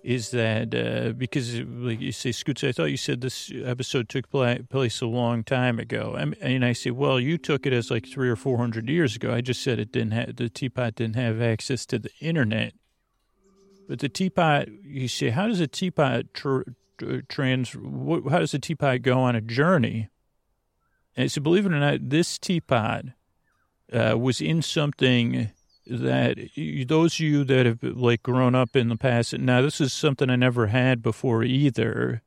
is 0.03 0.31
that 0.31 0.73
uh, 0.73 1.11
because, 1.11 1.59
like 1.59 1.99
you 1.99 2.11
say, 2.11 2.31
Scoots, 2.31 2.63
I 2.63 2.71
thought 2.71 2.85
you 2.85 2.97
said 2.97 3.21
this 3.21 3.51
episode 3.63 4.09
took 4.09 4.29
place 4.31 5.01
a 5.01 5.05
long 5.05 5.43
time 5.43 5.77
ago. 5.77 6.15
And 6.41 6.65
I 6.65 6.73
say, 6.73 6.89
well, 6.89 7.19
you 7.19 7.37
took 7.37 7.67
it 7.67 7.73
as 7.73 7.91
like 7.91 8.07
three 8.07 8.29
or 8.29 8.35
four 8.35 8.57
hundred 8.57 8.89
years 8.89 9.15
ago. 9.15 9.31
I 9.31 9.41
just 9.41 9.61
said 9.61 9.77
it 9.77 9.91
didn't 9.91 10.13
have 10.13 10.37
the 10.37 10.49
teapot 10.49 10.95
didn't 10.95 11.17
have 11.17 11.41
access 11.41 11.85
to 11.87 11.99
the 11.99 12.09
internet. 12.19 12.73
But 13.87 13.99
the 13.99 14.09
teapot, 14.09 14.69
you 14.83 15.07
say, 15.07 15.29
how 15.29 15.47
does 15.47 15.59
a 15.59 15.67
teapot 15.67 16.33
tr- 16.33 16.61
trans? 17.27 17.73
How 17.73 18.39
does 18.39 18.53
a 18.53 18.59
teapot 18.59 19.01
go 19.01 19.19
on 19.19 19.35
a 19.35 19.41
journey? 19.41 20.09
And 21.19 21.29
so, 21.29 21.41
believe 21.41 21.65
it 21.65 21.73
or 21.73 21.79
not, 21.79 22.09
this 22.09 22.39
teapot 22.39 23.07
uh, 23.91 24.17
was 24.17 24.39
in 24.39 24.61
something 24.61 25.49
that 25.85 26.37
those 26.87 27.15
of 27.15 27.19
you 27.19 27.43
that 27.43 27.65
have 27.65 27.83
like 27.83 28.23
grown 28.23 28.55
up 28.55 28.73
in 28.73 28.87
the 28.87 28.95
past, 28.95 29.37
now 29.37 29.61
this 29.61 29.81
is 29.81 29.91
something 29.91 30.29
I 30.29 30.37
never 30.37 30.67
had 30.67 31.03
before 31.03 31.43
either, 31.43 32.21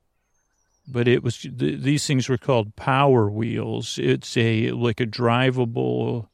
but 0.86 1.08
it 1.08 1.22
was 1.22 1.46
these 1.50 2.06
things 2.06 2.28
were 2.28 2.36
called 2.36 2.76
power 2.76 3.30
wheels. 3.30 3.98
It's 3.98 4.36
a 4.36 4.72
like 4.72 5.00
a 5.00 5.06
drivable 5.06 6.28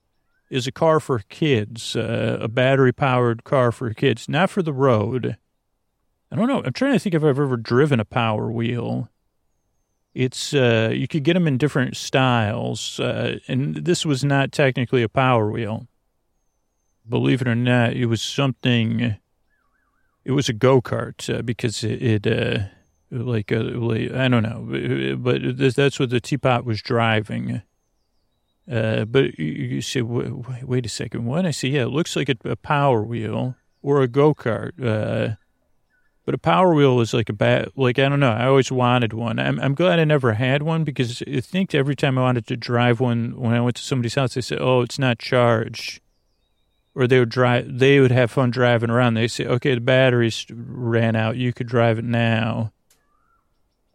is 0.51 0.67
a 0.67 0.73
car 0.73 0.99
for 0.99 1.21
kids, 1.29 1.95
uh, 1.95 2.39
a 2.41 2.49
battery 2.49 2.93
powered 2.93 3.45
car 3.45 3.71
for 3.71 3.95
kids, 3.95 4.29
not 4.29 4.51
for 4.51 4.63
the 4.63 4.73
road. 4.73 5.37
I 6.33 6.35
don't 6.35 6.49
know. 6.49 6.65
I'm 6.65 6.73
trying 6.73 6.95
to 6.95 6.99
think 6.99 7.15
if 7.15 7.23
I've 7.23 7.39
ever 7.39 7.57
driven 7.57 8.01
a 8.01 8.05
power 8.05 8.51
wheel. 8.51 9.11
It's 10.15 10.53
uh, 10.53 10.91
you 10.93 11.07
could 11.07 11.23
get 11.23 11.35
them 11.35 11.47
in 11.47 11.59
different 11.59 11.97
styles, 11.97 12.99
uh, 12.99 13.39
and 13.47 13.77
this 13.77 14.05
was 14.05 14.25
not 14.25 14.53
technically 14.53 15.03
a 15.03 15.09
power 15.09 15.51
wheel 15.51 15.87
believe 17.09 17.41
it 17.41 17.49
or 17.49 17.55
not, 17.55 17.93
it 17.93 18.07
was 18.07 18.23
something. 18.23 19.17
It 20.25 20.33
was 20.33 20.49
a 20.49 20.53
go 20.53 20.81
kart 20.83 21.33
uh, 21.33 21.43
because 21.43 21.83
it, 21.83 22.03
it 22.03 22.27
uh, 22.27 22.65
like, 23.11 23.51
a, 23.51 23.61
like 23.61 24.13
I 24.13 24.29
don't 24.29 24.43
know, 24.43 25.17
but 25.19 25.41
that's 25.75 25.99
what 25.99 26.11
the 26.11 26.21
teapot 26.21 26.65
was 26.65 26.83
driving. 26.83 27.63
Uh, 28.71 29.07
but 29.07 29.39
you, 29.39 29.47
you 29.47 29.81
say, 29.81 30.03
wait, 30.03 30.65
wait, 30.65 30.85
a 30.85 30.91
second, 30.91 31.25
what? 31.25 31.47
I 31.47 31.53
say, 31.53 31.69
yeah, 31.69 31.85
it 31.85 31.89
looks 31.89 32.15
like 32.15 32.29
a, 32.29 32.37
a 32.45 32.57
power 32.57 33.03
wheel 33.03 33.57
or 33.81 34.03
a 34.03 34.09
go 34.09 34.35
kart. 34.35 35.39
But 36.29 36.35
a 36.35 36.37
power 36.37 36.75
wheel 36.75 37.01
is 37.01 37.15
like 37.15 37.31
a 37.31 37.33
bad, 37.33 37.71
like, 37.75 37.99
I 37.99 38.07
don't 38.07 38.21
know. 38.21 38.31
I 38.31 38.49
always 38.49 38.71
wanted 38.71 39.15
one. 39.15 39.39
I'm, 39.39 39.59
I'm 39.61 39.75
glad 39.75 39.99
I 39.99 40.05
never 40.05 40.35
had 40.35 40.63
one 40.63 40.85
because 40.85 41.23
I 41.27 41.41
think 41.41 41.75
every 41.75 41.97
time 41.97 42.19
I 42.19 42.21
wanted 42.21 42.47
to 42.49 42.57
drive 42.59 43.01
one, 43.01 43.33
when 43.41 43.55
I 43.55 43.63
went 43.63 43.77
to 43.77 43.83
somebody's 43.83 44.15
house, 44.15 44.35
they 44.35 44.43
said, 44.43 44.59
oh, 44.61 44.83
it's 44.83 44.99
not 44.99 45.19
charged. 45.19 46.03
Or 46.95 47.07
they 47.07 47.19
would 47.19 47.31
drive, 47.31 47.79
they 47.79 47.99
would 47.99 48.11
have 48.11 48.31
fun 48.31 48.51
driving 48.51 48.91
around. 48.91 49.15
They 49.15 49.27
say, 49.27 49.47
okay, 49.47 49.75
the 49.75 49.81
batteries 49.81 50.45
ran 50.51 51.17
out. 51.17 51.39
You 51.39 51.55
could 51.55 51.67
drive 51.67 51.99
it 51.99 52.05
now. 52.05 52.75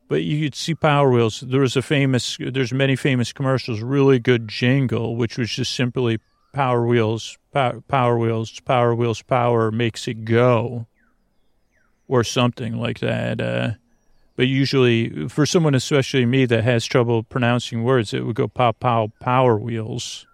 But 0.07 0.23
you 0.23 0.47
could 0.47 0.55
see 0.55 0.73
Power 0.73 1.11
Wheels. 1.11 1.41
There 1.41 1.61
was 1.61 1.77
a 1.77 1.83
famous, 1.83 2.39
there's 2.39 2.73
many 2.73 2.95
famous 2.95 3.31
commercials, 3.31 3.81
really 3.81 4.17
good 4.17 4.47
jingle, 4.47 5.17
which 5.17 5.37
was 5.37 5.51
just 5.51 5.75
simply 5.75 6.17
Power 6.51 6.83
Wheels, 6.83 7.37
power 7.51 8.17
Wheels, 8.17 8.59
Power 8.61 8.95
Wheels, 8.95 9.21
power 9.21 9.69
makes 9.69 10.07
it 10.07 10.25
go 10.25 10.87
or 12.07 12.23
something 12.23 12.77
like 12.77 12.99
that. 12.99 13.41
Uh, 13.41 13.71
but 14.35 14.47
usually, 14.47 15.27
for 15.29 15.45
someone, 15.45 15.75
especially 15.75 16.25
me, 16.25 16.45
that 16.45 16.63
has 16.63 16.85
trouble 16.85 17.23
pronouncing 17.23 17.83
words, 17.83 18.13
it 18.13 18.25
would 18.25 18.35
go 18.35 18.47
pow 18.47 18.71
pow 18.71 19.11
power 19.19 19.57
wheels. 19.57 20.25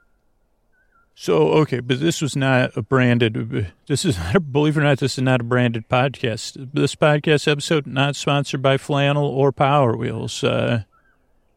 So 1.15 1.49
okay, 1.49 1.81
but 1.81 1.99
this 1.99 2.21
was 2.21 2.37
not 2.37 2.77
a 2.77 2.81
branded. 2.81 3.67
This 3.87 4.05
is 4.05 4.17
not. 4.17 4.35
A, 4.35 4.39
believe 4.39 4.77
it 4.77 4.79
or 4.79 4.83
not, 4.83 4.99
this 4.99 5.17
is 5.17 5.23
not 5.23 5.41
a 5.41 5.43
branded 5.43 5.89
podcast. 5.89 6.69
This 6.73 6.95
podcast 6.95 7.45
episode 7.45 7.85
not 7.85 8.15
sponsored 8.15 8.61
by 8.61 8.77
Flannel 8.77 9.25
or 9.25 9.51
Power 9.51 9.97
Wheels. 9.97 10.43
Uh, 10.45 10.83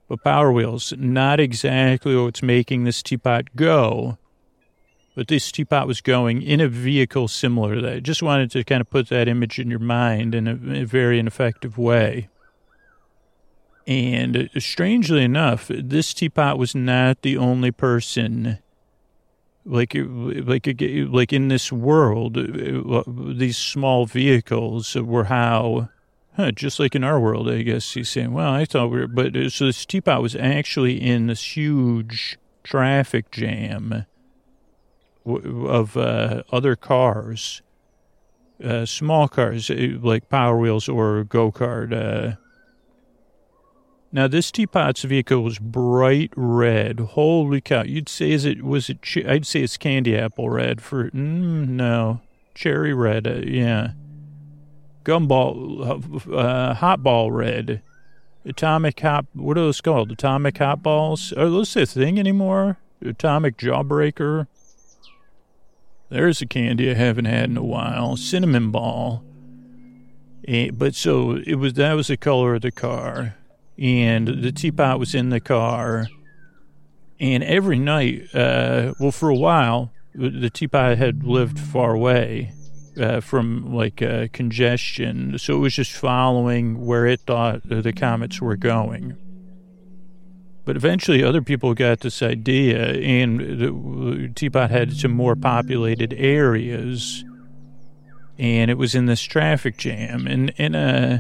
but 0.09 0.25
Power 0.25 0.51
Wheels, 0.51 0.93
not 0.99 1.39
exactly 1.39 2.17
what's 2.17 2.43
making 2.43 2.85
this 2.85 3.03
teapot 3.03 3.55
go 3.55 4.19
but 5.15 5.29
this 5.29 5.53
teapot 5.53 5.87
was 5.87 6.01
going 6.01 6.43
in 6.43 6.61
a 6.61 6.69
vehicle 6.69 7.29
similar 7.29 7.75
to 7.75 7.81
that. 7.83 8.03
Just 8.03 8.23
wanted 8.23 8.51
to 8.53 8.65
kind 8.65 8.81
of 8.81 8.89
put 8.89 9.09
that 9.09 9.29
image 9.29 9.59
in 9.59 9.71
your 9.71 9.79
mind 9.79 10.35
in 10.35 10.49
a, 10.49 10.83
a 10.83 10.85
very 10.85 11.19
ineffective 11.19 11.77
way. 11.77 12.29
And 13.87 14.37
uh, 14.37 14.61
strangely 14.61 15.23
enough, 15.23 15.69
this 15.69 16.15
teapot 16.15 16.57
was 16.57 16.75
not 16.75 17.23
the 17.23 17.37
only 17.37 17.73
person, 17.73 18.59
like 19.65 19.95
like 19.97 20.67
like 20.67 21.33
in 21.33 21.49
this 21.49 21.73
world. 21.73 22.39
Uh, 22.39 23.03
these 23.07 23.59
small 23.59 24.07
vehicles 24.07 24.95
were 24.95 25.25
how, 25.25 25.89
huh, 26.37 26.53
just 26.53 26.79
like 26.79 26.95
in 26.95 27.03
our 27.03 27.19
world, 27.19 27.51
I 27.51 27.63
guess 27.63 27.93
he's 27.93 28.09
saying. 28.09 28.33
Well, 28.33 28.53
I 28.53 28.65
thought 28.65 28.91
we 28.91 29.01
were, 29.01 29.09
but 29.09 29.37
uh, 29.37 29.51
so 29.51 29.67
this 29.67 29.85
teapot 29.85 30.23
was 30.23 30.37
actually 30.37 31.03
in 31.03 31.27
this 31.27 31.57
huge 31.57 32.39
traffic 32.63 33.33
jam 33.33 34.07
of 35.25 35.97
uh, 35.97 36.43
other 36.51 36.77
cars, 36.77 37.63
uh, 38.63 38.87
small 38.87 39.29
cars 39.29 39.71
uh, 39.71 39.99
like 40.01 40.29
Power 40.29 40.59
Wheels 40.59 40.89
or 40.89 41.25
Go 41.25 41.51
Kart. 41.51 41.93
Uh. 41.93 42.37
Now 44.15 44.29
this 44.29 44.51
teapot's 44.51 45.03
vehicle 45.03 45.43
was 45.43 45.59
bright 45.59 46.33
red. 46.37 47.01
Holy 47.01 47.61
cow! 47.61 47.83
You'd 47.83 48.09
say 48.09 48.31
is 48.31 48.45
it 48.45 48.63
was 48.63 48.91
it? 48.91 48.99
I'd 49.27 49.47
say 49.47 49.61
it's 49.63 49.77
candy 49.77 50.17
apple 50.17 50.51
red 50.51 50.83
for 50.83 51.11
mm, 51.11 51.69
no 51.69 52.21
cherry 52.55 52.93
red. 52.93 53.27
Uh, 53.27 53.41
yeah, 53.45 53.93
gumball, 55.05 56.75
hot 56.77 57.03
ball 57.03 57.33
red. 57.33 57.83
Atomic 58.45 58.99
hot, 59.01 59.27
what 59.35 59.57
are 59.57 59.61
those 59.61 59.81
called? 59.81 60.11
Atomic 60.11 60.59
hot 60.59 60.83
balls? 60.83 61.33
Are 61.33 61.49
those 61.49 61.77
a 61.77 61.87
thing 61.87 62.19
anymore? 62.19 62.79
Atomic 63.01 63.57
jawbreaker? 63.57 64.49
There's 66.13 66.43
a 66.43 66.47
candy 66.47 66.91
I 66.91 66.95
haven't 66.95 67.25
had 67.25 67.49
in 67.49 67.57
a 67.57 67.65
while. 67.65 68.19
Cinnamon 68.19 68.71
ball. 68.71 69.25
And, 70.47 70.69
eh, 70.69 70.71
but 70.71 70.95
so 70.95 71.39
it 71.47 71.55
was 71.55 71.73
that 71.75 71.95
was 71.95 72.09
the 72.09 72.19
color 72.19 72.57
of 72.57 72.63
the 72.63 72.71
car, 72.71 73.37
and 73.79 74.29
the 74.29 74.53
teapot 74.53 74.99
was 74.99 75.15
in 75.15 75.31
the 75.31 75.41
car. 75.41 76.09
And 77.19 77.43
every 77.43 77.79
night, 77.79 78.35
uh, 78.35 78.93
well, 79.01 79.13
for 79.13 79.31
a 79.31 79.37
while, 79.37 79.91
the 80.15 80.51
teapot 80.51 80.99
had 80.99 81.25
lived 81.25 81.59
far 81.59 81.95
away 81.95 82.53
uh, 83.01 83.21
from 83.21 83.73
like 83.73 84.03
uh, 84.03 84.27
congestion, 84.35 85.39
so 85.39 85.57
it 85.57 85.61
was 85.61 85.75
just 85.75 85.93
following 85.93 86.85
where 86.85 87.07
it 87.07 87.21
thought 87.21 87.63
the 87.65 87.93
comets 87.93 88.39
were 88.39 88.57
going. 88.57 89.17
But 90.65 90.77
eventually, 90.77 91.25
other 91.25 91.43
people 91.43 91.75
got 91.75 92.01
this 92.01 92.23
idea, 92.23 92.93
and 92.95 93.41
the 93.41 94.33
Teapot 94.35 94.71
had 94.71 94.93
some 94.93 95.11
more 95.11 95.35
populated 95.35 96.15
areas, 96.15 97.25
and 98.39 98.71
it 98.71 98.79
was 98.79 98.95
in 98.95 99.07
this 99.07 99.23
traffic 99.23 99.77
jam. 99.77 100.27
And 100.29 100.53
and 100.59 100.77
uh, 100.77 101.19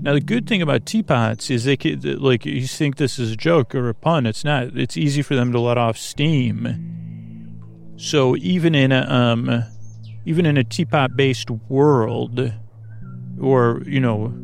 now 0.00 0.14
the 0.14 0.20
good 0.20 0.46
thing 0.46 0.62
about 0.62 0.86
teapots 0.86 1.50
is 1.50 1.64
they 1.64 1.76
could 1.76 2.04
like 2.20 2.46
you 2.46 2.66
think 2.66 2.96
this 2.96 3.18
is 3.18 3.32
a 3.32 3.36
joke 3.36 3.74
or 3.74 3.90
a 3.90 3.94
pun. 3.94 4.24
It's 4.24 4.44
not. 4.44 4.76
It's 4.76 4.96
easy 4.96 5.20
for 5.20 5.34
them 5.34 5.52
to 5.52 5.60
let 5.60 5.76
off 5.76 5.98
steam. 5.98 7.92
So 7.96 8.36
even 8.36 8.74
in 8.74 8.90
a 8.90 9.02
um, 9.02 9.64
even 10.24 10.46
in 10.46 10.56
a 10.56 10.64
teapot-based 10.64 11.50
world, 11.50 12.52
or 13.38 13.82
you 13.84 14.00
know 14.00 14.34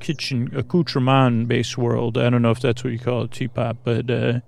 kitchen 0.00 0.50
accoutrement 0.54 1.48
based 1.48 1.78
world. 1.78 2.18
I 2.18 2.30
don't 2.30 2.42
know 2.42 2.50
if 2.50 2.60
that's 2.60 2.82
what 2.82 2.92
you 2.92 2.98
call 2.98 3.22
a 3.22 3.28
teapot, 3.28 3.78
but 3.84 4.10
uh, 4.10 4.40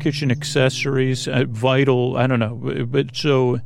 kitchen 0.00 0.30
accessories, 0.30 1.26
uh, 1.28 1.44
vital. 1.48 2.16
I 2.16 2.26
don't 2.26 2.38
know, 2.38 2.86
but 2.86 3.16
so 3.16 3.58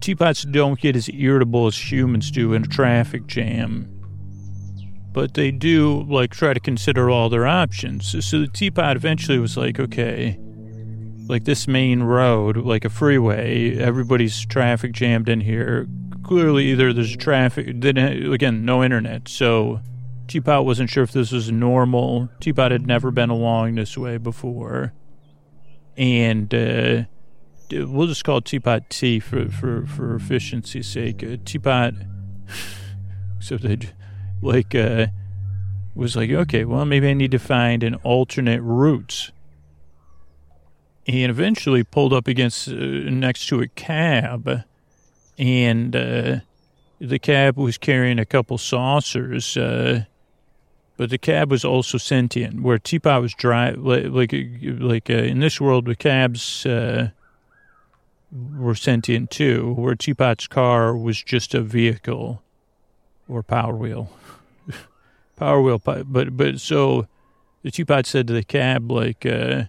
teapots 0.00 0.42
don't 0.42 0.78
get 0.80 0.96
as 0.96 1.08
irritable 1.08 1.66
as 1.66 1.90
humans 1.90 2.30
do 2.30 2.52
in 2.52 2.64
a 2.64 2.68
traffic 2.68 3.26
jam. 3.26 3.92
But 5.12 5.34
they 5.34 5.50
do 5.50 6.02
like 6.02 6.30
try 6.30 6.52
to 6.52 6.60
consider 6.60 7.08
all 7.08 7.28
their 7.28 7.46
options. 7.46 8.24
So 8.24 8.40
the 8.40 8.48
teapot 8.48 8.96
eventually 8.96 9.38
was 9.38 9.56
like, 9.56 9.80
okay, 9.80 10.38
like 11.26 11.44
this 11.44 11.66
main 11.66 12.02
road, 12.02 12.58
like 12.58 12.84
a 12.84 12.90
freeway, 12.90 13.76
everybody's 13.78 14.44
traffic 14.44 14.92
jammed 14.92 15.28
in 15.28 15.40
here 15.40 15.88
clearly 16.26 16.66
either 16.66 16.92
there's 16.92 17.16
traffic, 17.16 17.68
then 17.72 17.96
again, 17.96 18.64
no 18.64 18.82
internet. 18.82 19.28
So 19.28 19.80
Teapot 20.26 20.64
wasn't 20.64 20.90
sure 20.90 21.04
if 21.04 21.12
this 21.12 21.30
was 21.30 21.52
normal. 21.52 22.28
Teapot 22.40 22.72
had 22.72 22.84
never 22.84 23.12
been 23.12 23.30
along 23.30 23.76
this 23.76 23.96
way 23.96 24.16
before. 24.16 24.92
And 25.96 26.52
uh, 26.52 27.04
we'll 27.70 28.08
just 28.08 28.24
call 28.24 28.40
Teapot 28.40 28.90
T 28.90 29.20
for, 29.20 29.48
for, 29.48 29.86
for 29.86 30.16
efficiency's 30.16 30.88
sake. 30.88 31.22
Uh, 31.22 31.36
teapot, 31.44 31.94
so 33.38 33.56
they 33.56 33.78
like, 34.42 34.74
uh, 34.74 35.06
was 35.94 36.16
like, 36.16 36.30
okay, 36.30 36.64
well, 36.64 36.84
maybe 36.84 37.08
I 37.08 37.14
need 37.14 37.30
to 37.30 37.38
find 37.38 37.84
an 37.84 37.94
alternate 38.02 38.62
route. 38.62 39.30
And 41.06 41.30
eventually 41.30 41.84
pulled 41.84 42.12
up 42.12 42.26
against 42.26 42.66
uh, 42.66 42.74
next 42.74 43.46
to 43.46 43.60
a 43.60 43.68
cab 43.68 44.64
and 45.38 45.94
uh, 45.94 46.36
the 47.00 47.18
cab 47.18 47.56
was 47.56 47.78
carrying 47.78 48.18
a 48.18 48.24
couple 48.24 48.58
saucers. 48.58 49.56
Uh, 49.56 50.04
but 50.96 51.10
the 51.10 51.18
cab 51.18 51.50
was 51.50 51.64
also 51.64 51.98
sentient, 51.98 52.62
where 52.62 52.78
Teapot 52.78 53.20
was 53.20 53.34
driving. 53.34 53.84
like 53.84 54.32
like, 54.32 54.34
like 54.62 55.10
uh, 55.10 55.14
in 55.14 55.40
this 55.40 55.60
world, 55.60 55.86
the 55.86 55.94
cabs 55.94 56.64
uh, 56.64 57.10
were 58.32 58.74
sentient 58.74 59.30
too, 59.30 59.74
where 59.74 59.94
Teapot's 59.94 60.46
car 60.46 60.96
was 60.96 61.22
just 61.22 61.54
a 61.54 61.60
vehicle 61.60 62.42
or 63.28 63.42
power 63.42 63.74
wheel, 63.74 64.10
power 65.36 65.60
wheel. 65.60 65.78
But 65.78 66.34
but 66.36 66.60
so 66.60 67.06
the 67.62 67.70
Teapot 67.70 68.06
said 68.06 68.26
to 68.28 68.32
the 68.32 68.44
cab, 68.44 68.90
like, 68.90 69.26
uh, 69.26 69.64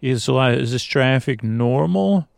"Is? 0.00 0.28
Is 0.28 0.70
this 0.70 0.84
traffic 0.84 1.42
normal?" 1.42 2.28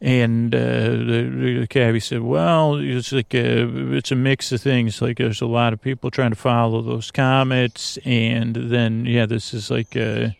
And 0.00 0.54
uh, 0.54 0.58
the, 0.58 1.58
the 1.60 1.66
cabbie 1.66 2.00
said, 2.00 2.22
"Well, 2.22 2.74
it's 2.76 3.12
like 3.12 3.32
a, 3.32 3.94
it's 3.94 4.12
a 4.12 4.16
mix 4.16 4.52
of 4.52 4.60
things. 4.60 5.00
Like 5.00 5.16
there's 5.16 5.40
a 5.40 5.46
lot 5.46 5.72
of 5.72 5.80
people 5.80 6.10
trying 6.10 6.30
to 6.30 6.36
follow 6.36 6.82
those 6.82 7.10
comets, 7.10 7.98
and 8.04 8.54
then 8.54 9.06
yeah, 9.06 9.24
this 9.24 9.54
is 9.54 9.70
like 9.70 9.96
a, 9.96 10.36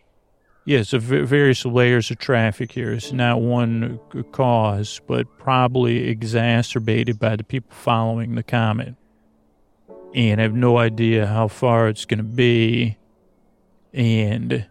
yeah, 0.67 0.81
it's 0.81 0.93
a 0.93 0.99
v- 0.99 1.23
various 1.23 1.65
layers 1.65 2.11
of 2.11 2.19
traffic 2.19 2.73
here. 2.73 2.93
It's 2.93 3.13
not 3.13 3.41
one 3.41 4.01
cause, 4.33 5.01
but 5.07 5.27
probably 5.39 6.09
exacerbated 6.09 7.19
by 7.19 7.37
the 7.37 7.45
people 7.45 7.75
following 7.75 8.35
the 8.35 8.43
comet. 8.43 8.97
And 10.15 10.41
I 10.41 10.43
have 10.43 10.55
no 10.55 10.77
idea 10.77 11.27
how 11.27 11.49
far 11.49 11.89
it's 11.89 12.05
going 12.05 12.19
to 12.19 12.25
be, 12.25 12.99
and 13.95 14.67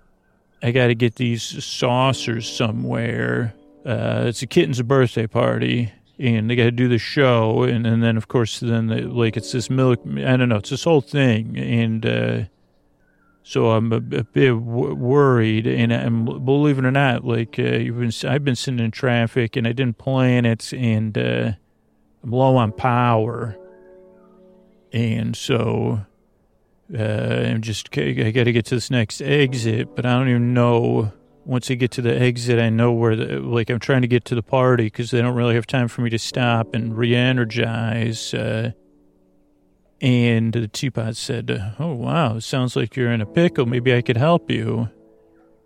I 0.61 0.71
got 0.71 0.87
to 0.87 0.95
get 0.95 1.15
these 1.15 1.63
saucers 1.63 2.47
somewhere." 2.47 3.55
Uh, 3.85 4.23
it's 4.27 4.41
a 4.41 4.47
kitten's 4.47 4.81
birthday 4.81 5.27
party, 5.27 5.91
and 6.17 6.49
they 6.49 6.55
got 6.55 6.63
to 6.63 6.71
do 6.71 6.87
the 6.87 6.97
show, 6.97 7.63
and, 7.63 7.85
and 7.85 8.01
then 8.01 8.15
of 8.15 8.27
course 8.27 8.59
then 8.59 8.87
they, 8.87 9.01
like 9.01 9.35
it's 9.35 9.51
this 9.51 9.69
milk. 9.69 9.99
I 10.05 10.37
don't 10.37 10.49
know. 10.49 10.57
It's 10.57 10.69
this 10.69 10.85
whole 10.85 11.01
thing, 11.01 11.57
and 11.57 12.05
uh, 12.05 12.43
so 13.43 13.71
I'm 13.71 13.91
a, 13.91 13.97
a 13.97 14.23
bit 14.23 14.51
w- 14.51 14.95
worried. 14.95 15.67
And, 15.67 15.93
i'm 15.93 16.23
believe 16.45 16.79
it 16.79 16.85
or 16.85 16.91
not, 16.91 17.25
like 17.25 17.59
uh, 17.59 17.63
you've 17.63 17.99
been, 17.99 18.11
I've 18.29 18.45
been 18.45 18.55
sitting 18.55 18.79
in 18.79 18.91
traffic, 18.91 19.57
and 19.57 19.67
I 19.67 19.73
didn't 19.73 19.97
plan 19.97 20.45
it, 20.45 20.71
and 20.71 21.17
uh, 21.17 21.51
I'm 22.23 22.31
low 22.31 22.55
on 22.57 22.71
power, 22.71 23.57
and 24.91 25.35
so. 25.35 26.05
Uh, 26.93 27.45
I'm 27.47 27.61
just, 27.61 27.97
I 27.97 28.29
got 28.29 28.43
to 28.43 28.51
get 28.51 28.65
to 28.65 28.75
this 28.75 28.91
next 28.91 29.21
exit, 29.21 29.95
but 29.95 30.05
I 30.05 30.15
don't 30.15 30.27
even 30.27 30.53
know 30.53 31.11
once 31.45 31.69
I 31.69 31.75
get 31.75 31.91
to 31.91 32.01
the 32.01 32.15
exit, 32.15 32.59
I 32.59 32.69
know 32.69 32.91
where 32.91 33.15
the, 33.15 33.39
like 33.39 33.69
I'm 33.69 33.79
trying 33.79 34.01
to 34.01 34.07
get 34.07 34.25
to 34.25 34.35
the 34.35 34.43
party 34.43 34.85
because 34.85 35.11
they 35.11 35.21
don't 35.21 35.35
really 35.35 35.55
have 35.55 35.67
time 35.67 35.87
for 35.87 36.01
me 36.01 36.09
to 36.09 36.19
stop 36.19 36.73
and 36.73 36.97
re-energize. 36.97 38.33
Uh, 38.33 38.71
and 40.01 40.53
the 40.53 40.67
teapot 40.67 41.15
said, 41.15 41.75
"Oh 41.79 41.93
wow, 41.93 42.39
sounds 42.39 42.75
like 42.75 42.95
you're 42.95 43.11
in 43.11 43.21
a 43.21 43.25
pickle. 43.25 43.65
Maybe 43.65 43.95
I 43.95 44.01
could 44.01 44.17
help 44.17 44.51
you." 44.51 44.89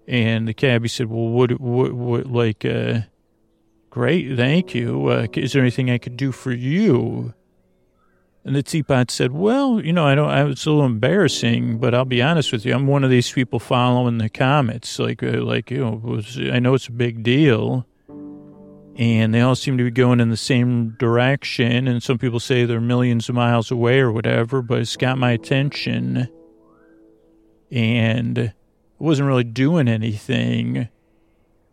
And 0.07 0.47
the 0.47 0.53
cabbie 0.53 0.87
said, 0.87 1.07
"Well, 1.07 1.29
what, 1.29 1.59
what, 1.59 1.93
what 1.93 2.27
like, 2.27 2.63
uh, 2.63 3.01
great, 3.89 4.37
thank 4.37 4.75
you. 4.75 5.07
Uh, 5.07 5.27
is 5.33 5.53
there 5.53 5.61
anything 5.61 5.89
I 5.89 5.97
could 5.97 6.17
do 6.17 6.31
for 6.31 6.51
you?" 6.51 7.33
And 8.47 8.55
the 8.55 8.63
teapot 8.63 9.12
said, 9.12 9.33
"Well, 9.33 9.83
you 9.83 9.91
know, 9.91 10.07
I 10.07 10.15
don't. 10.15 10.29
I, 10.29 10.47
it's 10.47 10.65
a 10.65 10.69
little 10.69 10.86
embarrassing, 10.86 11.79
but 11.79 11.93
I'll 11.93 12.05
be 12.05 12.21
honest 12.21 12.53
with 12.53 12.65
you. 12.65 12.73
I'm 12.73 12.88
one 12.88 13.03
of 13.03 13.10
these 13.10 13.29
people 13.29 13.60
following 13.60 14.19
the 14.19 14.29
comets. 14.29 14.99
Like, 14.99 15.21
uh, 15.21 15.41
like 15.43 15.69
you 15.69 15.79
know, 15.79 16.01
was, 16.01 16.39
I 16.39 16.60
know 16.60 16.73
it's 16.73 16.88
a 16.88 16.93
big 16.93 17.23
deal, 17.23 17.86
and 18.95 19.33
they 19.33 19.41
all 19.41 19.53
seem 19.53 19.77
to 19.77 19.83
be 19.83 19.91
going 19.91 20.21
in 20.21 20.29
the 20.29 20.38
same 20.38 20.91
direction. 20.91 21.89
And 21.89 22.01
some 22.01 22.17
people 22.17 22.39
say 22.39 22.63
they're 22.63 22.79
millions 22.79 23.27
of 23.27 23.36
miles 23.36 23.69
away 23.69 23.99
or 23.99 24.13
whatever, 24.13 24.62
but 24.62 24.79
it's 24.79 24.95
got 24.95 25.17
my 25.17 25.31
attention, 25.31 26.29
and 27.69 28.39
I 28.39 28.53
wasn't 28.97 29.27
really 29.27 29.43
doing 29.43 29.89
anything, 29.89 30.88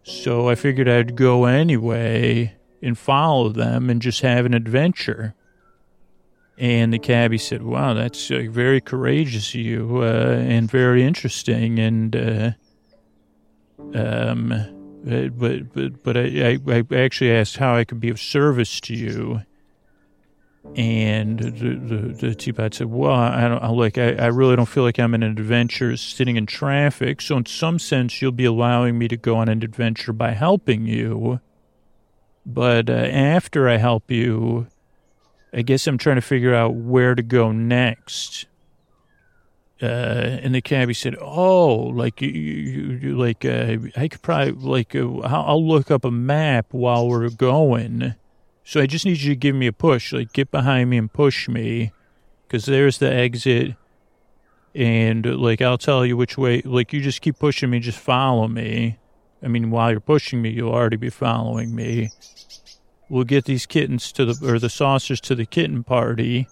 so 0.02 0.48
I 0.48 0.56
figured 0.56 0.88
I'd 0.88 1.14
go 1.14 1.44
anyway 1.44 2.56
and 2.82 2.98
follow 2.98 3.50
them 3.50 3.90
and 3.90 4.02
just 4.02 4.22
have 4.22 4.44
an 4.44 4.54
adventure." 4.54 5.36
And 6.56 6.92
the 6.92 7.00
cabbie 7.00 7.38
said, 7.38 7.62
"Wow, 7.62 7.94
that's 7.94 8.30
uh, 8.30 8.44
very 8.48 8.80
courageous 8.80 9.54
of 9.54 9.60
you, 9.60 9.98
uh, 10.02 10.36
and 10.38 10.70
very 10.70 11.02
interesting." 11.02 11.80
And 11.80 12.14
uh, 12.14 12.50
um, 13.92 14.52
uh, 14.52 15.28
but 15.28 15.72
but 15.74 16.02
but 16.04 16.16
I, 16.16 16.58
I, 16.66 16.82
I 16.92 16.96
actually 16.96 17.32
asked 17.32 17.56
how 17.56 17.74
I 17.74 17.84
could 17.84 17.98
be 17.98 18.08
of 18.08 18.20
service 18.20 18.80
to 18.82 18.94
you. 18.94 19.42
And 20.76 21.40
the 21.40 21.74
the, 21.74 22.14
the 22.28 22.34
teapot 22.36 22.74
said, 22.74 22.86
"Well, 22.86 23.12
I 23.12 23.48
don't 23.48 23.62
I, 23.62 23.68
like. 23.70 23.98
I, 23.98 24.12
I 24.12 24.26
really 24.26 24.54
don't 24.54 24.68
feel 24.68 24.84
like 24.84 24.98
I'm 24.98 25.12
in 25.14 25.22
an 25.24 25.32
adventure 25.32 25.96
sitting 25.96 26.36
in 26.36 26.46
traffic. 26.46 27.20
So 27.20 27.36
in 27.36 27.46
some 27.46 27.80
sense, 27.80 28.22
you'll 28.22 28.32
be 28.32 28.44
allowing 28.44 28.96
me 28.96 29.08
to 29.08 29.16
go 29.16 29.36
on 29.36 29.48
an 29.48 29.62
adventure 29.62 30.12
by 30.12 30.30
helping 30.30 30.86
you. 30.86 31.40
But 32.46 32.88
uh, 32.88 32.92
after 32.92 33.68
I 33.68 33.78
help 33.78 34.08
you." 34.10 34.68
I 35.54 35.62
guess 35.62 35.86
I'm 35.86 35.98
trying 35.98 36.16
to 36.16 36.22
figure 36.22 36.54
out 36.54 36.74
where 36.74 37.14
to 37.14 37.22
go 37.22 37.52
next. 37.52 38.46
Uh, 39.80 40.38
and 40.42 40.54
the 40.54 40.60
cabbie 40.60 40.94
said, 40.94 41.16
"Oh, 41.20 41.74
like 41.74 42.20
you, 42.20 42.30
you, 42.30 43.16
like 43.16 43.44
uh, 43.44 43.76
I 43.96 44.08
could 44.08 44.22
probably 44.22 44.52
like 44.52 44.94
uh, 44.94 45.20
I'll 45.20 45.66
look 45.66 45.90
up 45.90 46.04
a 46.04 46.10
map 46.10 46.66
while 46.70 47.08
we're 47.08 47.28
going. 47.28 48.14
So 48.64 48.80
I 48.80 48.86
just 48.86 49.04
need 49.04 49.20
you 49.20 49.34
to 49.34 49.36
give 49.36 49.54
me 49.54 49.66
a 49.66 49.72
push, 49.72 50.12
like 50.12 50.32
get 50.32 50.50
behind 50.50 50.90
me 50.90 50.96
and 50.96 51.12
push 51.12 51.48
me, 51.48 51.92
because 52.46 52.64
there's 52.64 52.98
the 52.98 53.12
exit. 53.12 53.76
And 54.74 55.26
like 55.26 55.60
I'll 55.60 55.78
tell 55.78 56.06
you 56.06 56.16
which 56.16 56.38
way. 56.38 56.62
Like 56.62 56.92
you 56.92 57.00
just 57.00 57.20
keep 57.20 57.38
pushing 57.38 57.70
me, 57.70 57.78
just 57.78 57.98
follow 57.98 58.48
me. 58.48 58.98
I 59.42 59.48
mean, 59.48 59.70
while 59.70 59.90
you're 59.90 60.00
pushing 60.00 60.40
me, 60.40 60.50
you'll 60.50 60.72
already 60.72 60.96
be 60.96 61.10
following 61.10 61.74
me." 61.74 62.10
We'll 63.08 63.24
get 63.24 63.44
these 63.44 63.66
kittens 63.66 64.12
to 64.12 64.24
the 64.24 64.52
or 64.52 64.58
the 64.58 64.70
saucers 64.70 65.20
to 65.22 65.34
the 65.34 65.46
kitten 65.46 65.84
party. 65.84 66.48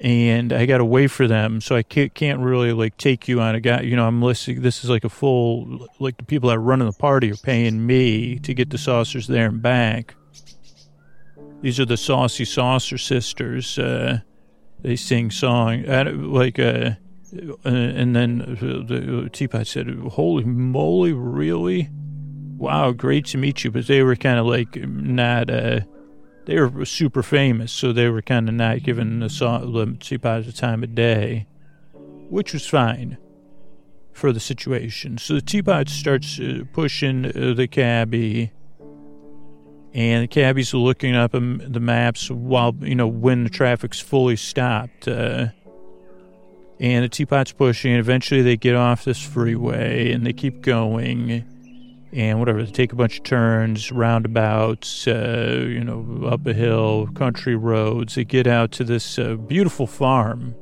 And 0.00 0.52
i 0.52 0.64
gotta 0.64 0.84
wait 0.84 1.08
for 1.08 1.26
them 1.26 1.60
so 1.60 1.74
i 1.74 1.82
can't, 1.82 2.38
really 2.38 2.72
like 2.72 2.96
take 2.98 3.26
you 3.26 3.40
on 3.40 3.56
a 3.56 3.60
guy 3.60 3.80
you 3.80 3.96
know 3.96 4.06
i'm 4.06 4.22
listening 4.22 4.62
this 4.62 4.84
is 4.84 4.90
like 4.90 5.02
a 5.02 5.08
full 5.08 5.88
like 5.98 6.16
the 6.18 6.22
people 6.22 6.50
that 6.50 6.58
are 6.58 6.60
running 6.60 6.86
the 6.86 6.92
party 6.92 7.32
are 7.32 7.36
paying 7.36 7.84
me 7.84 8.38
to 8.38 8.54
get 8.54 8.70
the 8.70 8.78
saucers 8.78 9.26
there 9.26 9.46
and 9.46 9.60
back. 9.60 10.14
These 11.62 11.80
are 11.80 11.84
the 11.84 11.96
saucy 11.96 12.44
saucer 12.44 12.96
sisters 12.96 13.76
uh 13.76 14.20
they 14.82 14.94
sing 14.94 15.32
song 15.32 15.82
like 15.82 16.60
uh 16.60 16.92
and 17.64 18.14
then 18.14 18.38
the 18.38 19.28
teapot 19.32 19.66
said 19.66 19.88
holy 20.12 20.44
moly 20.44 21.12
really 21.12 21.90
wow, 22.58 22.92
great 22.92 23.26
to 23.26 23.38
meet 23.38 23.64
you. 23.64 23.70
But 23.70 23.86
they 23.86 24.02
were 24.02 24.16
kind 24.16 24.38
of 24.38 24.46
like 24.46 24.76
not, 24.76 25.48
uh, 25.48 25.80
they 26.46 26.60
were 26.60 26.84
super 26.84 27.22
famous, 27.22 27.72
so 27.72 27.92
they 27.92 28.08
were 28.08 28.22
kind 28.22 28.48
of 28.48 28.54
not 28.54 28.82
giving 28.82 29.20
the, 29.20 29.30
song, 29.30 29.72
the 29.72 29.96
teapot 29.98 30.44
the 30.44 30.52
time 30.52 30.82
of 30.82 30.94
day, 30.94 31.46
which 32.28 32.52
was 32.52 32.66
fine 32.66 33.18
for 34.12 34.32
the 34.32 34.40
situation. 34.40 35.18
So 35.18 35.34
the 35.34 35.40
teapot 35.40 35.88
starts 35.88 36.40
uh, 36.40 36.64
pushing 36.72 37.26
uh, 37.26 37.54
the 37.54 37.68
cabbie, 37.68 38.52
and 39.94 40.24
the 40.24 40.28
cabbie's 40.28 40.74
looking 40.74 41.14
up 41.14 41.32
the 41.32 41.80
maps 41.80 42.30
while, 42.30 42.74
you 42.80 42.94
know, 42.94 43.08
when 43.08 43.44
the 43.44 43.50
traffic's 43.50 44.00
fully 44.00 44.36
stopped. 44.36 45.08
Uh, 45.08 45.48
and 46.80 47.04
the 47.04 47.08
teapot's 47.08 47.52
pushing, 47.52 47.92
and 47.92 48.00
eventually 48.00 48.42
they 48.42 48.56
get 48.56 48.76
off 48.76 49.04
this 49.04 49.20
freeway 49.20 50.12
and 50.12 50.24
they 50.24 50.32
keep 50.32 50.60
going 50.60 51.44
and 52.12 52.38
whatever. 52.38 52.62
They 52.62 52.70
take 52.70 52.92
a 52.92 52.96
bunch 52.96 53.18
of 53.18 53.24
turns, 53.24 53.92
roundabouts, 53.92 55.06
uh, 55.06 55.64
you 55.66 55.84
know, 55.84 56.26
up 56.26 56.46
a 56.46 56.54
hill, 56.54 57.08
country 57.14 57.56
roads. 57.56 58.14
They 58.14 58.24
get 58.24 58.46
out 58.46 58.72
to 58.72 58.84
this 58.84 59.18
uh, 59.18 59.34
beautiful 59.34 59.86
farm. 59.86 60.54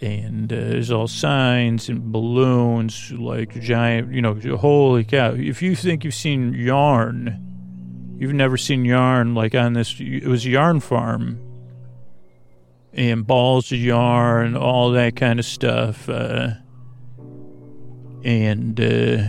And 0.00 0.52
uh, 0.52 0.56
there's 0.56 0.90
all 0.90 1.06
signs 1.06 1.88
and 1.88 2.12
balloons, 2.12 3.12
like 3.12 3.58
giant, 3.60 4.12
you 4.12 4.20
know, 4.20 4.34
holy 4.56 5.04
cow. 5.04 5.32
If 5.34 5.62
you 5.62 5.76
think 5.76 6.04
you've 6.04 6.14
seen 6.14 6.52
yarn, 6.54 8.16
you've 8.18 8.34
never 8.34 8.56
seen 8.56 8.84
yarn 8.84 9.34
like 9.34 9.54
on 9.54 9.74
this, 9.74 9.94
it 9.98 10.26
was 10.26 10.44
a 10.44 10.50
yarn 10.50 10.80
farm. 10.80 11.40
And 12.94 13.26
balls 13.26 13.72
of 13.72 13.78
yarn, 13.78 14.48
and 14.48 14.56
all 14.56 14.90
that 14.90 15.16
kind 15.16 15.38
of 15.38 15.46
stuff. 15.46 16.10
Uh, 16.10 16.50
and 18.24 18.80
uh, 18.80 19.28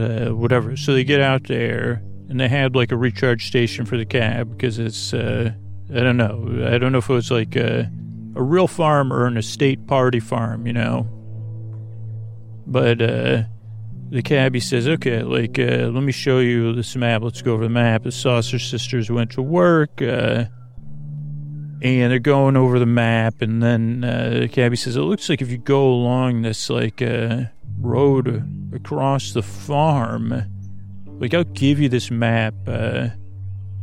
uh, 0.00 0.34
whatever. 0.34 0.76
So 0.76 0.94
they 0.94 1.04
get 1.04 1.20
out 1.20 1.44
there, 1.44 2.02
and 2.28 2.40
they 2.40 2.48
had 2.48 2.74
like 2.74 2.92
a 2.92 2.96
recharge 2.96 3.46
station 3.46 3.84
for 3.84 3.96
the 3.96 4.06
cab 4.06 4.50
because 4.50 4.78
it's 4.78 5.12
uh, 5.12 5.52
I 5.90 6.00
don't 6.00 6.16
know. 6.16 6.66
I 6.66 6.78
don't 6.78 6.92
know 6.92 6.98
if 6.98 7.10
it 7.10 7.14
was 7.14 7.30
like 7.30 7.56
a, 7.56 7.90
a 8.34 8.42
real 8.42 8.68
farm 8.68 9.12
or 9.12 9.26
an 9.26 9.36
estate 9.36 9.86
party 9.86 10.20
farm, 10.20 10.66
you 10.66 10.72
know. 10.72 11.06
But 12.66 13.02
uh, 13.02 13.42
the 14.10 14.22
cabbie 14.22 14.60
says, 14.60 14.88
"Okay, 14.88 15.22
like 15.22 15.58
uh, 15.58 15.90
let 15.92 16.02
me 16.02 16.12
show 16.12 16.38
you 16.38 16.72
this 16.72 16.96
map. 16.96 17.22
Let's 17.22 17.42
go 17.42 17.54
over 17.54 17.64
the 17.64 17.70
map." 17.70 18.04
The 18.04 18.12
Saucer 18.12 18.58
sisters 18.58 19.10
went 19.10 19.32
to 19.32 19.42
work. 19.42 20.00
Uh, 20.00 20.46
and 21.82 22.12
they're 22.12 22.20
going 22.20 22.56
over 22.56 22.78
the 22.78 22.86
map, 22.86 23.42
and 23.42 23.60
then 23.60 24.04
uh, 24.04 24.38
the 24.42 24.48
cabbie 24.48 24.76
says, 24.76 24.94
"It 24.94 25.00
looks 25.00 25.28
like 25.28 25.42
if 25.42 25.50
you 25.50 25.58
go 25.58 25.88
along 25.88 26.42
this 26.42 26.70
like 26.70 27.02
uh, 27.02 27.44
road 27.82 28.72
across 28.74 29.32
the 29.32 29.42
farm. 29.42 30.44
Like, 31.06 31.34
I'll 31.34 31.44
give 31.44 31.78
you 31.78 31.88
this 31.88 32.10
map, 32.10 32.54
uh, 32.66 33.08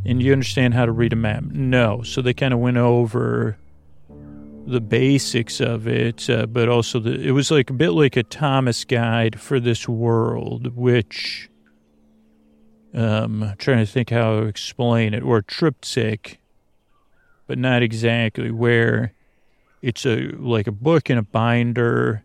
and 0.05 0.21
you 0.21 0.31
understand 0.31 0.73
how 0.73 0.85
to 0.85 0.91
read 0.91 1.13
a 1.13 1.15
map. 1.15 1.43
No. 1.43 2.01
So 2.03 2.21
they 2.21 2.33
kind 2.33 2.53
of 2.53 2.59
went 2.59 2.77
over 2.77 3.57
the 4.65 4.81
basics 4.81 5.59
of 5.59 5.87
it, 5.87 6.29
uh, 6.29 6.45
but 6.45 6.69
also 6.69 6.99
the, 6.99 7.19
it 7.19 7.31
was 7.31 7.49
like 7.49 7.69
a 7.69 7.73
bit 7.73 7.91
like 7.91 8.15
a 8.15 8.23
Thomas 8.23 8.85
guide 8.85 9.39
for 9.39 9.59
this 9.59 9.87
world, 9.87 10.75
which 10.75 11.49
um, 12.93 13.53
trying 13.57 13.79
to 13.79 13.85
think 13.85 14.09
how 14.09 14.41
to 14.41 14.45
explain 14.45 15.13
it, 15.13 15.23
or 15.23 15.41
TripTik, 15.41 16.37
but 17.47 17.57
not 17.57 17.81
exactly. 17.81 18.51
Where 18.51 19.13
it's 19.81 20.05
a 20.05 20.31
like 20.37 20.67
a 20.67 20.71
book 20.71 21.09
in 21.09 21.17
a 21.17 21.23
binder 21.23 22.23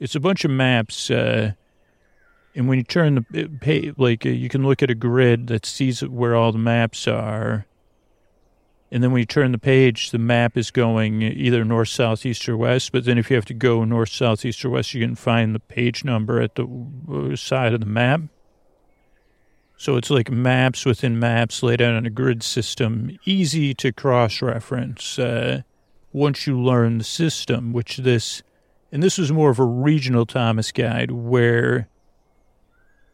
it's 0.00 0.14
a 0.14 0.20
bunch 0.20 0.44
of 0.44 0.50
maps, 0.50 1.10
uh, 1.10 1.52
and 2.54 2.68
when 2.68 2.78
you 2.78 2.84
turn 2.84 3.24
the 3.30 3.46
page, 3.60 3.94
like 3.96 4.26
uh, 4.26 4.30
you 4.30 4.48
can 4.48 4.64
look 4.64 4.82
at 4.82 4.90
a 4.90 4.94
grid 4.94 5.46
that 5.46 5.64
sees 5.64 6.00
where 6.00 6.34
all 6.34 6.50
the 6.50 6.58
maps 6.58 7.06
are, 7.06 7.66
and 8.90 9.04
then 9.04 9.12
when 9.12 9.20
you 9.20 9.26
turn 9.26 9.52
the 9.52 9.58
page, 9.58 10.10
the 10.10 10.18
map 10.18 10.56
is 10.56 10.70
going 10.70 11.22
either 11.22 11.64
north, 11.64 11.88
south, 11.88 12.26
east, 12.26 12.48
or 12.48 12.56
west. 12.56 12.90
But 12.90 13.04
then 13.04 13.18
if 13.18 13.30
you 13.30 13.36
have 13.36 13.44
to 13.46 13.54
go 13.54 13.84
north, 13.84 14.08
south, 14.08 14.44
east, 14.44 14.64
or 14.64 14.70
west, 14.70 14.94
you 14.94 15.00
can 15.00 15.14
find 15.14 15.54
the 15.54 15.60
page 15.60 16.04
number 16.04 16.40
at 16.40 16.56
the 16.56 16.66
uh, 17.08 17.36
side 17.36 17.72
of 17.72 17.80
the 17.80 17.86
map. 17.86 18.22
So 19.76 19.96
it's 19.96 20.10
like 20.10 20.30
maps 20.30 20.84
within 20.84 21.18
maps 21.18 21.62
laid 21.62 21.80
out 21.80 21.94
on 21.94 22.04
a 22.04 22.10
grid 22.10 22.42
system, 22.42 23.16
easy 23.24 23.72
to 23.74 23.92
cross 23.92 24.42
reference 24.42 25.18
uh, 25.18 25.62
once 26.12 26.46
you 26.46 26.60
learn 26.60 26.98
the 26.98 27.04
system, 27.04 27.72
which 27.72 27.98
this, 27.98 28.42
and 28.92 29.02
this 29.02 29.18
was 29.18 29.30
more 29.30 29.50
of 29.50 29.58
a 29.58 29.64
regional 29.64 30.26
Thomas 30.26 30.72
guide 30.72 31.10
where 31.10 31.88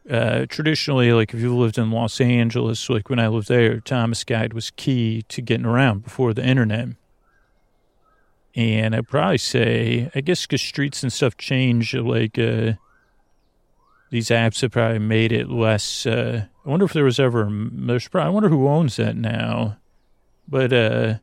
uh, 0.09 0.45
traditionally, 0.47 1.11
like 1.11 1.33
if 1.33 1.39
you 1.39 1.55
lived 1.55 1.77
in 1.77 1.91
Los 1.91 2.21
Angeles, 2.21 2.89
like 2.89 3.09
when 3.09 3.19
I 3.19 3.27
lived 3.27 3.49
there, 3.49 3.79
Thomas 3.81 4.23
Guide 4.23 4.53
was 4.53 4.71
key 4.71 5.23
to 5.23 5.41
getting 5.41 5.65
around 5.65 6.03
before 6.03 6.33
the 6.33 6.45
internet. 6.45 6.89
And 8.55 8.95
I'd 8.95 9.07
probably 9.07 9.37
say, 9.37 10.09
I 10.15 10.21
guess 10.21 10.45
because 10.45 10.61
streets 10.61 11.03
and 11.03 11.11
stuff 11.11 11.37
change, 11.37 11.93
like 11.93 12.39
uh, 12.39 12.73
these 14.09 14.29
apps 14.29 14.61
have 14.61 14.71
probably 14.71 14.99
made 14.99 15.31
it 15.31 15.49
less. 15.49 16.05
Uh, 16.05 16.45
I 16.65 16.69
wonder 16.69 16.85
if 16.85 16.93
there 16.93 17.03
was 17.03 17.19
ever, 17.19 17.47
there's 17.51 18.07
probably, 18.07 18.27
I 18.27 18.31
wonder 18.31 18.49
who 18.49 18.67
owns 18.67 18.95
that 18.95 19.15
now. 19.15 19.77
But, 20.47 20.71
uh, 20.71 21.15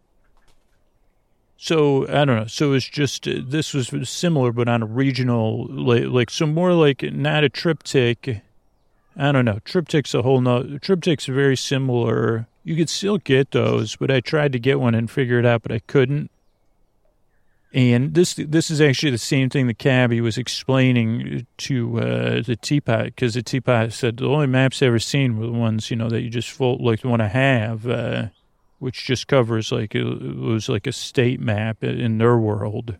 so 1.57 2.07
I 2.09 2.25
don't 2.25 2.37
know. 2.37 2.47
So 2.47 2.73
it's 2.73 2.88
just, 2.88 3.27
uh, 3.29 3.40
this 3.47 3.73
was 3.73 3.90
similar, 4.09 4.53
but 4.53 4.69
on 4.69 4.83
a 4.83 4.87
regional, 4.87 5.67
like, 5.69 6.05
like 6.05 6.31
so 6.31 6.47
more 6.47 6.73
like 6.73 7.03
not 7.03 7.45
a 7.45 7.49
TripTik 7.49 8.43
I 9.17 9.33
don't 9.33 9.45
know. 9.45 9.61
TripTik's 9.64 10.14
a 10.14 10.23
whole 10.23 10.40
no. 10.40 10.62
TripTik's 10.62 11.27
very 11.27 11.57
similar. 11.57 12.47
You 12.64 12.77
could 12.77 12.88
still 12.88 13.19
get 13.19 13.53
those, 13.53 13.97
but 13.97 14.11
I 14.11 14.21
tried 14.21 14.53
to 14.53 14.59
get 14.59 14.81
one 14.81 14.95
and 14.95 15.11
figure 15.11 15.38
it 15.38 15.47
out, 15.47 15.62
but 15.62 15.73
I 15.73 15.81
couldn't. 15.81 16.31
And 17.73 18.14
this 18.14 18.35
this 18.35 18.71
is 18.71 18.81
actually 18.81 19.11
the 19.11 19.19
same 19.19 19.51
thing 19.51 19.67
the 19.67 19.75
cabbie 19.75 20.21
was 20.21 20.38
explaining 20.38 21.47
to 21.59 22.01
uh, 22.01 22.43
the 22.43 22.57
teapot 22.57 23.07
because 23.07 23.35
the 23.35 23.43
teapot 23.43 23.93
said 23.93 24.17
the 24.17 24.29
only 24.29 24.47
maps 24.47 24.81
I 24.81 24.87
ever 24.87 25.01
seen 25.01 25.38
were 25.38 25.47
the 25.47 25.53
ones 25.53 25.90
you 25.90 25.97
know 25.97 26.09
that 26.09 26.21
you 26.21 26.31
just 26.31 26.51
fold, 26.51 26.81
like 26.81 27.05
want 27.05 27.21
to 27.23 27.29
have, 27.29 27.87
uh, 27.87 28.27
which 28.85 29.07
just 29.07 29.27
covers 29.29 29.73
like 29.73 29.94
it 29.94 30.05
was 30.05 30.68
like 30.68 30.87
a 30.87 30.92
state 30.92 31.40
map 31.40 31.83
in 31.83 32.18
their 32.18 32.37
world. 32.37 32.99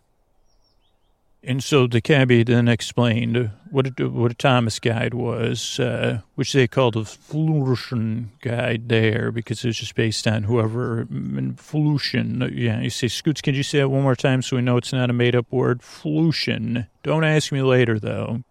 And 1.43 1.63
so 1.63 1.85
the 1.85 2.01
cabbie 2.01 2.41
then 2.41 2.67
explained 2.67 3.51
what 3.69 3.99
a, 3.99 4.09
what 4.09 4.31
a 4.31 4.33
Thomas 4.35 4.79
guide 4.79 5.13
was, 5.13 5.79
uh, 5.79 6.21
which 6.33 6.53
they 6.53 6.67
called 6.67 6.95
a 6.95 7.05
Flution 7.05 8.31
guide 8.41 8.89
there 8.89 9.31
because 9.31 9.63
it 9.63 9.67
was 9.67 9.77
just 9.77 9.93
based 9.93 10.25
on 10.27 10.43
whoever 10.43 11.07
Flution. 11.57 12.51
Yeah, 12.51 12.81
you 12.81 12.89
say 12.89 13.07
Scoots. 13.07 13.41
Can 13.41 13.53
you 13.53 13.61
say 13.61 13.77
it 13.77 13.91
one 13.91 14.01
more 14.01 14.15
time 14.15 14.41
so 14.41 14.55
we 14.55 14.63
know 14.63 14.77
it's 14.77 14.91
not 14.91 15.11
a 15.11 15.13
made 15.13 15.35
up 15.35 15.45
word? 15.51 15.83
Flution. 15.83 16.87
Don't 17.03 17.23
ask 17.23 17.51
me 17.51 17.61
later 17.61 17.99
though, 17.99 18.41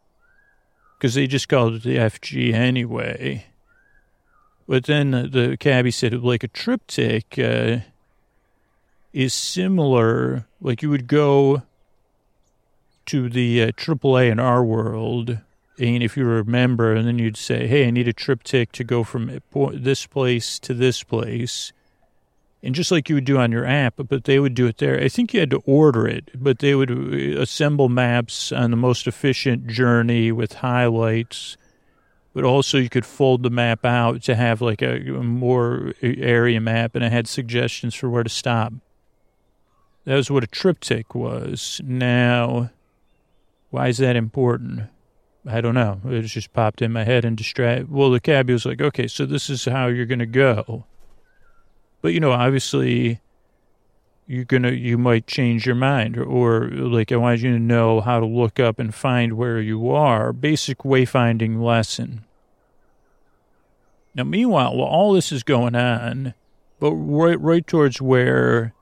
because 0.97 1.15
they 1.15 1.27
just 1.27 1.49
called 1.49 1.75
it 1.75 1.83
the 1.83 1.97
FG 1.97 2.55
anyway. 2.55 3.45
But 4.67 4.85
then 4.85 5.11
the, 5.11 5.57
cabbie 5.59 5.91
said 5.91 6.15
like 6.23 6.43
a 6.43 6.49
TripTik 6.49 7.39
uh, 7.39 7.81
is 9.13 9.35
similar. 9.35 10.47
Like 10.61 10.83
you 10.83 10.91
would 10.91 11.07
go 11.07 11.63
to 13.07 13.29
the 13.29 13.63
uh, 13.63 13.67
AAA 13.73 14.31
in 14.31 14.41
our 14.41 14.65
world, 14.65 15.39
and 15.79 16.03
if 16.03 16.17
you 16.17 16.25
remember, 16.25 16.95
and 16.95 17.07
then 17.07 17.19
you'd 17.19 17.37
say, 17.37 17.67
"Hey, 17.67 17.87
I 17.87 17.91
need 17.91 18.09
a 18.09 18.15
TripTik 18.15 18.73
to 18.73 18.85
go 18.85 19.05
from 19.05 19.41
this 19.75 20.07
place 20.07 20.59
to 20.61 20.73
this 20.73 21.03
place," 21.03 21.73
and 22.63 22.75
just 22.75 22.91
like 22.91 23.11
you 23.11 23.17
would 23.17 23.27
do 23.27 23.37
on 23.37 23.53
your 23.53 23.67
app, 23.67 23.95
but 24.09 24.25
they 24.25 24.39
would 24.39 24.55
do 24.55 24.67
it 24.67 24.79
there. 24.79 24.99
I 24.99 25.09
think 25.09 25.35
you 25.35 25.41
had 25.41 25.51
to 25.51 25.63
order 25.67 26.09
it, 26.09 26.31
but 26.35 26.61
they 26.61 26.75
would 26.75 26.91
uh, 26.91 27.41
assemble 27.41 27.91
maps 27.91 28.51
on 28.51 28.71
the 28.71 28.79
most 28.79 29.07
efficient 29.07 29.67
journey 29.67 30.33
with 30.33 30.55
highlights. 30.55 31.59
But 32.35 32.45
also, 32.45 32.79
you 32.79 32.89
could 32.89 33.07
fold 33.07 33.45
the 33.45 33.51
map 33.51 33.85
out 33.85 34.23
to 34.23 34.35
have 34.35 34.61
like 34.61 34.83
a, 34.83 34.99
more 34.99 35.93
area 36.03 36.61
map, 36.61 36.97
and 36.97 37.05
it 37.05 37.13
had 37.13 37.29
suggestions 37.29 37.95
for 37.95 38.11
where 38.11 38.25
to 38.25 38.29
stop. 38.29 38.73
That 40.05 40.17
was 40.17 40.31
what 40.31 40.45
a 40.45 40.49
TripTik 40.49 41.15
was. 41.15 41.81
Now, 41.85 42.71
why 43.71 43.89
is 43.89 43.99
that 43.99 44.17
important? 44.17 44.83
I 45.47 45.61
don't 45.61 45.75
know. 45.75 46.01
It 46.07 46.23
just 46.23 46.53
popped 46.53 46.83
in 46.83 46.93
my 46.93 47.05
head 47.05 47.25
and 47.25 47.37
distract. 47.37 47.89
Well, 47.89 48.11
the 48.11 48.21
cabbie 48.21 48.53
was 48.53 48.67
like, 48.67 48.81
okay, 48.81 49.07
so 49.07 49.27
this 49.27 49.49
is 49.49 49.65
how 49.65 49.87
you're 49.87 50.05
going 50.05 50.19
to 50.19 50.27
go. 50.27 50.87
But, 52.03 52.15
you 52.15 52.21
know, 52.21 52.33
obviously 52.33 53.21
you're 54.27 54.45
to, 54.45 54.75
you 54.75 54.97
might 54.97 55.27
change 55.27 55.67
your 55.67 55.75
mind 55.75 56.17
or, 56.17 56.69
like 56.69 57.13
I 57.13 57.17
want 57.17 57.41
you 57.41 57.53
to 57.53 57.59
know 57.59 58.01
how 58.01 58.21
to 58.21 58.27
look 58.27 58.59
up 58.59 58.79
and 58.79 58.95
find 58.95 59.35
where 59.35 59.61
you 59.61 59.91
are. 59.91 60.33
Basic 60.33 60.79
wayfinding 60.79 61.63
lesson. 61.63 62.25
Now, 64.15 64.25
meanwhile, 64.25 64.77
while 64.77 64.89
all 64.89 65.13
this 65.13 65.33
is 65.33 65.43
going 65.43 65.75
on, 65.75 66.35
but 66.79 66.93
right, 66.93 67.41
right 67.41 67.67
towards 67.67 68.01
where 68.01 68.73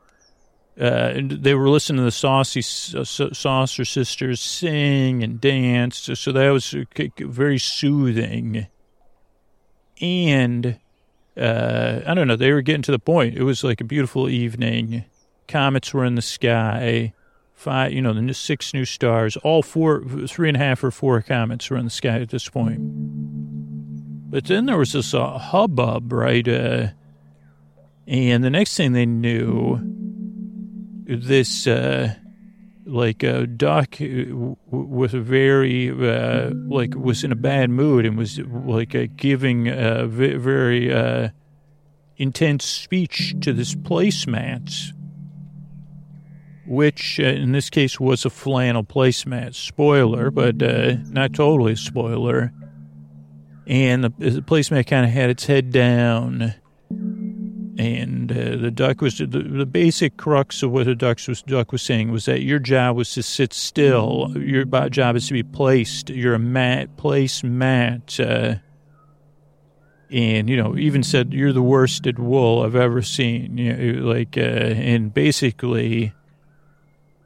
uh, 0.79 1.15
they 1.23 1.55
were 1.55 1.69
listening 1.69 1.99
to 1.99 2.05
the 2.05 2.11
Saucy 2.11 2.61
uh, 2.97 3.05
Saucer 3.05 3.85
Sisters 3.85 4.41
sing 4.41 5.23
and 5.23 5.41
dance, 5.41 6.09
so 6.15 6.33
that 6.33 6.51
was 6.51 6.75
very 7.19 7.59
soothing. 7.59 8.67
And 10.01 10.79
uh, 11.37 12.01
I 12.07 12.15
don't 12.15 12.29
know, 12.29 12.37
they 12.37 12.53
were 12.53 12.63
getting 12.63 12.83
to 12.83 12.91
the 12.93 12.99
point. 12.99 13.37
It 13.37 13.43
was 13.43 13.65
like 13.65 13.81
a 13.81 13.85
beautiful 13.85 14.29
evening. 14.29 15.05
Comets 15.53 15.93
were 15.93 16.05
in 16.05 16.15
the 16.15 16.23
sky. 16.23 17.13
Five, 17.53 17.93
you 17.93 18.01
know, 18.01 18.15
the 18.15 18.33
six 18.33 18.73
new 18.73 18.87
stars. 18.87 19.37
All 19.37 19.63
four, 19.63 20.03
three 20.27 20.49
and 20.49 20.57
a 20.57 20.61
half 20.61 20.83
or 20.83 20.91
four 20.91 21.21
comets 21.21 21.69
were 21.69 21.77
in 21.77 21.85
the 21.85 21.91
sky 21.91 22.21
at 22.21 22.31
this 22.31 22.49
point. 22.49 22.81
But 24.31 24.47
then 24.47 24.65
there 24.65 24.79
was 24.79 24.93
this 24.93 25.13
uh, 25.13 25.37
hubbub, 25.37 26.11
right? 26.11 26.49
Uh, 26.49 26.89
and 28.07 28.43
the 28.43 28.49
next 28.49 28.77
thing 28.77 28.95
they 28.95 29.05
knew 29.05 29.79
this 31.07 31.67
uh, 31.67 32.15
like 32.87 33.23
a 33.23 33.47
duck 33.47 33.97
was 34.01 35.15
a 35.15 35.21
very 35.21 35.91
uh, 35.91 36.51
like 36.51 36.95
was 36.97 37.25
in 37.25 37.31
a 37.31 37.37
bad 37.37 37.71
mood 37.71 38.07
and 38.07 38.17
was 38.17 38.39
like 38.39 38.95
uh, 38.95 39.07
giving 39.17 39.69
a 39.69 40.07
very 40.07 40.93
uh, 40.93 41.29
intense 42.17 42.65
speech 42.65 43.35
to 43.41 43.53
this 43.53 43.75
placemat, 43.75 44.93
which 46.67 47.19
uh, 47.21 47.25
in 47.25 47.53
this 47.53 47.71
case 47.71 47.99
was 47.99 48.25
a 48.25 48.31
flannel 48.31 48.85
placemat. 48.85 49.55
Spoiler, 49.55 50.31
but 50.31 50.63
uh, 50.63 50.97
not 51.09 51.33
totally 51.33 51.77
spoiler. 51.77 52.53
And 53.67 54.05
the, 54.05 54.13
the 54.19 54.43
placemat 54.43 54.87
kind 54.87 55.07
of 55.07 55.13
had 55.13 55.31
its 55.31 55.47
head 55.47 55.71
down 55.71 56.55
and 57.79 58.31
uh, 58.31 58.57
the 58.57 58.71
duck 58.71 59.01
was 59.01 59.19
the, 59.19 59.27
the 59.27 59.67
basic 59.67 60.17
crux 60.17 60.63
of 60.63 60.71
what 60.71 60.87
the 60.87 60.95
duck 60.95 61.19
was, 61.27 61.43
duck 61.43 61.73
was 61.73 61.83
saying 61.83 62.13
was 62.13 62.27
that 62.27 62.43
your 62.43 62.59
job 62.59 62.97
was 62.97 63.13
to 63.15 63.23
sit 63.23 63.53
still. 63.53 64.33
Your 64.37 64.65
job 64.65 65.17
is 65.17 65.27
to 65.29 65.33
be 65.33 65.43
placed. 65.43 66.11
You're 66.11 66.35
a 66.35 66.39
mat, 66.39 66.97
place 66.97 67.43
mat. 67.43 68.21
Uh, 68.21 68.57
and 70.11 70.51
you 70.51 70.57
know, 70.57 70.77
even 70.77 71.03
said 71.03 71.33
you're 71.33 71.55
the 71.55 71.63
worsted 71.63 72.19
wool 72.19 72.63
I've 72.63 72.77
ever 72.77 73.01
seen. 73.01 73.57
You 73.57 73.73
know, 73.73 74.07
like, 74.07 74.37
uh, 74.37 74.41
and 74.41 75.13
basically 75.13 76.13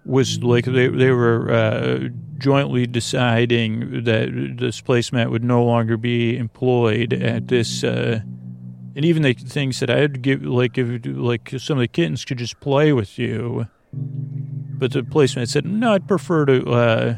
was 0.07 0.43
like 0.43 0.65
they 0.65 0.89
they 0.89 1.11
were 1.11 1.51
uh, 1.51 2.09
jointly 2.39 2.87
deciding 2.87 4.05
that 4.05 4.57
this 4.59 4.81
placemat 4.81 5.31
would 5.31 5.45
no 5.45 5.65
longer 5.65 5.97
be 5.97 6.37
employed 6.37 7.13
at 7.13 7.49
this 7.49 7.83
uh, 7.83 8.21
and 8.97 9.05
even 9.05 9.23
the 9.23 9.35
things 9.35 9.81
that 9.81 9.91
I'd 9.91 10.23
give, 10.23 10.43
like 10.43 10.79
if 10.79 11.05
like 11.05 11.53
some 11.59 11.77
of 11.77 11.83
the 11.83 11.89
kittens 11.89 12.25
could 12.25 12.39
just 12.39 12.59
play 12.61 12.95
with 12.95 13.19
you, 13.19 13.67
but 13.93 14.93
the 14.93 15.03
placemat 15.03 15.49
said 15.49 15.67
no, 15.67 15.93
I'd 15.93 16.09
prefer 16.09 16.47
to 16.47 16.71
uh, 16.71 17.17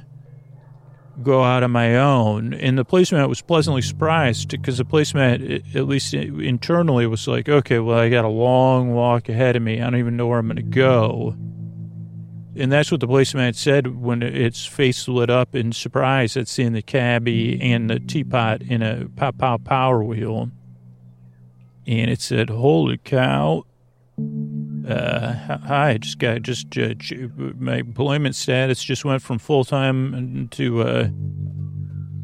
go 1.22 1.44
out 1.44 1.62
on 1.62 1.70
my 1.70 1.96
own. 1.96 2.52
And 2.52 2.76
the 2.76 2.84
placemat 2.84 3.28
was 3.28 3.42
pleasantly 3.42 3.82
surprised 3.82 4.48
because 4.48 4.78
the 4.78 4.84
placemat, 4.84 5.76
at 5.76 5.86
least 5.86 6.14
internally, 6.14 7.06
was 7.06 7.28
like, 7.28 7.48
okay, 7.48 7.78
well, 7.78 7.98
I 7.98 8.08
got 8.08 8.24
a 8.24 8.28
long 8.28 8.92
walk 8.92 9.28
ahead 9.28 9.54
of 9.54 9.62
me. 9.62 9.80
I 9.80 9.84
don't 9.84 10.00
even 10.00 10.16
know 10.16 10.26
where 10.26 10.40
I'm 10.40 10.48
going 10.48 10.56
to 10.56 10.62
go. 10.62 11.36
And 12.58 12.72
that's 12.72 12.90
what 12.90 13.00
the 13.00 13.06
placemat 13.06 13.54
said 13.54 14.02
when 14.02 14.22
its 14.22 14.66
face 14.66 15.06
lit 15.06 15.30
up 15.30 15.54
in 15.54 15.72
surprise 15.72 16.36
at 16.36 16.48
seeing 16.48 16.72
the 16.72 16.82
cabbie 16.82 17.60
and 17.60 17.88
the 17.88 18.00
teapot 18.00 18.62
in 18.62 18.82
a 18.82 19.08
pop 19.16 19.38
pow 19.38 19.58
power 19.58 20.02
wheel 20.02 20.50
and 21.88 22.10
it 22.10 22.20
said, 22.20 22.50
"Holy 22.50 22.98
cow!" 22.98 23.64
Uh, 24.86 25.32
hi, 25.66 25.90
I 25.90 25.98
just 25.98 26.18
got 26.18 26.42
just 26.42 26.76
uh, 26.76 26.94
my 27.58 27.76
employment 27.76 28.34
status 28.34 28.84
just 28.84 29.04
went 29.04 29.22
from 29.22 29.38
full 29.38 29.64
time 29.64 30.48
to 30.48 30.82
uh, 30.82 31.08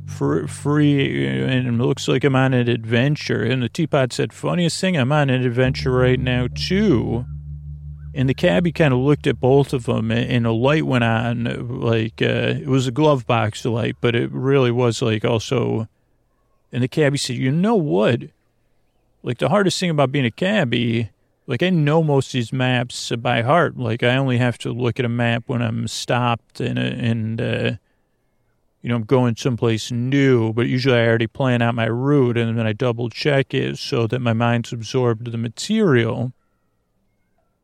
for 0.07 0.47
free, 0.47 1.27
and 1.27 1.67
it 1.67 1.73
looks 1.83 2.07
like 2.09 2.25
I'm 2.25 2.37
on 2.37 2.53
an 2.53 2.69
adventure. 2.69 3.43
And 3.43 3.63
the 3.63 3.71
teapot 3.71 4.13
said, 4.13 4.35
"Funniest 4.35 4.79
thing, 4.81 4.97
I'm 4.97 5.13
on 5.13 5.31
an 5.31 5.45
adventure 5.45 5.93
right 5.93 6.21
now 6.21 6.49
too." 6.55 7.25
And 8.15 8.29
the 8.29 8.35
cabbie 8.35 8.71
kind 8.71 8.95
of 8.95 9.01
looked 9.01 9.27
at 9.27 9.41
both 9.41 9.73
of 9.73 9.87
them, 9.87 10.13
and 10.13 10.47
a 10.47 10.53
light 10.53 10.87
went 10.87 11.03
on, 11.03 11.81
like 11.81 12.23
uh, 12.23 12.55
it 12.61 12.69
was 12.69 12.87
a 12.87 12.93
glove 12.93 13.27
box 13.27 13.65
light, 13.65 13.97
but 14.01 14.15
it 14.15 14.31
really 14.31 14.71
was 14.71 15.03
like 15.03 15.25
also. 15.25 15.89
And 16.73 16.83
the 16.83 16.89
cabbie 16.89 17.19
said, 17.19 17.37
"You 17.37 17.51
know 17.51 17.75
what?" 17.75 18.23
like 19.25 19.39
the 19.39 19.49
hardest 19.49 19.81
thing 19.81 19.91
about 19.91 20.13
being 20.13 20.27
a 20.27 20.31
cabbie, 20.31 21.11
like 21.47 21.63
I 21.63 21.71
know 21.71 22.03
most 22.03 22.29
of 22.29 22.33
these 22.33 22.53
maps 22.53 23.11
by 23.19 23.43
heart. 23.43 23.77
Like 23.77 24.03
I 24.03 24.17
only 24.17 24.39
have 24.39 24.59
to 24.59 24.73
look 24.73 25.01
at 25.01 25.07
a 25.07 25.09
map 25.09 25.45
when 25.47 25.63
I'm 25.63 25.89
stopped 25.89 26.61
and 26.61 26.79
and 26.79 27.41
uh, 27.41 27.73
you 28.83 28.91
know 28.91 28.97
I'm 28.97 29.05
going 29.05 29.35
someplace 29.35 29.91
new. 29.91 30.53
But 30.53 30.67
usually 30.67 30.99
I 30.99 31.07
already 31.07 31.27
plan 31.27 31.63
out 31.63 31.75
my 31.75 31.87
route 31.87 32.37
and 32.37 32.57
then 32.57 32.67
I 32.67 32.75
double 32.75 33.09
check 33.09 33.55
it 33.55 33.79
so 33.79 34.07
that 34.07 34.21
my 34.21 34.35
mind's 34.35 34.73
absorbed 34.73 35.33
the 35.33 35.39
material. 35.39 36.33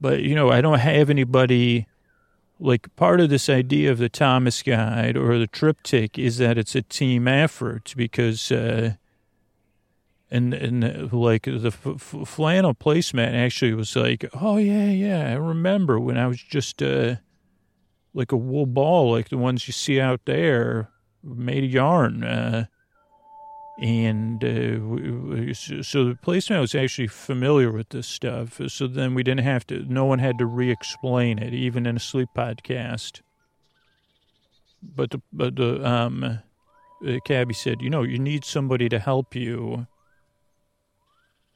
But 0.00 0.22
you 0.22 0.34
know 0.34 0.50
I 0.50 0.60
don't 0.60 0.78
have 0.78 1.10
anybody. 1.10 1.86
Like 2.62 2.94
part 2.94 3.20
of 3.20 3.30
this 3.30 3.48
idea 3.48 3.90
of 3.90 3.96
the 3.96 4.10
Thomas 4.10 4.62
Guide 4.62 5.16
or 5.16 5.38
the 5.38 5.48
TripTik 5.48 6.18
is 6.18 6.36
that 6.38 6.58
it's 6.58 6.74
a 6.74 6.82
team 6.82 7.26
effort 7.28 7.94
because. 7.96 8.50
Uh, 8.52 8.94
and 10.30 10.54
and 10.54 10.84
uh, 10.84 11.16
like 11.16 11.42
the 11.42 11.74
f- 11.84 12.28
flannel 12.28 12.74
placemat 12.74 13.34
actually 13.34 13.74
was 13.74 13.96
like, 13.96 14.24
oh 14.40 14.56
yeah, 14.58 14.86
yeah, 14.86 15.30
I 15.30 15.34
remember 15.34 15.98
when 15.98 16.16
I 16.16 16.26
was 16.28 16.40
just 16.40 16.82
uh, 16.82 17.16
like 18.14 18.32
a 18.32 18.36
wool 18.36 18.66
ball, 18.66 19.10
like 19.12 19.28
the 19.28 19.38
ones 19.38 19.66
you 19.66 19.72
see 19.72 20.00
out 20.00 20.20
there, 20.26 20.90
made 21.22 21.64
of 21.64 21.70
yarn, 21.70 22.24
uh, 22.24 22.66
and 23.80 24.44
uh, 24.44 25.54
so 25.54 26.04
the 26.04 26.18
placemat 26.22 26.60
was 26.60 26.74
actually 26.74 27.06
familiar 27.06 27.72
with 27.72 27.88
this 27.88 28.06
stuff. 28.06 28.60
So 28.68 28.86
then 28.86 29.14
we 29.14 29.22
didn't 29.22 29.44
have 29.44 29.66
to, 29.68 29.86
no 29.88 30.04
one 30.04 30.18
had 30.18 30.38
to 30.38 30.44
re-explain 30.44 31.38
it, 31.38 31.54
even 31.54 31.86
in 31.86 31.96
a 31.96 32.00
sleep 32.00 32.28
podcast. 32.36 33.22
But 34.82 35.10
the 35.10 35.22
but 35.32 35.56
the 35.56 35.86
um, 35.86 36.40
the 37.00 37.20
cabbie 37.22 37.54
said, 37.54 37.80
you 37.80 37.88
know, 37.88 38.02
you 38.02 38.18
need 38.18 38.44
somebody 38.44 38.88
to 38.90 38.98
help 38.98 39.34
you 39.34 39.86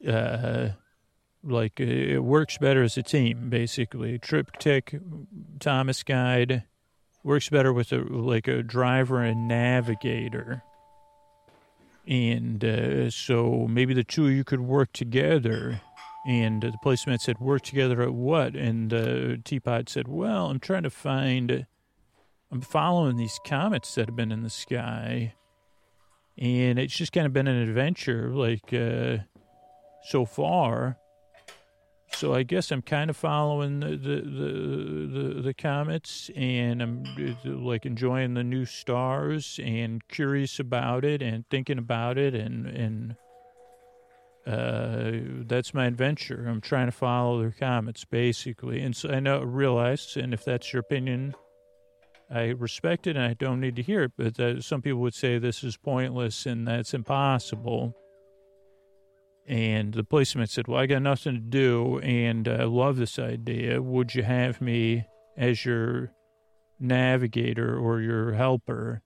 uh, 0.07 0.71
like 1.43 1.79
uh, 1.81 1.85
it 1.85 2.25
works 2.25 2.57
better 2.59 2.83
as 2.83 2.97
a 2.97 3.03
team, 3.03 3.51
basically. 3.51 4.19
TripTik, 4.19 5.01
Thomas 5.61 6.03
Guide 6.03 6.65
works 7.23 7.51
better 7.51 7.73
with 7.73 7.93
a 7.93 7.99
like 7.99 8.49
a 8.49 8.63
driver 8.63 9.23
and 9.23 9.47
navigator. 9.47 10.63
And 12.07 12.65
uh, 12.65 13.11
so 13.11 13.67
maybe 13.69 13.95
the 13.95 14.05
two 14.05 14.27
of 14.27 14.33
you 14.33 14.45
could 14.45 14.61
work 14.61 14.93
together. 14.93 15.81
And 16.27 16.63
the 16.63 16.73
placemat 16.85 17.21
said, 17.21 17.39
"Work 17.39 17.63
together 17.63 18.03
at 18.03 18.15
what?" 18.15 18.55
And 18.55 18.93
uh, 18.93 19.37
Teapot 19.45 19.89
said, 19.89 20.09
"Well, 20.09 20.47
I'm 20.47 20.61
trying 20.61 20.85
to 20.85 20.91
find. 20.91 21.67
I'm 22.51 22.61
following 22.61 23.17
these 23.17 23.39
comets 23.47 23.95
that 23.95 24.09
have 24.09 24.17
been 24.17 24.33
in 24.33 24.43
the 24.43 24.51
sky, 24.51 25.35
and 26.39 26.79
it's 26.79 26.97
just 26.97 27.13
kind 27.13 27.27
of 27.27 27.33
been 27.33 27.47
an 27.49 27.61
adventure, 27.69 28.31
like." 28.31 28.73
Uh, 28.73 29.19
so 30.05 30.25
far. 30.25 30.99
So 32.17 32.33
I 32.33 32.45
guess 32.45 32.71
I'm 32.71 32.83
kind 32.83 33.11
of 33.11 33.17
following 33.17 33.81
the 33.81 33.97
the 33.97 34.21
the, 34.21 35.43
the, 35.43 35.55
comets, 35.55 36.31
and 36.37 36.81
I'm 36.81 37.05
like 37.45 37.85
enjoying 37.87 38.35
the 38.35 38.45
new 38.45 38.65
stars, 38.65 39.59
and 39.63 40.07
curious 40.09 40.61
about 40.61 41.05
it, 41.05 41.23
and 41.23 41.45
thinking 41.51 41.79
about 41.79 42.17
it, 42.17 42.35
and 42.35 42.67
and 42.67 43.17
uh, 44.47 45.43
that's 45.47 45.75
my 45.75 45.87
adventure. 45.87 46.47
I'm 46.49 46.61
trying 46.61 46.87
to 46.87 46.93
follow 46.93 47.43
the 47.43 47.51
comets, 47.51 48.05
basically. 48.05 48.81
And 48.81 48.95
so 48.95 49.11
I 49.11 49.21
know 49.21 49.43
realize, 49.43 50.17
and 50.17 50.35
if 50.35 50.45
that's 50.45 50.73
your 50.73 50.81
opinion, 50.81 51.35
I 52.31 52.49
respect 52.49 53.07
it, 53.07 53.17
and 53.17 53.25
I 53.25 53.35
don't 53.35 53.61
need 53.61 53.77
to 53.77 53.83
hear 53.83 54.05
it. 54.05 54.13
But 54.17 54.39
uh, 54.39 54.61
some 54.61 54.83
people 54.83 55.01
would 55.01 55.15
say 55.15 55.39
this 55.39 55.65
is 55.65 55.77
pointless 55.77 56.47
and 56.47 56.67
that's 56.69 56.95
impossible. 56.95 57.97
And 59.47 59.93
the 59.93 60.05
policeman 60.05 60.47
said, 60.47 60.69
Well, 60.69 60.81
I 60.81 60.87
got 60.87 61.03
nothing 61.03 61.35
to 61.35 61.41
do 61.41 61.99
and 62.01 62.49
I 62.49 62.65
love 62.65 62.97
this 62.97 63.19
idea. 63.19 63.83
Would 63.83 64.15
you 64.15 64.23
have 64.23 64.61
me 64.61 65.05
as 65.37 65.65
your 65.65 66.13
navigator 66.81 67.77
or 67.77 68.01
your 68.01 68.33
helper? 68.33 69.03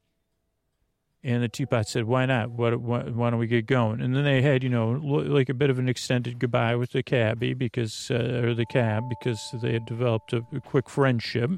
And 1.24 1.43
the 1.43 1.49
teapot 1.49 1.89
said, 1.89 2.05
Why 2.05 2.26
not? 2.26 2.51
Why, 2.51 2.74
why, 2.74 3.01
why, 3.03 3.30
don't 3.30 3.41
we 3.41 3.49
get 3.49 3.66
going? 3.66 4.01
And 4.01 4.14
then 4.14 4.22
they 4.22 4.41
had, 4.41 4.62
you 4.62 4.68
know, 4.68 4.91
like 4.93 5.49
a 5.49 5.55
bit 5.55 5.70
of 5.70 5.80
an 5.80 5.89
extended 5.89 6.39
goodbye 6.39 6.76
with 6.76 6.93
the 6.93 7.03
cabbie 7.03 7.55
because, 7.55 8.09
uh, 8.11 8.41
or 8.45 8.55
the 8.55 8.66
cab, 8.66 9.03
because 9.09 9.41
they 9.61 9.72
had 9.72 9.86
developed 9.86 10.32
a, 10.32 10.45
a 10.55 10.61
quick 10.61 10.89
friendship. 10.89 11.51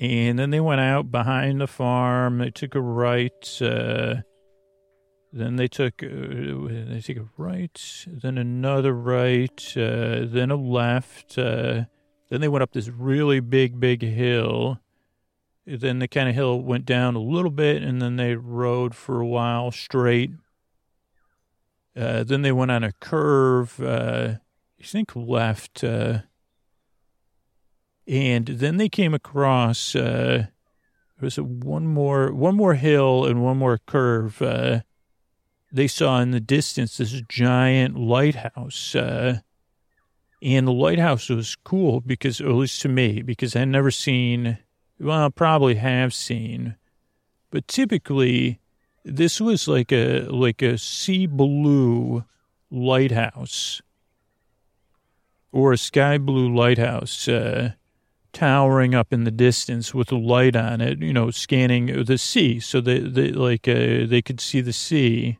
And 0.00 0.36
then 0.36 0.50
they 0.50 0.58
went 0.58 0.80
out 0.80 1.12
behind 1.12 1.60
the 1.60 1.68
farm. 1.68 2.38
They 2.38 2.50
took 2.50 2.74
a 2.74 2.80
right. 2.80 3.62
Uh, 3.62 4.16
then 5.36 5.56
they 5.56 5.66
took 5.66 6.00
uh, 6.00 6.06
they 6.06 7.00
took 7.02 7.16
a 7.16 7.28
right, 7.36 8.06
then 8.06 8.38
another 8.38 8.94
right, 8.94 9.76
uh, 9.76 10.20
then 10.26 10.52
a 10.52 10.56
left. 10.56 11.36
Uh, 11.36 11.86
then 12.30 12.40
they 12.40 12.46
went 12.46 12.62
up 12.62 12.72
this 12.72 12.88
really 12.88 13.40
big, 13.40 13.80
big 13.80 14.02
hill. 14.02 14.78
Then 15.66 15.98
the 15.98 16.06
kind 16.06 16.28
of 16.28 16.36
hill 16.36 16.60
went 16.60 16.84
down 16.84 17.16
a 17.16 17.20
little 17.20 17.50
bit, 17.50 17.82
and 17.82 18.00
then 18.00 18.14
they 18.14 18.36
rode 18.36 18.94
for 18.94 19.20
a 19.20 19.26
while 19.26 19.72
straight. 19.72 20.30
Uh, 21.96 22.22
then 22.22 22.42
they 22.42 22.52
went 22.52 22.70
on 22.70 22.84
a 22.84 22.92
curve. 22.92 23.80
Uh, 23.80 24.34
I 24.80 24.84
think 24.84 25.16
left, 25.16 25.82
uh, 25.82 26.20
and 28.06 28.46
then 28.46 28.76
they 28.76 28.88
came 28.88 29.14
across. 29.14 29.94
There 29.94 30.48
was 31.20 31.40
one 31.40 31.88
more 31.88 32.32
one 32.32 32.54
more 32.54 32.74
hill 32.74 33.24
and 33.24 33.42
one 33.42 33.56
more 33.56 33.78
curve 33.78 34.40
they 35.74 35.88
saw 35.88 36.20
in 36.20 36.30
the 36.30 36.40
distance 36.40 36.96
this 36.96 37.20
giant 37.28 37.98
lighthouse. 37.98 38.94
Uh, 38.94 39.40
and 40.40 40.68
the 40.68 40.72
lighthouse 40.72 41.28
was 41.28 41.56
cool 41.64 42.00
because, 42.00 42.40
at 42.40 42.46
least 42.46 42.80
to 42.82 42.88
me, 42.88 43.22
because 43.22 43.56
I'd 43.56 43.68
never 43.68 43.90
seen, 43.90 44.58
well, 45.00 45.30
probably 45.30 45.74
have 45.74 46.14
seen, 46.14 46.76
but 47.50 47.66
typically 47.66 48.60
this 49.04 49.40
was 49.40 49.66
like 49.66 49.92
a 49.92 50.20
like 50.28 50.62
a 50.62 50.78
sea 50.78 51.26
blue 51.26 52.24
lighthouse 52.70 53.82
or 55.52 55.72
a 55.72 55.78
sky 55.78 56.18
blue 56.18 56.54
lighthouse 56.54 57.26
uh, 57.28 57.72
towering 58.32 58.94
up 58.94 59.12
in 59.12 59.24
the 59.24 59.30
distance 59.30 59.92
with 59.92 60.12
a 60.12 60.16
light 60.16 60.56
on 60.56 60.80
it, 60.80 61.00
you 61.00 61.12
know, 61.12 61.30
scanning 61.30 62.04
the 62.04 62.18
sea 62.18 62.60
so 62.60 62.80
that 62.80 63.14
they, 63.14 63.30
like 63.30 63.66
uh, 63.66 64.06
they 64.06 64.22
could 64.22 64.40
see 64.40 64.60
the 64.60 64.72
sea 64.72 65.38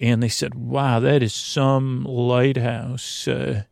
and 0.00 0.22
they 0.22 0.28
said, 0.28 0.54
"Wow, 0.54 0.98
that 1.00 1.22
is 1.22 1.34
some 1.34 2.04
lighthouse." 2.04 3.28
Uh, 3.28 3.64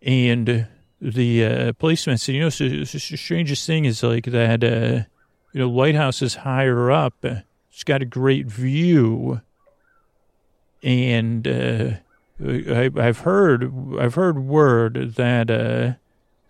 and 0.00 0.68
the 1.00 1.44
uh, 1.44 1.72
policeman 1.72 2.18
said, 2.18 2.36
"You 2.36 2.42
know, 2.42 2.48
so, 2.50 2.84
so 2.84 2.98
the 2.98 3.16
strangest 3.16 3.66
thing 3.66 3.84
is 3.84 4.02
like 4.02 4.26
that. 4.26 4.62
Uh, 4.62 5.04
you 5.52 5.60
know, 5.60 5.68
lighthouse 5.68 6.22
is 6.22 6.36
higher 6.36 6.90
up. 6.90 7.24
It's 7.24 7.84
got 7.84 8.00
a 8.00 8.06
great 8.06 8.46
view, 8.46 9.40
and 10.82 11.48
uh, 11.48 11.90
I, 12.40 12.90
have 12.96 13.20
heard 13.20 13.72
I've 13.98 14.14
heard 14.14 14.38
word 14.38 15.14
that." 15.16 15.50
Uh, 15.50 15.94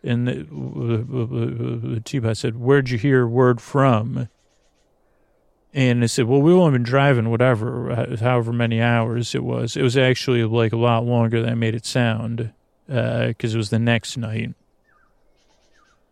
and 0.05 0.29
the, 0.29 0.35
the, 0.35 1.89
the 1.95 2.01
teapot 2.01 2.37
said, 2.37 2.61
"Where'd 2.61 2.91
you 2.91 2.99
hear 2.99 3.27
word 3.27 3.61
from?" 3.61 4.29
And 5.75 6.03
they 6.03 6.07
said, 6.07 6.25
well, 6.27 6.41
we've 6.41 6.57
only 6.57 6.73
been 6.73 6.83
driving 6.83 7.31
whatever, 7.31 7.91
uh, 7.91 8.17
however 8.17 8.53
many 8.53 8.81
hours 8.81 9.35
it 9.35 9.45
was. 9.45 9.77
It 9.77 9.83
was 9.83 9.97
actually 9.97 10.43
like 10.45 10.73
a 10.73 10.79
lot 10.79 11.05
longer 11.05 11.43
than 11.43 11.51
I 11.51 11.55
made 11.55 11.75
it 11.75 11.85
sound 11.85 12.53
because 12.87 13.55
uh, 13.55 13.55
it 13.55 13.57
was 13.57 13.71
the 13.71 13.79
next 13.79 14.17
night. 14.17 14.55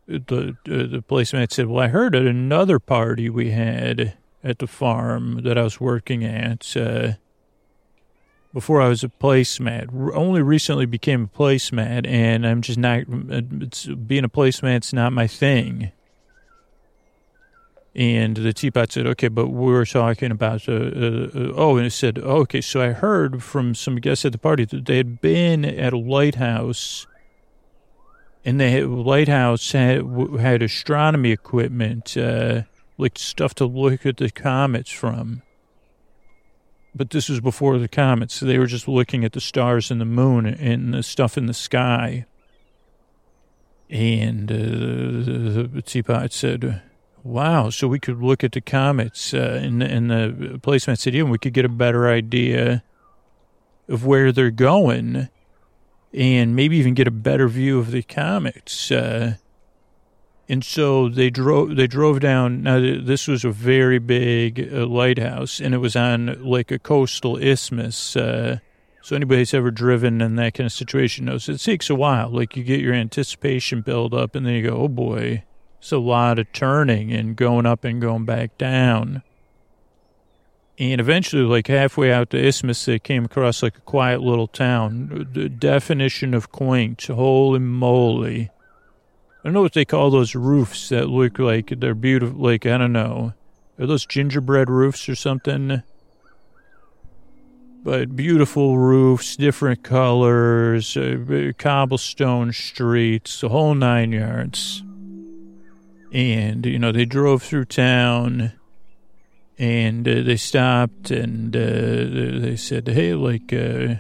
The, 0.07 0.57
uh, 0.67 0.87
the 0.87 1.03
policeman 1.07 1.49
said, 1.51 1.67
well, 1.67 1.83
I 1.83 1.89
heard 1.89 2.15
at 2.15 2.27
another 2.27 2.79
party 2.79 3.31
we 3.31 3.51
had 3.51 4.15
at 4.45 4.59
the 4.59 4.67
farm 4.67 5.43
that 5.43 5.59
I 5.59 5.63
was 5.63 5.81
working 5.81 6.23
at 6.23 6.77
uh, 6.77 7.15
before 8.53 8.81
I 8.81 8.89
was 8.89 9.03
a 9.03 9.09
placemat. 9.09 10.15
Only 10.15 10.43
recently 10.43 10.87
became 10.87 11.25
a 11.25 11.39
placemat, 11.39 12.07
and 12.07 12.47
I'm 12.47 12.61
just 12.61 12.79
not, 12.79 13.07
being 14.07 14.25
a 14.25 14.29
placemat's 14.29 14.93
not 14.93 15.13
my 15.13 15.27
thing. 15.27 15.91
And 17.97 18.37
the 18.37 18.53
teapot 18.53 18.93
said, 18.93 19.07
okay, 19.07 19.29
but 19.29 19.49
we 19.49 19.73
were 19.73 19.87
talking 19.87 20.31
about, 20.31 20.69
uh, 20.69 20.73
uh, 20.73 20.77
uh, 20.77 21.53
oh, 21.57 21.79
and 21.79 21.87
it 21.87 21.93
said, 21.93 22.19
okay, 22.19 22.61
so 22.61 22.83
I 22.83 22.89
heard 22.93 23.43
from 23.43 23.75
some 23.75 23.97
guests 23.97 24.27
at 24.27 24.33
the 24.33 24.39
party 24.39 24.67
that 24.67 24.85
they 24.85 24.99
had 24.99 25.23
been 25.23 25.65
at 25.65 25.95
a 25.95 25.99
lighthouse 25.99 27.07
and 28.47 28.61
the 28.61 28.85
lighthouse 28.85 29.73
had, 29.73 30.07
had 30.39 30.63
astronomy 30.63 31.33
equipment, 31.33 32.17
uh, 32.17 32.63
like 32.97 33.19
stuff 33.19 33.55
to 33.57 33.67
look 33.67 34.07
at 34.07 34.19
the 34.19 34.31
comets 34.31 34.93
from. 34.93 35.43
But 36.95 37.11
this 37.11 37.29
was 37.29 37.41
before 37.41 37.79
the 37.79 37.89
comets, 37.89 38.35
so 38.35 38.47
they 38.47 38.59
were 38.59 38.67
just 38.67 38.87
looking 38.87 39.25
at 39.25 39.33
the 39.33 39.41
stars 39.41 39.91
and 39.91 40.01
the 40.01 40.05
moon 40.05 40.47
and 40.47 40.95
the 40.95 41.03
stuff 41.03 41.37
in 41.37 41.47
the 41.47 41.55
sky. 41.55 42.25
And 43.91 44.51
uh, 44.51 44.55
the 45.75 45.83
teapot 45.85 46.33
said, 46.33 46.83
Wow. 47.27 47.71
So 47.71 47.89
we 47.89 47.99
could 47.99 48.23
look 48.23 48.45
at 48.45 48.53
the 48.53 48.61
comets 48.61 49.35
uh, 49.35 49.61
in, 49.61 49.83
in 49.83 50.09
the 50.09 50.61
placemat 50.63 50.99
city 50.99 51.19
and 51.19 51.29
we 51.29 51.39
could 51.39 51.53
get 51.53 51.65
a 51.65 51.69
better 51.69 52.09
idea 52.09 52.85
of 53.89 54.07
where 54.07 54.31
they're 54.31 54.53
going 54.53 55.29
and 56.15 56.55
maybe 56.55 56.77
even 56.77 56.95
get 56.95 57.09
a 57.09 57.11
better 57.11 57.49
view 57.49 57.81
of 57.81 57.91
the 57.91 58.05
comets. 58.05 58.93
Uh, 58.93 59.35
and 60.49 60.65
so 60.65 61.09
they 61.09 61.29
drove. 61.29 61.75
They 61.75 61.89
drove 61.89 62.21
down. 62.21 62.63
Now 62.63 62.79
this 62.79 63.27
was 63.27 63.45
a 63.45 63.51
very 63.51 63.99
big 63.99 64.73
uh, 64.73 64.87
lighthouse, 64.87 65.59
and 65.61 65.75
it 65.75 65.79
was 65.79 65.97
on 65.97 66.41
like 66.45 66.71
a 66.71 66.79
coastal 66.79 67.37
isthmus. 67.37 68.15
Uh, 68.15 68.59
so 69.03 69.17
anybody 69.17 69.41
who's 69.41 69.55
ever 69.55 69.73
driven 69.73 70.21
in 70.21 70.37
that 70.37 70.55
kind 70.55 70.67
of 70.67 70.73
situation 70.73 71.25
knows 71.25 71.49
it 71.49 71.59
takes 71.59 71.91
a 71.91 71.97
while. 71.97 72.31
Like 72.31 72.57
you 72.57 72.63
get 72.63 72.79
your 72.79 72.95
anticipation 72.95 73.81
build 73.81 74.15
up, 74.15 74.37
and 74.37 74.47
then 74.47 74.55
you 74.55 74.63
go, 74.71 74.77
"Oh 74.77 74.89
boy, 74.89 75.43
it's 75.79 75.93
a 75.93 75.99
lot 75.99 76.39
of 76.39 76.53
turning 76.53 77.13
and 77.13 77.37
going 77.37 77.67
up 77.67 77.85
and 77.85 78.01
going 78.01 78.25
back 78.25 78.57
down." 78.59 79.23
And 80.79 81.01
eventually, 81.01 81.43
like 81.43 81.69
halfway 81.69 82.13
out 82.13 82.31
the 82.31 82.45
isthmus, 82.45 82.85
they 82.85 82.99
came 82.99 83.25
across 83.25 83.63
like 83.63 83.79
a 83.79 83.83
quiet 83.83 84.21
little 84.21 84.47
town. 84.47 85.29
The 85.33 85.49
definition 85.49 86.35
of 86.35 86.53
quaint. 86.53 87.03
Holy 87.05 87.61
moly. 87.61 88.51
I 89.39 89.49
don't 89.49 89.55
know 89.55 89.63
what 89.63 89.73
they 89.73 89.85
call 89.87 90.11
those 90.11 90.35
roofs 90.35 90.91
that 90.91 91.09
look 91.09 91.39
like 91.39 91.73
they're 91.79 91.95
beautiful. 91.95 92.39
Like, 92.39 92.67
I 92.67 92.77
don't 92.77 92.93
know. 92.93 93.33
Are 93.79 93.87
those 93.87 94.05
gingerbread 94.05 94.69
roofs 94.69 95.09
or 95.09 95.15
something? 95.15 95.83
But 97.83 98.17
beautiful 98.17 98.77
roofs, 98.77 99.37
different 99.37 99.83
colors, 99.83 100.97
uh, 100.97 101.53
cobblestone 101.57 102.53
streets, 102.53 103.41
the 103.41 103.49
whole 103.49 103.75
nine 103.75 104.13
yards. 104.13 104.83
And, 106.13 106.65
you 106.65 106.79
know, 106.79 106.93
they 106.93 107.05
drove 107.05 107.43
through 107.43 107.67
town 107.67 108.53
and 109.59 110.07
uh, 110.07 110.23
they 110.23 110.37
stopped 110.37 111.11
and 111.11 111.55
uh, 111.57 112.41
they 112.41 112.57
said, 112.57 112.89
"Hey, 112.89 113.15
like, 113.15 113.53
uh, 113.53 113.97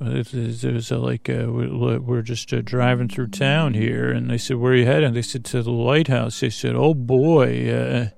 there's 0.00 0.90
a, 0.90 0.98
like 0.98 1.28
uh, 1.28 1.46
we're 1.48 2.22
just 2.22 2.52
uh, 2.52 2.62
driving 2.62 3.08
through 3.08 3.28
town 3.28 3.74
here." 3.74 4.10
And 4.10 4.30
they 4.30 4.38
said, 4.38 4.56
"Where 4.56 4.72
are 4.72 4.76
you 4.76 4.86
heading?" 4.86 5.12
They 5.12 5.22
said, 5.22 5.44
"To 5.46 5.62
the 5.62 5.70
lighthouse." 5.70 6.40
They 6.40 6.50
said, 6.50 6.74
"Oh 6.74 6.94
boy, 6.94 7.70
uh, 7.70 8.08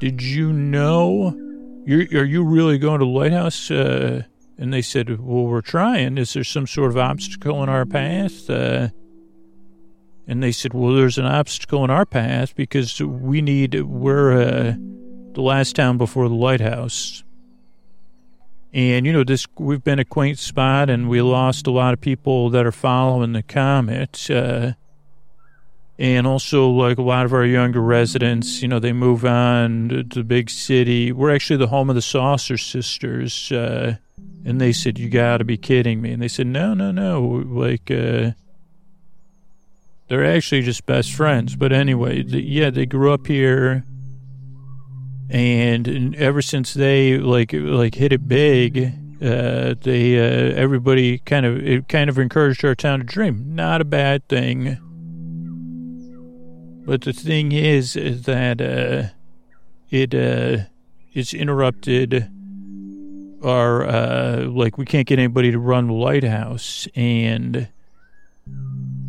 did 0.00 0.22
you 0.22 0.52
know? 0.52 1.36
You're, 1.86 2.20
are 2.20 2.26
you 2.26 2.44
really 2.44 2.78
going 2.78 2.98
to 2.98 3.06
the 3.06 3.10
lighthouse?" 3.10 3.70
Uh, 3.70 4.24
and 4.58 4.72
they 4.72 4.82
said, 4.82 5.20
"Well, 5.20 5.44
we're 5.44 5.60
trying. 5.60 6.18
Is 6.18 6.32
there 6.32 6.44
some 6.44 6.66
sort 6.66 6.90
of 6.90 6.96
obstacle 6.96 7.62
in 7.62 7.68
our 7.68 7.86
path?" 7.86 8.50
And 10.28 10.42
they 10.42 10.52
said, 10.52 10.74
well, 10.74 10.92
there's 10.92 11.16
an 11.16 11.24
obstacle 11.24 11.82
in 11.84 11.90
our 11.90 12.04
path 12.04 12.54
because 12.54 13.00
we 13.00 13.40
need, 13.40 13.74
we're 13.80 14.32
uh, 14.32 14.74
the 15.32 15.40
last 15.40 15.74
town 15.74 15.96
before 15.96 16.28
the 16.28 16.34
lighthouse. 16.34 17.24
And, 18.74 19.06
you 19.06 19.12
know, 19.14 19.24
this, 19.24 19.46
we've 19.58 19.82
been 19.82 19.98
a 19.98 20.04
quaint 20.04 20.38
spot 20.38 20.90
and 20.90 21.08
we 21.08 21.22
lost 21.22 21.66
a 21.66 21.70
lot 21.70 21.94
of 21.94 22.02
people 22.02 22.50
that 22.50 22.66
are 22.66 22.72
following 22.72 23.32
the 23.32 23.42
comet. 23.42 24.30
Uh, 24.30 24.72
and 25.98 26.26
also, 26.26 26.68
like 26.68 26.98
a 26.98 27.02
lot 27.02 27.24
of 27.24 27.32
our 27.32 27.46
younger 27.46 27.80
residents, 27.80 28.60
you 28.60 28.68
know, 28.68 28.78
they 28.78 28.92
move 28.92 29.24
on 29.24 29.88
to 29.88 30.02
the 30.02 30.24
big 30.24 30.50
city. 30.50 31.10
We're 31.10 31.34
actually 31.34 31.56
the 31.56 31.68
home 31.68 31.88
of 31.88 31.96
the 31.96 32.02
Saucer 32.02 32.58
Sisters. 32.58 33.50
Uh, 33.50 33.96
and 34.44 34.60
they 34.60 34.72
said, 34.72 34.98
you 34.98 35.08
got 35.08 35.38
to 35.38 35.44
be 35.44 35.56
kidding 35.56 36.02
me. 36.02 36.12
And 36.12 36.20
they 36.20 36.28
said, 36.28 36.46
no, 36.46 36.74
no, 36.74 36.92
no. 36.92 37.22
Like, 37.22 37.90
uh, 37.90 38.32
they're 40.08 40.24
actually 40.24 40.62
just 40.62 40.86
best 40.86 41.12
friends. 41.12 41.56
But 41.56 41.72
anyway, 41.72 42.22
the, 42.22 42.42
yeah, 42.42 42.70
they 42.70 42.86
grew 42.86 43.12
up 43.12 43.26
here, 43.26 43.84
and 45.30 46.14
ever 46.16 46.42
since 46.42 46.74
they 46.74 47.18
like 47.18 47.52
like 47.52 47.94
hit 47.94 48.12
it 48.12 48.26
big, 48.26 48.92
uh, 49.22 49.74
they 49.80 50.18
uh, 50.18 50.54
everybody 50.54 51.18
kind 51.18 51.44
of 51.44 51.58
it 51.58 51.88
kind 51.88 52.08
of 52.08 52.18
encouraged 52.18 52.64
our 52.64 52.74
town 52.74 53.00
to 53.00 53.04
dream. 53.04 53.54
Not 53.54 53.80
a 53.80 53.84
bad 53.84 54.28
thing. 54.28 54.78
But 56.86 57.02
the 57.02 57.12
thing 57.12 57.52
is, 57.52 57.96
is 57.96 58.22
that 58.22 58.62
uh, 58.62 59.14
it 59.90 60.14
uh, 60.14 60.64
it's 61.12 61.34
interrupted 61.34 62.30
our 63.44 63.86
uh, 63.86 64.46
like 64.46 64.78
we 64.78 64.84
can't 64.84 65.06
get 65.06 65.18
anybody 65.18 65.50
to 65.50 65.58
run 65.58 65.88
the 65.88 65.92
lighthouse 65.92 66.88
and 66.94 67.68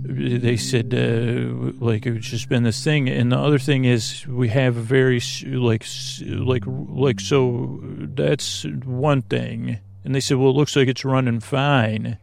they 0.10 0.58
said 0.58 0.94
uh, 0.94 1.72
like 1.84 2.06
it's 2.06 2.28
just 2.28 2.50
been 2.50 2.64
this 2.64 2.84
thing. 2.84 3.08
And 3.10 3.32
the 3.32 3.38
other 3.38 3.60
thing 3.60 3.86
is 3.86 4.26
we 4.28 4.50
have 4.50 4.78
a 4.78 4.82
very 4.82 5.22
like 5.46 5.86
like 6.22 6.64
like 6.66 7.20
so 7.20 7.80
that's 7.82 8.64
one 8.86 9.22
thing. 9.22 9.80
And 10.04 10.16
they 10.16 10.20
said 10.20 10.38
well 10.38 10.50
it 10.50 10.56
looks 10.56 10.76
like 10.76 10.88
it's 10.88 11.06
running 11.06 11.40
fine. 11.40 12.18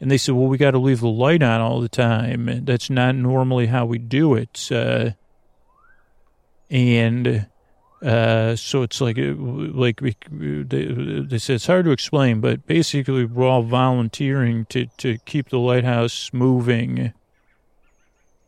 And 0.00 0.10
they 0.10 0.18
said 0.18 0.34
well 0.34 0.46
we 0.46 0.58
got 0.58 0.72
to 0.72 0.78
leave 0.78 1.00
the 1.00 1.08
light 1.08 1.42
on 1.42 1.60
all 1.60 1.80
the 1.80 1.88
time. 1.88 2.64
That's 2.64 2.88
not 2.90 3.14
normally 3.14 3.66
how 3.66 3.84
we 3.86 3.98
do 3.98 4.34
it 4.34 4.68
uh, 4.70 5.10
and 6.70 7.46
uh, 8.02 8.54
so 8.54 8.82
it's 8.82 9.00
like, 9.00 9.16
like 9.18 10.00
we, 10.00 10.16
they, 10.30 10.86
they 10.86 11.38
say 11.38 11.54
it's 11.54 11.66
hard 11.66 11.84
to 11.86 11.90
explain, 11.90 12.40
but 12.40 12.66
basically 12.66 13.24
we're 13.24 13.46
all 13.46 13.62
volunteering 13.62 14.66
to, 14.66 14.86
to 14.98 15.18
keep 15.18 15.48
the 15.48 15.58
lighthouse 15.58 16.30
moving 16.32 17.12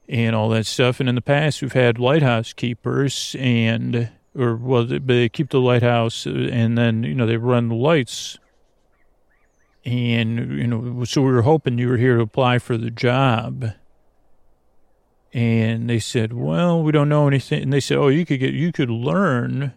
and 0.08 0.36
all 0.36 0.48
that 0.50 0.66
stuff. 0.66 1.00
And 1.00 1.08
in 1.08 1.14
the 1.14 1.20
past, 1.20 1.62
we've 1.62 1.72
had 1.72 1.98
lighthouse 1.98 2.52
keepers 2.52 3.34
and, 3.38 4.10
or 4.36 4.54
well, 4.54 4.84
they, 4.84 4.98
they 4.98 5.28
keep 5.28 5.50
the 5.50 5.60
lighthouse 5.60 6.26
and 6.26 6.78
then, 6.78 7.02
you 7.02 7.14
know, 7.14 7.26
they 7.26 7.36
run 7.36 7.68
the 7.68 7.74
lights. 7.74 8.38
And, 9.84 10.58
you 10.58 10.66
know, 10.66 11.04
so 11.04 11.22
we 11.22 11.32
were 11.32 11.42
hoping 11.42 11.78
you 11.78 11.88
were 11.88 11.96
here 11.96 12.16
to 12.16 12.22
apply 12.22 12.58
for 12.58 12.76
the 12.76 12.90
job 12.90 13.72
and 15.32 15.88
they 15.88 15.98
said, 15.98 16.32
"Well, 16.32 16.82
we 16.82 16.92
don't 16.92 17.08
know 17.08 17.28
anything." 17.28 17.62
And 17.62 17.72
they 17.72 17.80
said, 17.80 17.98
"Oh, 17.98 18.08
you 18.08 18.26
could 18.26 18.40
get, 18.40 18.54
you 18.54 18.72
could 18.72 18.90
learn." 18.90 19.72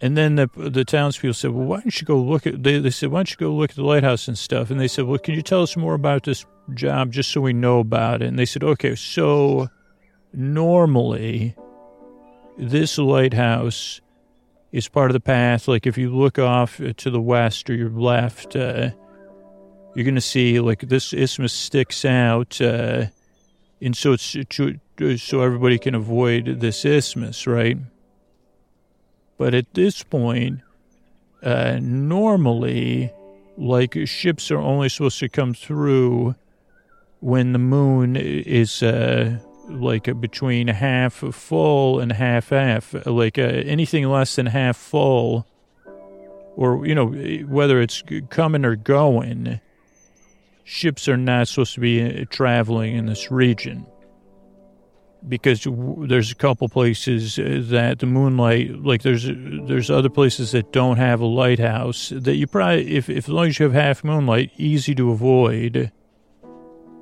And 0.00 0.16
then 0.16 0.36
the 0.36 0.48
the 0.56 0.84
townspeople 0.84 1.34
said, 1.34 1.50
"Well, 1.52 1.66
why 1.66 1.80
don't 1.80 2.00
you 2.00 2.06
go 2.06 2.18
look 2.18 2.46
at?" 2.46 2.62
They 2.62 2.78
they 2.78 2.90
said, 2.90 3.10
"Why 3.10 3.18
don't 3.18 3.30
you 3.30 3.36
go 3.36 3.52
look 3.52 3.70
at 3.70 3.76
the 3.76 3.84
lighthouse 3.84 4.28
and 4.28 4.38
stuff?" 4.38 4.70
And 4.70 4.80
they 4.80 4.88
said, 4.88 5.06
"Well, 5.06 5.18
can 5.18 5.34
you 5.34 5.42
tell 5.42 5.62
us 5.62 5.76
more 5.76 5.94
about 5.94 6.24
this 6.24 6.44
job, 6.74 7.12
just 7.12 7.30
so 7.30 7.40
we 7.40 7.52
know 7.52 7.80
about 7.80 8.22
it?" 8.22 8.26
And 8.26 8.38
they 8.38 8.44
said, 8.44 8.62
"Okay, 8.62 8.94
so 8.94 9.68
normally, 10.32 11.56
this 12.58 12.98
lighthouse." 12.98 14.00
is 14.74 14.88
part 14.88 15.08
of 15.08 15.12
the 15.12 15.20
path. 15.20 15.68
Like 15.68 15.86
if 15.86 15.96
you 15.96 16.12
look 16.12 16.36
off 16.36 16.80
to 16.96 17.08
the 17.10 17.20
west 17.20 17.70
or 17.70 17.74
your 17.74 17.90
left, 17.90 18.56
uh, 18.56 18.90
you're 19.94 20.04
going 20.04 20.16
to 20.16 20.20
see 20.20 20.58
like 20.58 20.80
this 20.80 21.12
isthmus 21.12 21.52
sticks 21.52 22.04
out. 22.04 22.60
Uh, 22.60 23.06
and 23.84 23.94
so 23.96 24.14
it's 24.14 24.36
so 25.22 25.40
everybody 25.42 25.78
can 25.78 25.94
avoid 25.94 26.60
this 26.60 26.84
isthmus, 26.84 27.46
right? 27.46 27.76
But 29.36 29.54
at 29.54 29.74
this 29.74 30.02
point, 30.02 30.60
uh, 31.42 31.78
normally, 31.82 33.12
like 33.58 33.94
ships 34.06 34.50
are 34.50 34.58
only 34.58 34.88
supposed 34.88 35.18
to 35.18 35.28
come 35.28 35.52
through 35.52 36.34
when 37.20 37.52
the 37.52 37.58
moon 37.58 38.16
is 38.16 38.82
uh, 38.82 39.38
like 39.68 40.18
between 40.18 40.68
half 40.68 41.14
full 41.14 42.00
and 42.00 42.12
half 42.12 42.48
half, 42.48 42.94
like 43.06 43.38
uh, 43.38 43.42
anything 43.42 44.08
less 44.08 44.36
than 44.36 44.46
half 44.46 44.78
full, 44.78 45.46
or 46.56 46.86
you 46.86 46.94
know 46.94 47.08
whether 47.46 47.82
it's 47.82 48.02
coming 48.30 48.64
or 48.64 48.76
going 48.76 49.60
ships 50.64 51.08
are 51.08 51.16
not 51.16 51.46
supposed 51.48 51.74
to 51.74 51.80
be 51.80 52.24
traveling 52.26 52.96
in 52.96 53.06
this 53.06 53.30
region. 53.30 53.86
Because 55.26 55.66
there's 55.66 56.32
a 56.32 56.34
couple 56.34 56.68
places 56.68 57.38
uh, 57.38 57.62
that 57.70 58.00
the 58.00 58.06
moonlight 58.06 58.82
like 58.84 59.00
there's 59.00 59.26
there's 59.26 59.90
other 59.90 60.10
places 60.10 60.50
that 60.52 60.70
don't 60.70 60.98
have 60.98 61.22
a 61.22 61.26
lighthouse 61.26 62.10
that 62.14 62.34
you 62.34 62.46
probably 62.46 62.94
if, 62.94 63.08
if 63.08 63.24
as 63.24 63.28
long 63.30 63.46
as 63.46 63.58
you 63.58 63.64
have 63.64 63.72
half 63.72 64.04
moonlight 64.04 64.50
easy 64.58 64.94
to 64.94 65.10
avoid. 65.10 65.90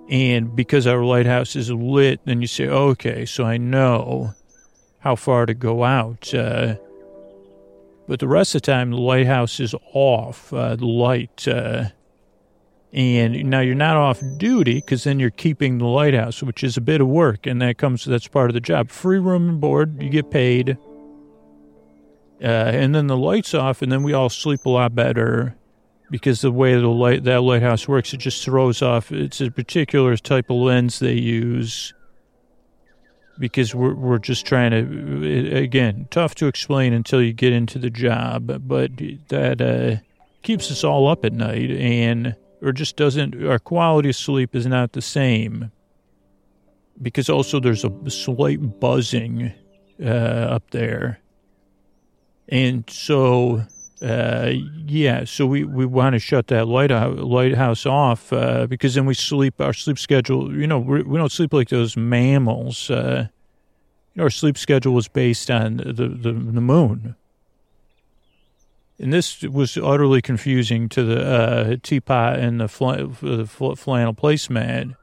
And 0.09 0.55
because 0.55 0.87
our 0.87 1.03
lighthouse 1.05 1.57
is 1.57 1.73
lit 1.73 2.21
then 2.25 2.41
you 2.41 2.47
say 2.47 2.69
okay 2.69 3.25
so 3.25 3.45
i 3.45 3.57
know 3.57 4.35
how 4.99 5.17
far 5.17 5.47
to 5.47 5.55
go 5.55 5.85
out 5.85 6.35
uh, 6.35 6.77
but 8.07 8.21
the 8.21 8.29
rest 8.29 8.55
of 8.55 8.63
the 8.63 8.67
time 8.67 8.91
the 8.91 8.99
lighthouse 8.99 9.59
is 9.59 9.75
off 9.95 10.53
uh, 10.53 10.77
the 10.77 10.87
light 10.87 11.49
uh, 11.49 11.87
and 12.93 13.49
now 13.49 13.61
you're 13.61 13.74
not 13.74 13.97
off 13.97 14.22
duty 14.36 14.74
because 14.74 15.05
then 15.05 15.18
you're 15.18 15.30
keeping 15.30 15.78
the 15.78 15.86
lighthouse, 15.86 16.43
which 16.43 16.62
is 16.62 16.76
a 16.76 16.80
bit 16.80 17.01
of 17.01 17.09
work, 17.09 17.47
and 17.47 17.61
that 17.62 17.78
comes 17.78 18.05
that's 18.05 18.28
part 18.28 18.51
of 18.51 18.55
the 18.55 18.61
job. 18.61 18.90
Free 18.90 19.18
room 19.18 19.49
and 19.49 19.61
board, 19.61 20.03
you 20.03 20.11
get 20.11 20.30
paid, 20.30 20.76
uh, 22.43 22.45
and 22.45 22.95
then 22.95 23.07
the 23.07 23.16
lights 23.16 23.55
off, 23.55 23.80
and 23.80 23.90
then 23.90 24.03
we 24.03 24.12
all 24.12 24.28
sleep 24.28 24.66
a 24.66 24.70
lot 24.70 24.95
better 24.95 25.57
because 26.11 26.43
the 26.43 26.53
way 26.53 26.74
the 26.74 26.86
light 26.88 27.24
that 27.24 27.40
lighthouse 27.40 27.88
works, 27.88 28.12
it 28.12 28.18
just 28.18 28.45
throws 28.45 28.82
off. 28.82 29.11
It's 29.11 29.40
a 29.40 29.51
particular 29.51 30.16
type 30.18 30.51
of 30.51 30.57
lens 30.57 30.99
they 30.99 31.14
use 31.14 31.95
because 33.38 33.74
we're 33.74 33.95
we're 33.95 34.18
just 34.18 34.45
trying 34.45 34.70
to 34.70 35.57
again 35.57 36.09
tough 36.11 36.34
to 36.34 36.47
explain 36.47 36.93
until 36.93 37.22
you 37.22 37.32
get 37.32 37.55
into 37.55 37.78
the 37.78 37.90
job, 37.90 38.68
but 38.68 38.90
that. 39.28 39.61
Uh, 39.61 40.05
keeps 40.43 40.70
us 40.70 40.82
all 40.84 41.09
up 41.09 41.24
at 41.24 41.32
night 41.32 41.70
and 41.70 42.34
or 42.63 42.73
just 42.73 42.97
doesn't 42.97 43.45
our 43.45 43.59
quality 43.59 44.11
of 44.11 44.17
sleep 44.17 44.55
is 44.55 44.67
not 44.67 44.93
the 44.93 45.03
same. 45.03 45.71
Because 47.01 47.29
also 47.29 47.59
there's 47.59 47.85
a 47.85 48.11
slight 48.11 48.81
buzzing 48.81 49.53
uh, 50.01 50.07
up 50.09 50.71
there. 50.71 51.21
And 52.49 52.89
so 52.89 53.65
uh, 54.03 54.53
yeah 54.87 55.25
so 55.25 55.47
we, 55.47 55.65
we 55.65 55.87
want 55.87 56.15
to 56.15 56.19
shut 56.19 56.49
that 56.49 56.67
lighthouse, 56.67 57.17
lighthouse 57.19 57.87
off 57.87 58.33
uh, 58.33 58.67
because 58.67 58.95
then 58.95 59.07
we 59.07 59.15
sleep 59.15 59.61
our 59.61 59.73
sleep 59.73 59.97
schedule 59.97 60.53
you 60.53 60.67
know 60.67 60.81
we, 60.81 61.03
we 61.03 61.19
don't 61.19 61.31
sleep 61.31 61.53
like 61.53 61.69
those 61.69 61.97
mammals 61.97 62.91
uh, 62.91 63.29
you 63.29 64.19
know 64.19 64.25
our 64.25 64.31
sleep 64.31 64.59
schedule 64.59 64.93
was 64.93 65.07
based 65.07 65.53
on 65.53 65.77
the, 65.77 65.93
the, 65.93 66.33
the 66.33 66.61
moon 66.61 67.15
and 69.03 69.13
this 69.13 69.43
was 69.43 69.77
utterly 69.77 70.23
confusing 70.23 70.89
to 70.91 71.03
the 71.03 71.27
uh, 71.27 71.77
teapot 71.83 72.39
and 72.39 72.61
the, 72.61 72.69
fl- 72.69 72.93
the 73.21 73.47
fl- 73.47 73.75
flannel 73.75 74.15
placemat. 74.15 74.97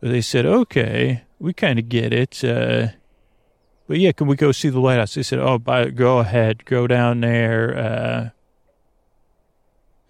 They 0.00 0.20
said, 0.20 0.44
okay, 0.44 1.22
we 1.38 1.52
kind 1.52 1.78
of 1.78 1.88
get 1.88 2.12
it. 2.12 2.42
Uh, 2.42 2.88
but 3.86 3.98
yeah, 3.98 4.12
can 4.12 4.26
we 4.26 4.36
go 4.36 4.52
see 4.52 4.68
the 4.68 4.80
lighthouse? 4.80 5.14
They 5.14 5.22
said, 5.22 5.38
oh, 5.38 5.58
by, 5.58 5.90
go 5.90 6.18
ahead, 6.18 6.64
go 6.64 6.86
down 6.86 7.20
there. 7.20 8.32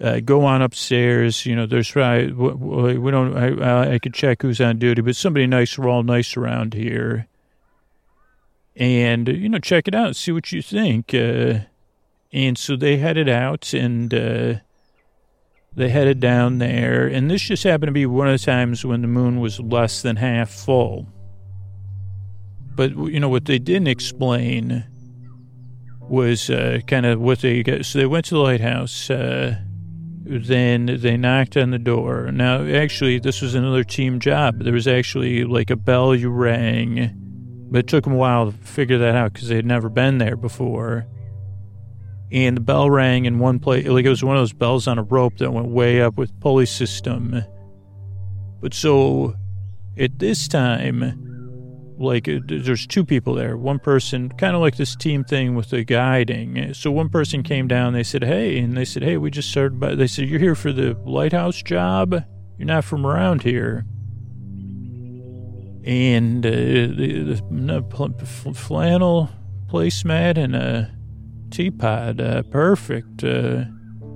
Uh, 0.01 0.05
uh, 0.05 0.21
go 0.21 0.45
on 0.45 0.63
upstairs. 0.63 1.45
You 1.45 1.55
know, 1.57 1.67
there's 1.67 1.95
right. 1.97 2.35
We 2.35 3.11
don't. 3.11 3.37
I, 3.37 3.95
I 3.95 3.99
could 3.99 4.15
check 4.15 4.43
who's 4.43 4.61
on 4.61 4.79
duty, 4.79 5.03
but 5.03 5.17
somebody 5.17 5.47
nice. 5.47 5.77
We're 5.77 5.89
all 5.89 6.05
nice 6.05 6.37
around 6.37 6.75
here. 6.75 7.27
And 8.77 9.27
you 9.27 9.49
know, 9.49 9.59
check 9.59 9.89
it 9.89 9.97
out. 9.97 10.15
See 10.15 10.31
what 10.31 10.53
you 10.53 10.63
think. 10.63 11.13
Uh, 11.13 11.61
and 12.33 12.59
so 12.59 12.77
they 12.77 12.99
headed 12.99 13.29
out 13.29 13.73
and 13.73 14.13
uh, 14.13 14.55
they 15.75 15.89
headed 15.89 16.21
down 16.21 16.59
there. 16.59 17.07
And 17.07 17.31
this 17.31 17.43
just 17.43 17.65
happened 17.65 17.89
to 17.89 17.93
be 17.93 18.07
one 18.07 18.29
of 18.29 18.39
the 18.39 18.45
times 18.45 18.85
when 18.85 19.01
the 19.01 19.09
moon 19.09 19.41
was 19.41 19.61
less 19.61 20.03
than 20.03 20.17
half 20.17 20.51
full. 20.51 21.07
But, 22.75 22.97
you 22.97 23.19
know, 23.19 23.29
what 23.29 23.47
they 23.47 23.59
didn't 23.59 23.89
explain 23.89 24.85
was 26.01 26.49
uh, 26.51 26.81
kind 26.87 27.07
of 27.07 27.21
what 27.21 27.41
they 27.41 27.63
got. 27.63 27.85
So 27.87 27.99
they 27.99 28.07
went 28.07 28.27
to 28.27 28.35
the 28.35 28.41
lighthouse. 28.41 29.11
Uh, 29.11 29.59
then 30.25 30.99
they 31.01 31.17
knocked 31.17 31.57
on 31.57 31.71
the 31.71 31.79
door. 31.79 32.31
Now, 32.31 32.63
actually, 32.63 33.19
this 33.19 33.41
was 33.41 33.55
another 33.55 33.83
team 33.83 34.21
job. 34.21 34.59
There 34.61 34.75
was 34.75 34.87
actually 34.87 35.45
like 35.45 35.71
a 35.71 35.77
bell 35.77 36.15
you 36.15 36.29
rang, 36.29 37.11
but 37.71 37.79
it 37.79 37.87
took 37.87 38.05
them 38.05 38.13
a 38.13 38.17
while 38.17 38.53
to 38.53 38.59
figure 38.59 38.99
that 38.99 39.15
out 39.15 39.33
because 39.33 39.49
they 39.49 39.57
had 39.57 39.65
never 39.65 39.89
been 39.89 40.19
there 40.19 40.37
before 40.37 41.07
and 42.31 42.57
the 42.57 42.61
bell 42.61 42.91
rang 42.91 43.25
in 43.25 43.39
one 43.39 43.59
place. 43.59 43.87
Like 43.87 44.05
it 44.05 44.11
was 44.11 44.25
one 44.25 44.37
of 44.37 44.43
those 44.43 44.53
bells 44.53 44.87
on 44.87 44.99
a 44.99 45.03
rope 45.03 45.39
that 45.39 45.53
went 45.53 45.69
way 45.69 46.03
up 46.03 46.17
with 46.17 46.39
pulley 46.41 46.67
system. 46.67 47.43
But 48.61 48.75
so 48.75 49.35
at 49.97 50.19
this 50.19 50.49
time, 50.49 51.95
like 51.99 52.29
there's 52.47 52.87
two 52.87 53.05
people 53.05 53.35
there. 53.35 53.57
One 53.57 53.79
person, 53.79 54.29
kind 54.31 54.55
of 54.55 54.61
like 54.61 54.77
this 54.77 54.95
team 54.95 55.25
thing 55.25 55.55
with 55.55 55.71
the 55.71 55.85
guiding. 55.85 56.75
So 56.75 56.91
one 56.91 57.09
person 57.09 57.43
came 57.43 57.67
down. 57.67 57.93
They 57.93 58.05
said, 58.05 58.25
"Hey," 58.25 58.59
and 58.59 58.77
they 58.77 58.85
said, 58.85 59.03
"Hey, 59.03 59.17
we 59.17 59.31
just 59.31 59.51
started." 59.51 59.81
By, 59.81 59.95
they 59.95 60.07
said, 60.07 60.29
"You're 60.29 60.41
here 60.41 60.55
for 60.55 60.73
the 60.73 60.97
lighthouse 61.05 61.63
job. 61.63 62.13
You're 62.57 62.67
not 62.67 62.85
from 62.85 63.07
around 63.07 63.43
here." 63.43 63.85
And 65.85 66.45
uh, 66.45 66.51
the, 66.51 67.41
the 67.41 68.55
flannel 68.55 69.31
placemat 69.69 70.37
and 70.37 70.55
a 70.55 70.98
teapot. 71.51 72.21
Uh, 72.21 72.43
perfect. 72.45 73.25
Uh, 73.25 73.65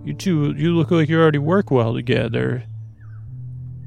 you 0.04 0.14
two, 0.14 0.54
you 0.56 0.74
look 0.74 0.90
like 0.90 1.08
you 1.08 1.20
already 1.20 1.38
work 1.38 1.70
well 1.70 1.94
together. 1.94 2.64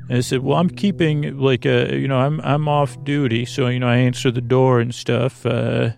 And 0.08 0.20
I 0.20 0.22
said, 0.22 0.42
well, 0.44 0.58
I'm 0.58 0.70
keeping 0.70 1.38
like, 1.38 1.66
uh, 1.66 1.88
you 1.92 2.08
know, 2.08 2.20
I'm 2.20 2.40
I'm 2.42 2.68
off 2.68 3.04
duty, 3.04 3.46
so 3.46 3.68
you 3.68 3.80
know, 3.80 3.88
I 3.88 3.98
answer 3.98 4.32
the 4.32 4.42
door 4.42 4.80
and 4.80 4.94
stuff. 4.94 5.46
Uh, 5.46 5.92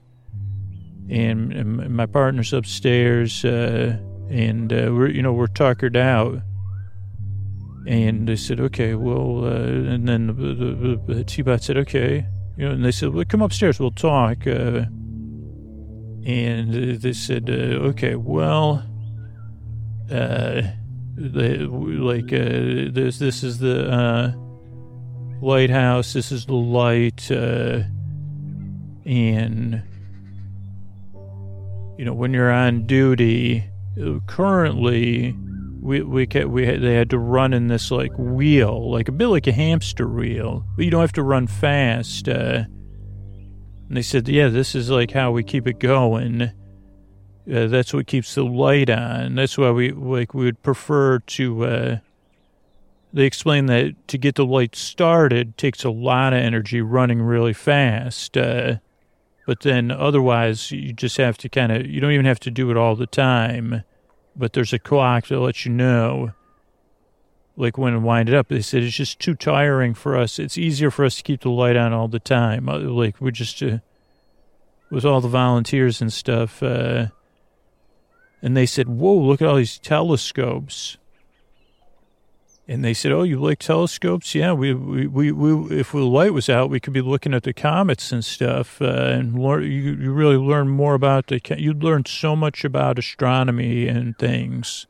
and, 1.09 1.53
and 1.53 1.95
my 1.95 2.05
partner's 2.05 2.53
upstairs, 2.53 3.45
uh, 3.45 3.97
and 4.29 4.73
uh, 4.73 4.89
we're 4.91 5.09
you 5.09 5.21
know 5.21 5.33
we're 5.33 5.47
tuckered 5.47 5.95
out. 5.95 6.39
And 7.87 8.27
they 8.27 8.35
said, 8.35 8.59
okay, 8.59 8.95
well, 8.95 9.45
uh, 9.45 9.49
and 9.49 10.09
then 10.09 10.27
the, 10.27 10.33
the, 10.33 11.13
the, 11.13 11.23
teapot 11.23 11.63
said, 11.63 11.77
okay, 11.77 12.25
you 12.57 12.65
know, 12.65 12.73
and 12.73 12.83
they 12.83 12.91
said, 12.91 13.13
well, 13.13 13.23
come 13.23 13.41
upstairs, 13.41 13.79
we'll 13.79 13.91
talk. 13.91 14.45
Uh, 14.45 14.87
and 16.27 16.99
they 17.01 17.13
said, 17.13 17.49
uh, 17.49 17.87
okay, 17.87 18.15
well, 18.15 18.83
uh, 20.11 20.61
they, 21.15 21.57
like 21.59 22.33
uh, 22.33 22.91
this, 22.91 23.17
this 23.17 23.43
is 23.43 23.59
the 23.59 23.89
uh, 23.89 24.33
lighthouse. 25.41 26.11
This 26.11 26.33
is 26.33 26.45
the 26.45 26.53
light, 26.53 27.31
uh, 27.31 27.83
and 29.05 29.81
you 31.97 32.03
know 32.03 32.13
when 32.13 32.33
you're 32.33 32.51
on 32.51 32.85
duty. 32.85 33.63
Currently, 34.27 35.33
we 35.81 36.01
we 36.01 36.27
we 36.27 36.65
had, 36.65 36.81
they 36.81 36.93
had 36.93 37.09
to 37.11 37.17
run 37.17 37.53
in 37.53 37.69
this 37.69 37.89
like 37.89 38.11
wheel, 38.17 38.91
like 38.91 39.07
a 39.07 39.13
bit 39.13 39.27
like 39.27 39.47
a 39.47 39.53
hamster 39.53 40.07
wheel, 40.07 40.65
but 40.75 40.83
you 40.83 40.91
don't 40.91 41.01
have 41.01 41.13
to 41.13 41.23
run 41.23 41.47
fast. 41.47 42.27
Uh, 42.27 42.65
and 43.87 43.97
they 43.97 44.01
said, 44.01 44.27
yeah, 44.27 44.49
this 44.49 44.75
is 44.75 44.89
like 44.89 45.11
how 45.11 45.31
we 45.31 45.43
keep 45.43 45.67
it 45.67 45.79
going. 45.79 46.41
Uh, 46.41 47.67
that's 47.67 47.93
what 47.93 48.07
keeps 48.07 48.35
the 48.35 48.43
light 48.43 48.89
on. 48.89 49.35
That's 49.35 49.57
why 49.57 49.71
we 49.71 49.91
like 49.91 50.33
we 50.33 50.45
would 50.45 50.61
prefer 50.61 51.19
to. 51.19 51.65
Uh, 51.65 51.97
they 53.13 53.23
explain 53.23 53.67
that 53.67 53.95
to 54.09 54.17
get 54.17 54.35
the 54.35 54.45
light 54.45 54.75
started 54.75 55.57
takes 55.57 55.85
a 55.85 55.89
lot 55.89 56.33
of 56.33 56.39
energy 56.39 56.81
running 56.81 57.21
really 57.21 57.53
fast. 57.53 58.35
Uh, 58.35 58.75
but 59.45 59.61
then 59.61 59.91
otherwise, 59.91 60.71
you 60.71 60.91
just 60.91 61.15
have 61.15 61.37
to 61.37 61.47
kind 61.47 61.71
of. 61.71 61.85
You 61.85 62.01
don't 62.01 62.11
even 62.11 62.25
have 62.25 62.41
to 62.41 62.51
do 62.51 62.69
it 62.69 62.75
all 62.75 62.97
the 62.97 63.07
time. 63.07 63.83
But 64.35 64.53
there's 64.53 64.73
a 64.73 64.79
clock 64.79 65.27
that 65.27 65.39
lets 65.39 65.65
you 65.65 65.71
know 65.71 66.33
like 67.57 67.77
when 67.77 67.95
it 67.95 67.99
wind 67.99 68.29
it 68.29 68.35
up, 68.35 68.47
they 68.47 68.61
said 68.61 68.83
it's 68.83 68.95
just 68.95 69.19
too 69.19 69.33
tiring 69.33 69.95
for 69.95 70.15
us. 70.15 70.37
It's 70.37 70.57
easier 70.57 70.91
for 70.91 71.03
us 71.03 71.17
to 71.17 71.23
keep 71.23 71.41
the 71.41 71.49
light 71.49 71.75
on 71.75 71.91
all 71.91 72.07
the 72.07 72.19
time. 72.19 72.69
Uh, 72.69 72.77
like 72.77 73.19
we 73.19 73.31
just 73.31 73.61
uh, 73.63 73.79
with 74.91 75.03
all 75.03 75.19
the 75.19 75.27
volunteers 75.27 75.99
and 75.99 76.13
stuff. 76.13 76.61
Uh, 76.61 77.07
and 78.43 78.55
they 78.55 78.67
said, 78.67 78.87
"Whoa, 78.87 79.15
look 79.15 79.41
at 79.41 79.47
all 79.47 79.55
these 79.55 79.79
telescopes." 79.79 80.97
And 82.67 82.85
they 82.85 82.93
said, 82.93 83.11
"Oh, 83.11 83.23
you 83.23 83.39
like 83.39 83.57
telescopes? 83.57 84.35
Yeah, 84.35 84.53
we 84.53 84.75
we 84.75 85.07
we, 85.07 85.31
we 85.31 85.79
if 85.79 85.93
the 85.93 85.99
light 85.99 86.33
was 86.33 86.49
out, 86.49 86.69
we 86.69 86.79
could 86.79 86.93
be 86.93 87.01
looking 87.01 87.33
at 87.33 87.41
the 87.41 87.53
comets 87.53 88.11
and 88.11 88.23
stuff, 88.23 88.79
uh, 88.81 88.85
and 88.85 89.39
learn. 89.39 89.63
You, 89.63 89.95
you 89.95 90.11
really 90.11 90.37
learn 90.37 90.69
more 90.69 90.93
about 90.93 91.27
the. 91.27 91.41
You'd 91.57 91.83
learn 91.83 92.05
so 92.05 92.35
much 92.35 92.63
about 92.63 92.99
astronomy 92.99 93.87
and 93.87 94.15
things." 94.19 94.85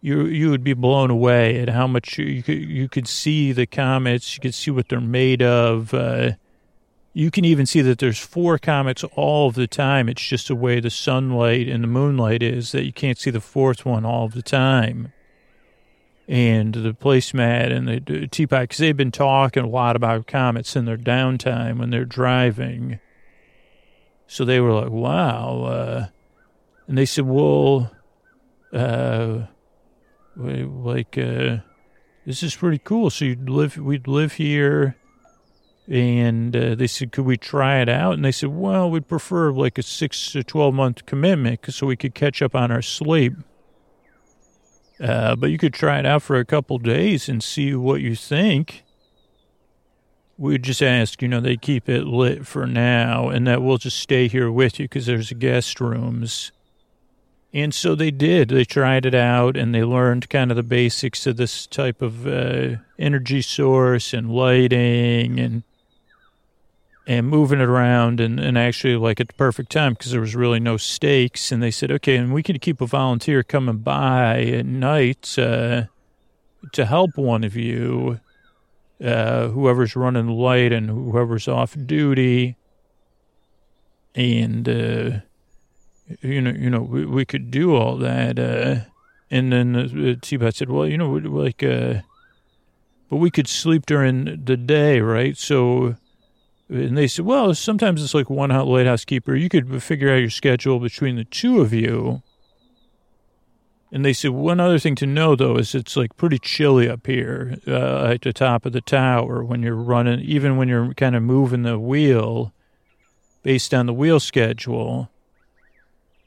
You 0.00 0.26
you 0.26 0.50
would 0.50 0.64
be 0.64 0.74
blown 0.74 1.10
away 1.10 1.60
at 1.60 1.68
how 1.68 1.86
much 1.86 2.18
you 2.18 2.42
could, 2.42 2.58
you 2.58 2.88
could 2.88 3.08
see 3.08 3.52
the 3.52 3.66
comets. 3.66 4.34
You 4.34 4.40
could 4.40 4.54
see 4.54 4.70
what 4.70 4.88
they're 4.88 5.00
made 5.00 5.42
of. 5.42 5.92
Uh, 5.92 6.32
you 7.12 7.30
can 7.30 7.44
even 7.44 7.66
see 7.66 7.80
that 7.80 7.98
there's 7.98 8.18
four 8.18 8.58
comets 8.58 9.02
all 9.16 9.48
of 9.48 9.54
the 9.54 9.66
time. 9.66 10.08
It's 10.08 10.22
just 10.22 10.48
the 10.48 10.54
way 10.54 10.78
the 10.78 10.90
sunlight 10.90 11.68
and 11.68 11.82
the 11.82 11.88
moonlight 11.88 12.42
is 12.42 12.70
that 12.72 12.84
you 12.84 12.92
can't 12.92 13.18
see 13.18 13.30
the 13.30 13.40
fourth 13.40 13.84
one 13.84 14.04
all 14.04 14.26
of 14.26 14.34
the 14.34 14.42
time. 14.42 15.12
And 16.28 16.74
the 16.74 16.92
placemat 16.92 17.72
and 17.72 17.88
the 17.88 18.28
teapot, 18.28 18.64
because 18.64 18.78
they've 18.78 18.96
been 18.96 19.10
talking 19.10 19.64
a 19.64 19.68
lot 19.68 19.96
about 19.96 20.26
comets 20.26 20.76
in 20.76 20.84
their 20.84 20.98
downtime 20.98 21.78
when 21.78 21.90
they're 21.90 22.04
driving. 22.04 23.00
So 24.26 24.44
they 24.44 24.60
were 24.60 24.74
like, 24.74 24.90
wow. 24.90 25.62
Uh, 25.62 26.06
and 26.86 26.98
they 26.98 27.06
said, 27.06 27.24
well, 27.24 27.90
uh, 28.72 29.46
like 30.38 31.18
uh, 31.18 31.58
this 32.24 32.42
is 32.42 32.54
pretty 32.54 32.78
cool. 32.78 33.10
So 33.10 33.24
you'd 33.24 33.48
live, 33.48 33.76
we'd 33.76 34.06
live 34.06 34.34
here, 34.34 34.96
and 35.88 36.54
uh, 36.54 36.74
they 36.74 36.86
said, 36.86 37.10
could 37.12 37.24
we 37.24 37.36
try 37.36 37.80
it 37.80 37.88
out? 37.88 38.14
And 38.14 38.24
they 38.24 38.32
said, 38.32 38.50
well, 38.50 38.90
we'd 38.90 39.08
prefer 39.08 39.50
like 39.50 39.78
a 39.78 39.82
six 39.82 40.32
to 40.32 40.44
twelve 40.44 40.74
month 40.74 41.06
commitment, 41.06 41.60
so 41.72 41.86
we 41.86 41.96
could 41.96 42.14
catch 42.14 42.42
up 42.42 42.54
on 42.54 42.70
our 42.70 42.82
sleep. 42.82 43.34
Uh, 45.00 45.36
but 45.36 45.50
you 45.50 45.58
could 45.58 45.74
try 45.74 45.98
it 45.98 46.06
out 46.06 46.22
for 46.22 46.36
a 46.36 46.44
couple 46.44 46.76
days 46.78 47.28
and 47.28 47.42
see 47.42 47.74
what 47.74 48.00
you 48.00 48.14
think. 48.14 48.84
We'd 50.36 50.62
just 50.62 50.82
ask, 50.82 51.20
you 51.20 51.28
know, 51.28 51.40
they 51.40 51.56
keep 51.56 51.88
it 51.88 52.04
lit 52.04 52.46
for 52.46 52.66
now, 52.66 53.28
and 53.28 53.46
that 53.46 53.62
we'll 53.62 53.78
just 53.78 53.98
stay 53.98 54.28
here 54.28 54.50
with 54.52 54.78
you 54.78 54.84
because 54.84 55.06
there's 55.06 55.32
guest 55.32 55.80
rooms 55.80 56.52
and 57.62 57.74
so 57.74 57.94
they 57.94 58.10
did. 58.10 58.48
They 58.48 58.64
tried 58.64 59.06
it 59.06 59.14
out 59.14 59.56
and 59.56 59.74
they 59.74 59.84
learned 59.84 60.30
kind 60.30 60.50
of 60.50 60.56
the 60.56 60.62
basics 60.62 61.26
of 61.26 61.36
this 61.36 61.66
type 61.66 62.02
of 62.02 62.26
uh, 62.26 62.76
energy 62.98 63.42
source 63.42 64.12
and 64.12 64.30
lighting 64.30 65.38
and 65.38 65.62
and 67.06 67.26
moving 67.26 67.58
it 67.58 67.68
around 67.68 68.20
and, 68.20 68.38
and 68.38 68.58
actually 68.58 68.94
like 68.94 69.18
at 69.18 69.28
the 69.28 69.34
perfect 69.34 69.72
time 69.72 69.94
because 69.94 70.12
there 70.12 70.20
was 70.20 70.36
really 70.36 70.60
no 70.60 70.76
stakes 70.76 71.50
and 71.50 71.62
they 71.62 71.70
said 71.70 71.90
okay 71.90 72.16
and 72.16 72.34
we 72.34 72.42
could 72.42 72.60
keep 72.60 72.82
a 72.82 72.86
volunteer 72.86 73.42
coming 73.42 73.78
by 73.78 74.42
at 74.42 74.66
night 74.66 75.38
uh, 75.38 75.84
to 76.72 76.84
help 76.84 77.16
one 77.16 77.44
of 77.44 77.56
you 77.56 78.20
uh, 79.02 79.48
whoever's 79.48 79.96
running 79.96 80.26
the 80.26 80.32
light 80.32 80.70
and 80.70 80.90
whoever's 80.90 81.48
off 81.48 81.74
duty 81.86 82.56
and 84.14 84.68
uh, 84.68 85.20
you 86.20 86.40
know 86.40 86.50
you 86.50 86.70
know 86.70 86.80
we, 86.80 87.04
we 87.04 87.24
could 87.24 87.50
do 87.50 87.74
all 87.74 87.96
that 87.96 88.38
uh, 88.38 88.76
and 89.30 89.52
then 89.52 89.76
uh, 89.76 90.14
T-Bot 90.20 90.54
said 90.54 90.70
well 90.70 90.86
you 90.86 90.96
know 90.96 91.10
like 91.10 91.62
uh, 91.62 92.00
but 93.10 93.16
we 93.16 93.30
could 93.30 93.48
sleep 93.48 93.86
during 93.86 94.44
the 94.44 94.56
day 94.56 95.00
right 95.00 95.36
so 95.36 95.96
and 96.68 96.98
they 96.98 97.06
said, 97.06 97.24
well, 97.24 97.54
sometimes 97.54 98.02
it's 98.02 98.14
like 98.14 98.28
one 98.28 98.50
lighthouse 98.50 99.04
keeper. 99.04 99.34
You 99.34 99.48
could 99.48 99.82
figure 99.82 100.12
out 100.12 100.16
your 100.16 100.30
schedule 100.30 100.78
between 100.78 101.16
the 101.16 101.24
two 101.24 101.60
of 101.60 101.72
you. 101.72 102.22
And 103.90 104.04
they 104.04 104.12
said, 104.12 104.32
one 104.32 104.60
other 104.60 104.78
thing 104.78 104.94
to 104.96 105.06
know, 105.06 105.34
though, 105.34 105.56
is 105.56 105.74
it's 105.74 105.96
like 105.96 106.14
pretty 106.18 106.38
chilly 106.38 106.86
up 106.86 107.06
here 107.06 107.56
uh, 107.66 108.04
at 108.04 108.20
the 108.20 108.34
top 108.34 108.66
of 108.66 108.74
the 108.74 108.82
tower 108.82 109.42
when 109.42 109.62
you're 109.62 109.74
running, 109.74 110.20
even 110.20 110.58
when 110.58 110.68
you're 110.68 110.92
kind 110.92 111.16
of 111.16 111.22
moving 111.22 111.62
the 111.62 111.78
wheel 111.78 112.52
based 113.42 113.72
on 113.72 113.86
the 113.86 113.94
wheel 113.94 114.20
schedule. 114.20 115.10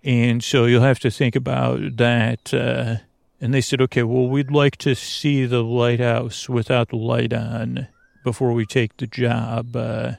And 0.03 0.43
so 0.43 0.65
you'll 0.65 0.81
have 0.81 0.99
to 0.99 1.11
think 1.11 1.35
about 1.35 1.97
that. 1.97 2.53
Uh, 2.53 2.97
and 3.39 3.53
they 3.53 3.61
said, 3.61 3.81
okay, 3.81 4.03
well, 4.03 4.27
we'd 4.27 4.51
like 4.51 4.77
to 4.77 4.95
see 4.95 5.45
the 5.45 5.63
lighthouse 5.63 6.49
without 6.49 6.89
the 6.89 6.97
light 6.97 7.33
on 7.33 7.87
before 8.23 8.53
we 8.53 8.65
take 8.65 8.97
the 8.97 9.07
job. 9.07 9.75
Uh, 9.75 10.13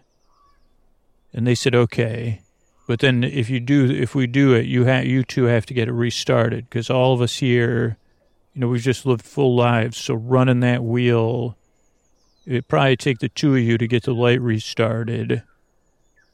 and 1.32 1.46
they 1.46 1.54
said, 1.54 1.74
okay. 1.74 2.42
But 2.86 3.00
then 3.00 3.24
if 3.24 3.48
you 3.48 3.60
do, 3.60 3.90
if 3.90 4.14
we 4.14 4.26
do 4.26 4.54
it, 4.54 4.66
you 4.66 4.84
have, 4.84 5.06
you 5.06 5.24
two 5.24 5.44
have 5.44 5.66
to 5.66 5.74
get 5.74 5.88
it 5.88 5.92
restarted 5.92 6.68
because 6.68 6.90
all 6.90 7.14
of 7.14 7.20
us 7.20 7.36
here, 7.36 7.96
you 8.54 8.60
know, 8.60 8.68
we've 8.68 8.82
just 8.82 9.06
lived 9.06 9.24
full 9.24 9.54
lives. 9.54 9.96
So 9.96 10.14
running 10.14 10.60
that 10.60 10.84
wheel, 10.84 11.56
it'd 12.44 12.68
probably 12.68 12.96
take 12.96 13.20
the 13.20 13.28
two 13.28 13.54
of 13.54 13.62
you 13.62 13.78
to 13.78 13.86
get 13.86 14.02
the 14.02 14.14
light 14.14 14.40
restarted. 14.40 15.42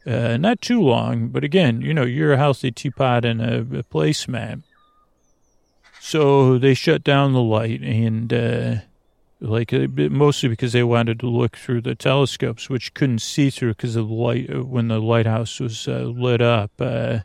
Uh, 0.08 0.38
not 0.38 0.60
too 0.62 0.80
long, 0.80 1.28
but 1.28 1.44
again, 1.44 1.82
you 1.82 1.92
know, 1.92 2.04
you're 2.04 2.32
a 2.32 2.38
healthy 2.38 2.70
teapot 2.70 3.26
and 3.26 3.42
a, 3.42 3.58
a 3.58 3.82
placemat. 3.82 4.62
So 6.00 6.56
they 6.56 6.72
shut 6.72 7.04
down 7.04 7.34
the 7.34 7.42
light 7.42 7.82
and, 7.82 8.32
uh, 8.32 8.74
like 9.40 9.74
uh, 9.74 9.86
mostly 10.10 10.48
because 10.48 10.72
they 10.72 10.82
wanted 10.82 11.20
to 11.20 11.26
look 11.26 11.58
through 11.58 11.82
the 11.82 11.94
telescopes, 11.94 12.70
which 12.70 12.94
couldn't 12.94 13.18
see 13.18 13.50
through 13.50 13.74
because 13.74 13.96
of 13.96 14.08
the 14.08 14.14
light 14.14 14.48
uh, 14.48 14.64
when 14.64 14.88
the 14.88 14.98
lighthouse 14.98 15.60
was 15.60 15.86
uh, 15.86 16.04
lit 16.04 16.40
up. 16.40 16.70
Uh, 16.80 17.18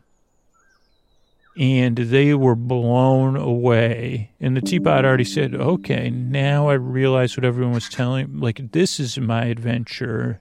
and 1.56 1.96
they 1.96 2.34
were 2.34 2.56
blown 2.56 3.36
away. 3.36 4.32
And 4.40 4.56
the 4.56 4.60
teapot 4.60 5.04
already 5.04 5.24
said, 5.24 5.54
"Okay, 5.54 6.10
now 6.10 6.68
I 6.68 6.74
realize 6.74 7.36
what 7.36 7.44
everyone 7.44 7.74
was 7.74 7.88
telling. 7.88 8.40
Like 8.40 8.72
this 8.72 8.98
is 8.98 9.18
my 9.18 9.44
adventure." 9.44 10.40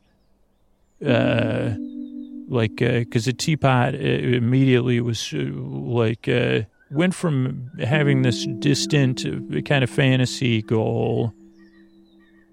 Uh, 1.05 1.75
like 2.47 2.75
because 2.77 3.25
the 3.25 3.33
teapot 3.33 3.95
immediately 3.95 4.99
was 5.01 5.33
like 5.33 6.27
went 6.91 7.15
from 7.15 7.71
having 7.79 8.21
this 8.21 8.45
distant 8.59 9.23
kind 9.65 9.83
of 9.83 9.89
fantasy 9.89 10.61
goal 10.61 11.33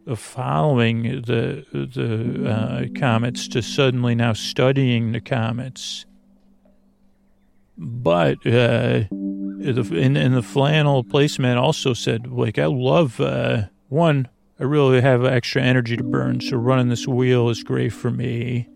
of 0.06 0.18
following 0.18 1.02
the 1.22 1.64
the 1.72 2.50
uh, 2.50 2.98
comets 2.98 3.48
to 3.48 3.62
suddenly 3.62 4.14
now 4.14 4.32
studying 4.32 5.12
the 5.12 5.20
comets. 5.20 6.06
But 7.82 8.38
uh, 8.46 9.08
the, 9.10 9.90
in, 9.94 10.14
in 10.16 10.32
the 10.32 10.42
flannel 10.42 11.02
placemat 11.02 11.56
also 11.56 11.94
said, 11.94 12.26
like, 12.26 12.58
I 12.58 12.66
love 12.66 13.18
uh, 13.20 13.62
one. 13.88 14.28
I 14.58 14.64
really 14.64 15.00
have 15.00 15.24
extra 15.24 15.62
energy 15.62 15.96
to 15.96 16.04
burn, 16.04 16.42
so 16.42 16.58
running 16.58 16.88
this 16.88 17.08
wheel 17.08 17.48
is 17.48 17.62
great 17.62 17.94
for 17.94 18.10
me. 18.10 18.68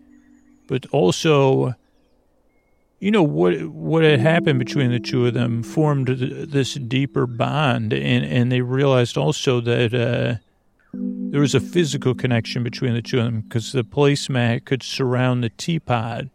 But 0.67 0.85
also, 0.91 1.75
you 2.99 3.11
know 3.11 3.23
what 3.23 3.67
what 3.67 4.03
had 4.03 4.19
happened 4.19 4.59
between 4.59 4.91
the 4.91 4.99
two 4.99 5.27
of 5.27 5.33
them 5.33 5.63
formed 5.63 6.07
this 6.07 6.73
deeper 6.75 7.27
bond, 7.27 7.93
and 7.93 8.25
and 8.25 8.51
they 8.51 8.61
realized 8.61 9.17
also 9.17 9.61
that 9.61 9.93
uh, 9.93 10.39
there 10.93 11.41
was 11.41 11.55
a 11.55 11.59
physical 11.59 12.15
connection 12.15 12.63
between 12.63 12.93
the 12.93 13.01
two 13.01 13.19
of 13.19 13.25
them 13.25 13.41
because 13.41 13.71
the 13.71 13.83
placemat 13.83 14.65
could 14.65 14.83
surround 14.83 15.43
the 15.43 15.49
teapot. 15.49 16.25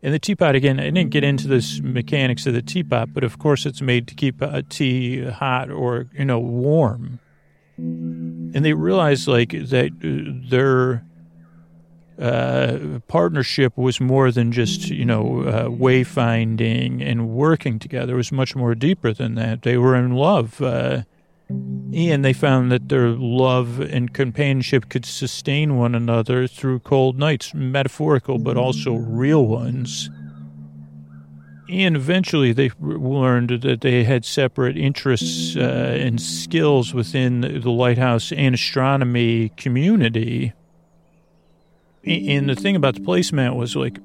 And 0.00 0.14
the 0.14 0.18
teapot, 0.20 0.54
again, 0.54 0.78
I 0.78 0.90
didn't 0.90 1.10
get 1.10 1.24
into 1.24 1.48
this 1.48 1.80
mechanics 1.80 2.46
of 2.46 2.54
the 2.54 2.62
teapot, 2.62 3.12
but 3.12 3.24
of 3.24 3.38
course 3.38 3.66
it's 3.66 3.82
made 3.82 4.06
to 4.08 4.14
keep 4.14 4.40
a 4.40 4.62
tea 4.62 5.24
hot 5.24 5.70
or, 5.70 6.06
you 6.12 6.24
know, 6.24 6.38
warm. 6.38 7.18
And 7.76 8.64
they 8.64 8.74
realized, 8.74 9.26
like, 9.26 9.50
that 9.50 9.90
uh, 10.02 10.48
their 10.48 11.04
uh, 12.20 12.98
partnership 13.06 13.76
was 13.76 14.00
more 14.00 14.30
than 14.32 14.50
just, 14.50 14.88
you 14.88 15.04
know, 15.04 15.42
uh, 15.42 15.68
wayfinding 15.68 17.02
and 17.02 17.28
working 17.28 17.78
together. 17.78 18.14
It 18.14 18.16
was 18.16 18.32
much 18.32 18.56
more 18.56 18.74
deeper 18.74 19.12
than 19.12 19.34
that. 19.36 19.62
They 19.62 19.76
were 19.76 19.94
in 19.94 20.12
love. 20.12 20.60
Uh, 20.60 21.02
and 21.50 22.24
they 22.24 22.32
found 22.32 22.70
that 22.70 22.88
their 22.88 23.08
love 23.08 23.80
and 23.80 24.12
companionship 24.12 24.90
could 24.90 25.06
sustain 25.06 25.78
one 25.78 25.94
another 25.94 26.46
through 26.46 26.80
cold 26.80 27.18
nights, 27.18 27.54
metaphorical 27.54 28.38
but 28.38 28.56
also 28.56 28.94
real 28.94 29.46
ones. 29.46 30.10
And 31.70 31.96
eventually 31.96 32.52
they 32.52 32.70
learned 32.80 33.62
that 33.62 33.80
they 33.80 34.04
had 34.04 34.24
separate 34.24 34.76
interests 34.76 35.56
uh, 35.56 35.96
and 35.98 36.20
skills 36.20 36.94
within 36.94 37.40
the 37.40 37.70
lighthouse 37.70 38.32
and 38.32 38.54
astronomy 38.54 39.50
community. 39.50 40.52
And 42.08 42.48
the 42.48 42.54
thing 42.54 42.76
about 42.76 42.94
the 42.94 43.00
placemat 43.00 43.54
was 43.54 43.76
like, 43.76 43.98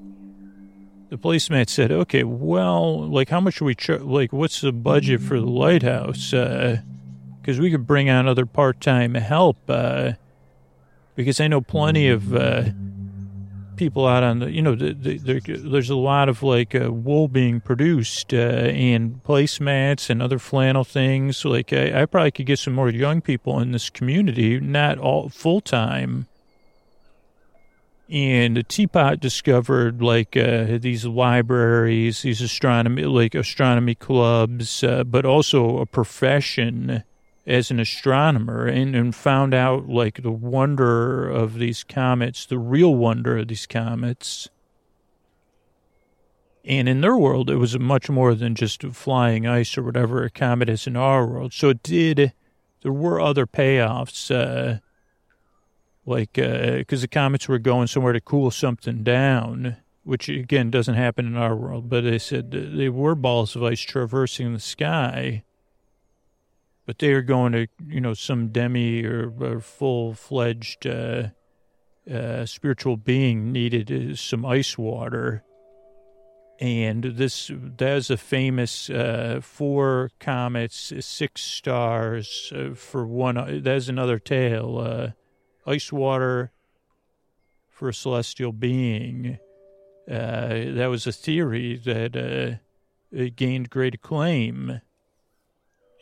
the 1.09 1.17
placemat 1.17 1.69
said, 1.69 1.91
okay, 1.91 2.23
well, 2.23 3.07
like, 3.07 3.29
how 3.29 3.39
much 3.39 3.61
are 3.61 3.65
we, 3.65 3.75
char- 3.75 3.99
like, 3.99 4.33
what's 4.33 4.61
the 4.61 4.71
budget 4.71 5.21
for 5.21 5.39
the 5.39 5.45
lighthouse? 5.45 6.33
Uh, 6.33 6.81
because 7.41 7.59
we 7.59 7.69
could 7.69 7.85
bring 7.85 8.09
on 8.09 8.27
other 8.27 8.45
part-time 8.45 9.15
help 9.15 9.57
uh, 9.67 10.13
because 11.15 11.41
I 11.41 11.47
know 11.47 11.59
plenty 11.59 12.07
of 12.07 12.33
uh, 12.33 12.69
people 13.75 14.07
out 14.07 14.23
on 14.23 14.39
the 14.39 14.49
you 14.49 14.61
know 14.61 14.75
the, 14.75 14.93
the, 14.93 15.17
the, 15.17 15.39
there's 15.57 15.89
a 15.89 15.95
lot 15.95 16.29
of 16.29 16.41
like 16.41 16.73
uh, 16.73 16.91
wool 16.91 17.27
being 17.27 17.59
produced 17.59 18.33
uh, 18.33 18.37
and 18.37 19.21
placemats 19.23 20.09
and 20.09 20.21
other 20.21 20.39
flannel 20.39 20.85
things 20.85 21.43
like 21.43 21.73
I, 21.73 22.03
I, 22.03 22.05
probably 22.05 22.31
could 22.31 22.45
get 22.45 22.59
some 22.59 22.73
more 22.73 22.89
young 22.89 23.19
people 23.19 23.59
in 23.59 23.71
this 23.71 23.89
community 23.89 24.59
not 24.59 24.97
all 24.97 25.27
full-time 25.27 26.27
and 28.09 28.67
teapot 28.67 29.19
discovered 29.19 30.01
like 30.01 30.35
uh, 30.35 30.77
these 30.79 31.05
libraries 31.05 32.21
these 32.23 32.41
astronomy 32.41 33.05
like 33.05 33.33
astronomy 33.33 33.95
clubs 33.95 34.83
uh, 34.83 35.03
but 35.03 35.25
also 35.25 35.77
a 35.77 35.85
profession 35.85 37.03
as 37.45 37.71
an 37.71 37.79
astronomer 37.79 38.65
and, 38.65 38.95
and 38.95 39.15
found 39.15 39.53
out 39.53 39.87
like 39.87 40.21
the 40.21 40.31
wonder 40.31 41.29
of 41.29 41.55
these 41.55 41.83
comets, 41.83 42.45
the 42.45 42.59
real 42.59 42.95
wonder 42.95 43.37
of 43.37 43.47
these 43.47 43.65
comets. 43.65 44.49
And 46.65 46.87
in 46.87 47.01
their 47.01 47.17
world, 47.17 47.49
it 47.49 47.57
was 47.57 47.77
much 47.77 48.09
more 48.09 48.33
than 48.33 48.55
just 48.55 48.83
flying 48.83 49.45
ice 49.45 49.77
or 49.77 49.83
whatever 49.83 50.23
a 50.23 50.29
comet 50.29 50.69
is 50.69 50.87
in 50.87 50.95
our 50.95 51.25
world. 51.25 51.51
So 51.51 51.69
it 51.69 51.83
did, 51.83 52.31
there 52.81 52.93
were 52.93 53.19
other 53.19 53.45
payoffs, 53.45 54.33
uh, 54.33 54.79
like, 56.05 56.33
because 56.33 56.99
uh, 56.99 57.01
the 57.01 57.07
comets 57.07 57.47
were 57.47 57.59
going 57.59 57.87
somewhere 57.87 58.13
to 58.13 58.21
cool 58.21 58.51
something 58.51 59.03
down, 59.03 59.77
which 60.03 60.29
again 60.29 60.69
doesn't 60.69 60.95
happen 60.95 61.25
in 61.25 61.37
our 61.37 61.55
world. 61.55 61.89
But 61.89 62.03
they 62.03 62.19
said 62.19 62.51
they 62.51 62.89
were 62.89 63.15
balls 63.15 63.55
of 63.55 63.63
ice 63.63 63.81
traversing 63.81 64.53
the 64.53 64.59
sky 64.59 65.43
but 66.85 66.99
they 66.99 67.13
are 67.13 67.21
going 67.21 67.53
to, 67.53 67.67
you 67.87 68.01
know, 68.01 68.13
some 68.13 68.49
demi 68.49 69.05
or, 69.05 69.33
or 69.39 69.59
full 69.59 70.13
fledged 70.13 70.85
uh, 70.85 71.29
uh, 72.11 72.45
spiritual 72.45 72.97
being 72.97 73.51
needed 73.51 73.91
uh, 73.91 74.15
some 74.15 74.45
ice 74.45 74.77
water. 74.77 75.43
And 76.59 77.03
this, 77.03 77.49
there's 77.53 78.09
a 78.09 78.17
famous 78.17 78.89
uh, 78.89 79.39
four 79.41 80.11
comets, 80.19 80.93
six 80.99 81.41
stars 81.41 82.51
uh, 82.55 82.75
for 82.75 83.05
one. 83.05 83.63
There's 83.63 83.89
another 83.89 84.19
tale. 84.19 85.13
Ice 85.65 85.91
water 85.91 86.51
for 87.69 87.89
a 87.89 87.93
celestial 87.93 88.51
being. 88.51 89.39
that 90.07 90.87
was 90.89 91.07
a 91.07 91.11
theory 91.11 91.75
that 91.77 92.59
gained 93.35 93.69
great 93.69 93.95
acclaim 93.95 94.81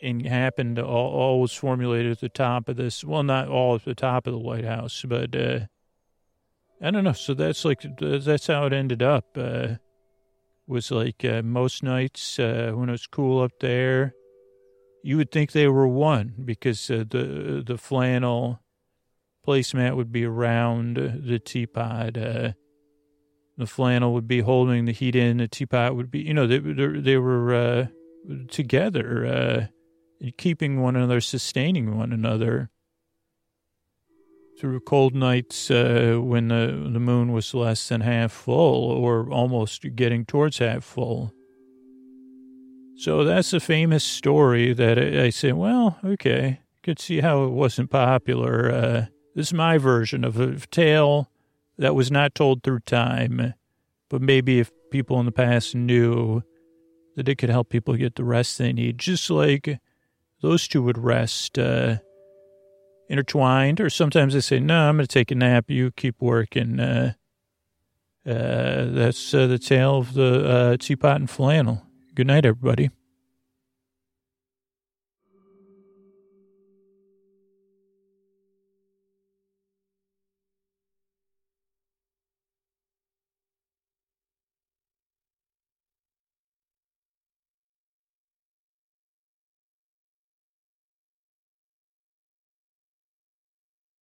and 0.02 0.26
happened 0.26 0.78
all, 0.78 1.12
all 1.12 1.40
was 1.40 1.52
formulated 1.52 2.12
at 2.12 2.20
the 2.20 2.28
top 2.28 2.68
of 2.68 2.76
this. 2.76 3.04
Well, 3.04 3.22
not 3.22 3.48
all 3.48 3.76
at 3.76 3.84
the 3.84 3.94
top 3.94 4.26
of 4.26 4.32
the 4.32 4.38
White 4.38 4.64
House, 4.64 5.04
but 5.06 5.34
uh, 5.36 5.60
I 6.82 6.90
don't 6.90 7.04
know. 7.04 7.12
So 7.12 7.34
that's 7.34 7.64
like 7.64 7.84
that's 7.98 8.48
how 8.48 8.66
it 8.66 8.72
ended 8.72 9.02
up. 9.02 9.26
Uh, 9.36 9.76
was 10.66 10.90
like 10.90 11.24
uh, 11.24 11.42
most 11.42 11.82
nights 11.82 12.38
uh, 12.38 12.72
when 12.74 12.88
it 12.88 12.92
was 12.92 13.06
cool 13.06 13.42
up 13.42 13.52
there, 13.60 14.14
you 15.02 15.16
would 15.16 15.30
think 15.30 15.52
they 15.52 15.68
were 15.68 15.88
one 15.88 16.34
because 16.44 16.90
uh, 16.90 17.04
the 17.08 17.62
the 17.64 17.78
flannel 17.78 18.60
placemat 19.46 19.96
would 19.96 20.12
be 20.12 20.24
around 20.24 20.96
the 20.96 21.38
teapot. 21.38 22.16
Uh, 22.16 22.52
the 23.56 23.66
flannel 23.66 24.12
would 24.14 24.26
be 24.26 24.40
holding 24.40 24.84
the 24.86 24.92
heat 24.92 25.14
in. 25.14 25.38
The 25.38 25.48
teapot 25.48 25.94
would 25.94 26.10
be, 26.10 26.20
you 26.20 26.34
know, 26.34 26.46
they 26.46 26.58
they 26.58 27.16
were 27.16 27.54
uh, 27.54 27.86
together, 28.48 29.26
uh, 30.22 30.28
keeping 30.38 30.80
one 30.80 30.96
another, 30.96 31.20
sustaining 31.20 31.96
one 31.96 32.12
another 32.12 32.70
through 34.58 34.80
cold 34.80 35.14
nights 35.14 35.70
uh, 35.70 36.18
when 36.20 36.48
the 36.48 36.88
the 36.92 37.00
moon 37.00 37.32
was 37.32 37.52
less 37.54 37.88
than 37.88 38.00
half 38.00 38.32
full 38.32 38.90
or 38.90 39.30
almost 39.30 39.84
getting 39.96 40.24
towards 40.24 40.58
half 40.58 40.84
full. 40.84 41.32
So 42.96 43.24
that's 43.24 43.52
a 43.52 43.60
famous 43.60 44.04
story 44.04 44.72
that 44.74 44.98
I, 44.98 45.24
I 45.24 45.30
say, 45.30 45.52
well, 45.52 45.98
okay, 46.04 46.60
could 46.82 47.00
see 47.00 47.20
how 47.20 47.44
it 47.44 47.50
wasn't 47.50 47.90
popular. 47.90 48.70
Uh, 48.70 49.06
this 49.34 49.48
is 49.48 49.54
my 49.54 49.78
version 49.78 50.24
of 50.24 50.38
a 50.38 50.58
tale 50.66 51.30
that 51.78 51.94
was 51.94 52.10
not 52.10 52.34
told 52.34 52.62
through 52.62 52.80
time, 52.80 53.54
but 54.08 54.20
maybe 54.20 54.60
if 54.60 54.70
people 54.90 55.18
in 55.20 55.26
the 55.26 55.32
past 55.32 55.74
knew 55.74 56.42
that 57.16 57.28
it 57.28 57.36
could 57.36 57.50
help 57.50 57.68
people 57.68 57.94
get 57.94 58.14
the 58.14 58.24
rest 58.24 58.58
they 58.58 58.72
need, 58.72 58.98
just 58.98 59.30
like 59.30 59.78
those 60.42 60.68
two 60.68 60.82
would 60.82 60.98
rest 60.98 61.58
uh, 61.58 61.96
intertwined, 63.08 63.80
or 63.80 63.90
sometimes 63.90 64.34
they 64.34 64.40
say, 64.40 64.60
no, 64.60 64.88
I'm 64.88 64.96
going 64.96 65.06
to 65.06 65.12
take 65.12 65.30
a 65.30 65.34
nap, 65.34 65.66
you 65.68 65.90
keep 65.90 66.16
working. 66.20 66.80
Uh, 66.80 67.12
uh, 68.24 68.84
that's 68.86 69.34
uh, 69.34 69.46
the 69.46 69.58
tale 69.58 69.98
of 69.98 70.14
the 70.14 70.48
uh, 70.48 70.76
teapot 70.76 71.16
and 71.16 71.28
flannel. 71.28 71.82
Good 72.14 72.26
night, 72.26 72.44
everybody. 72.44 72.90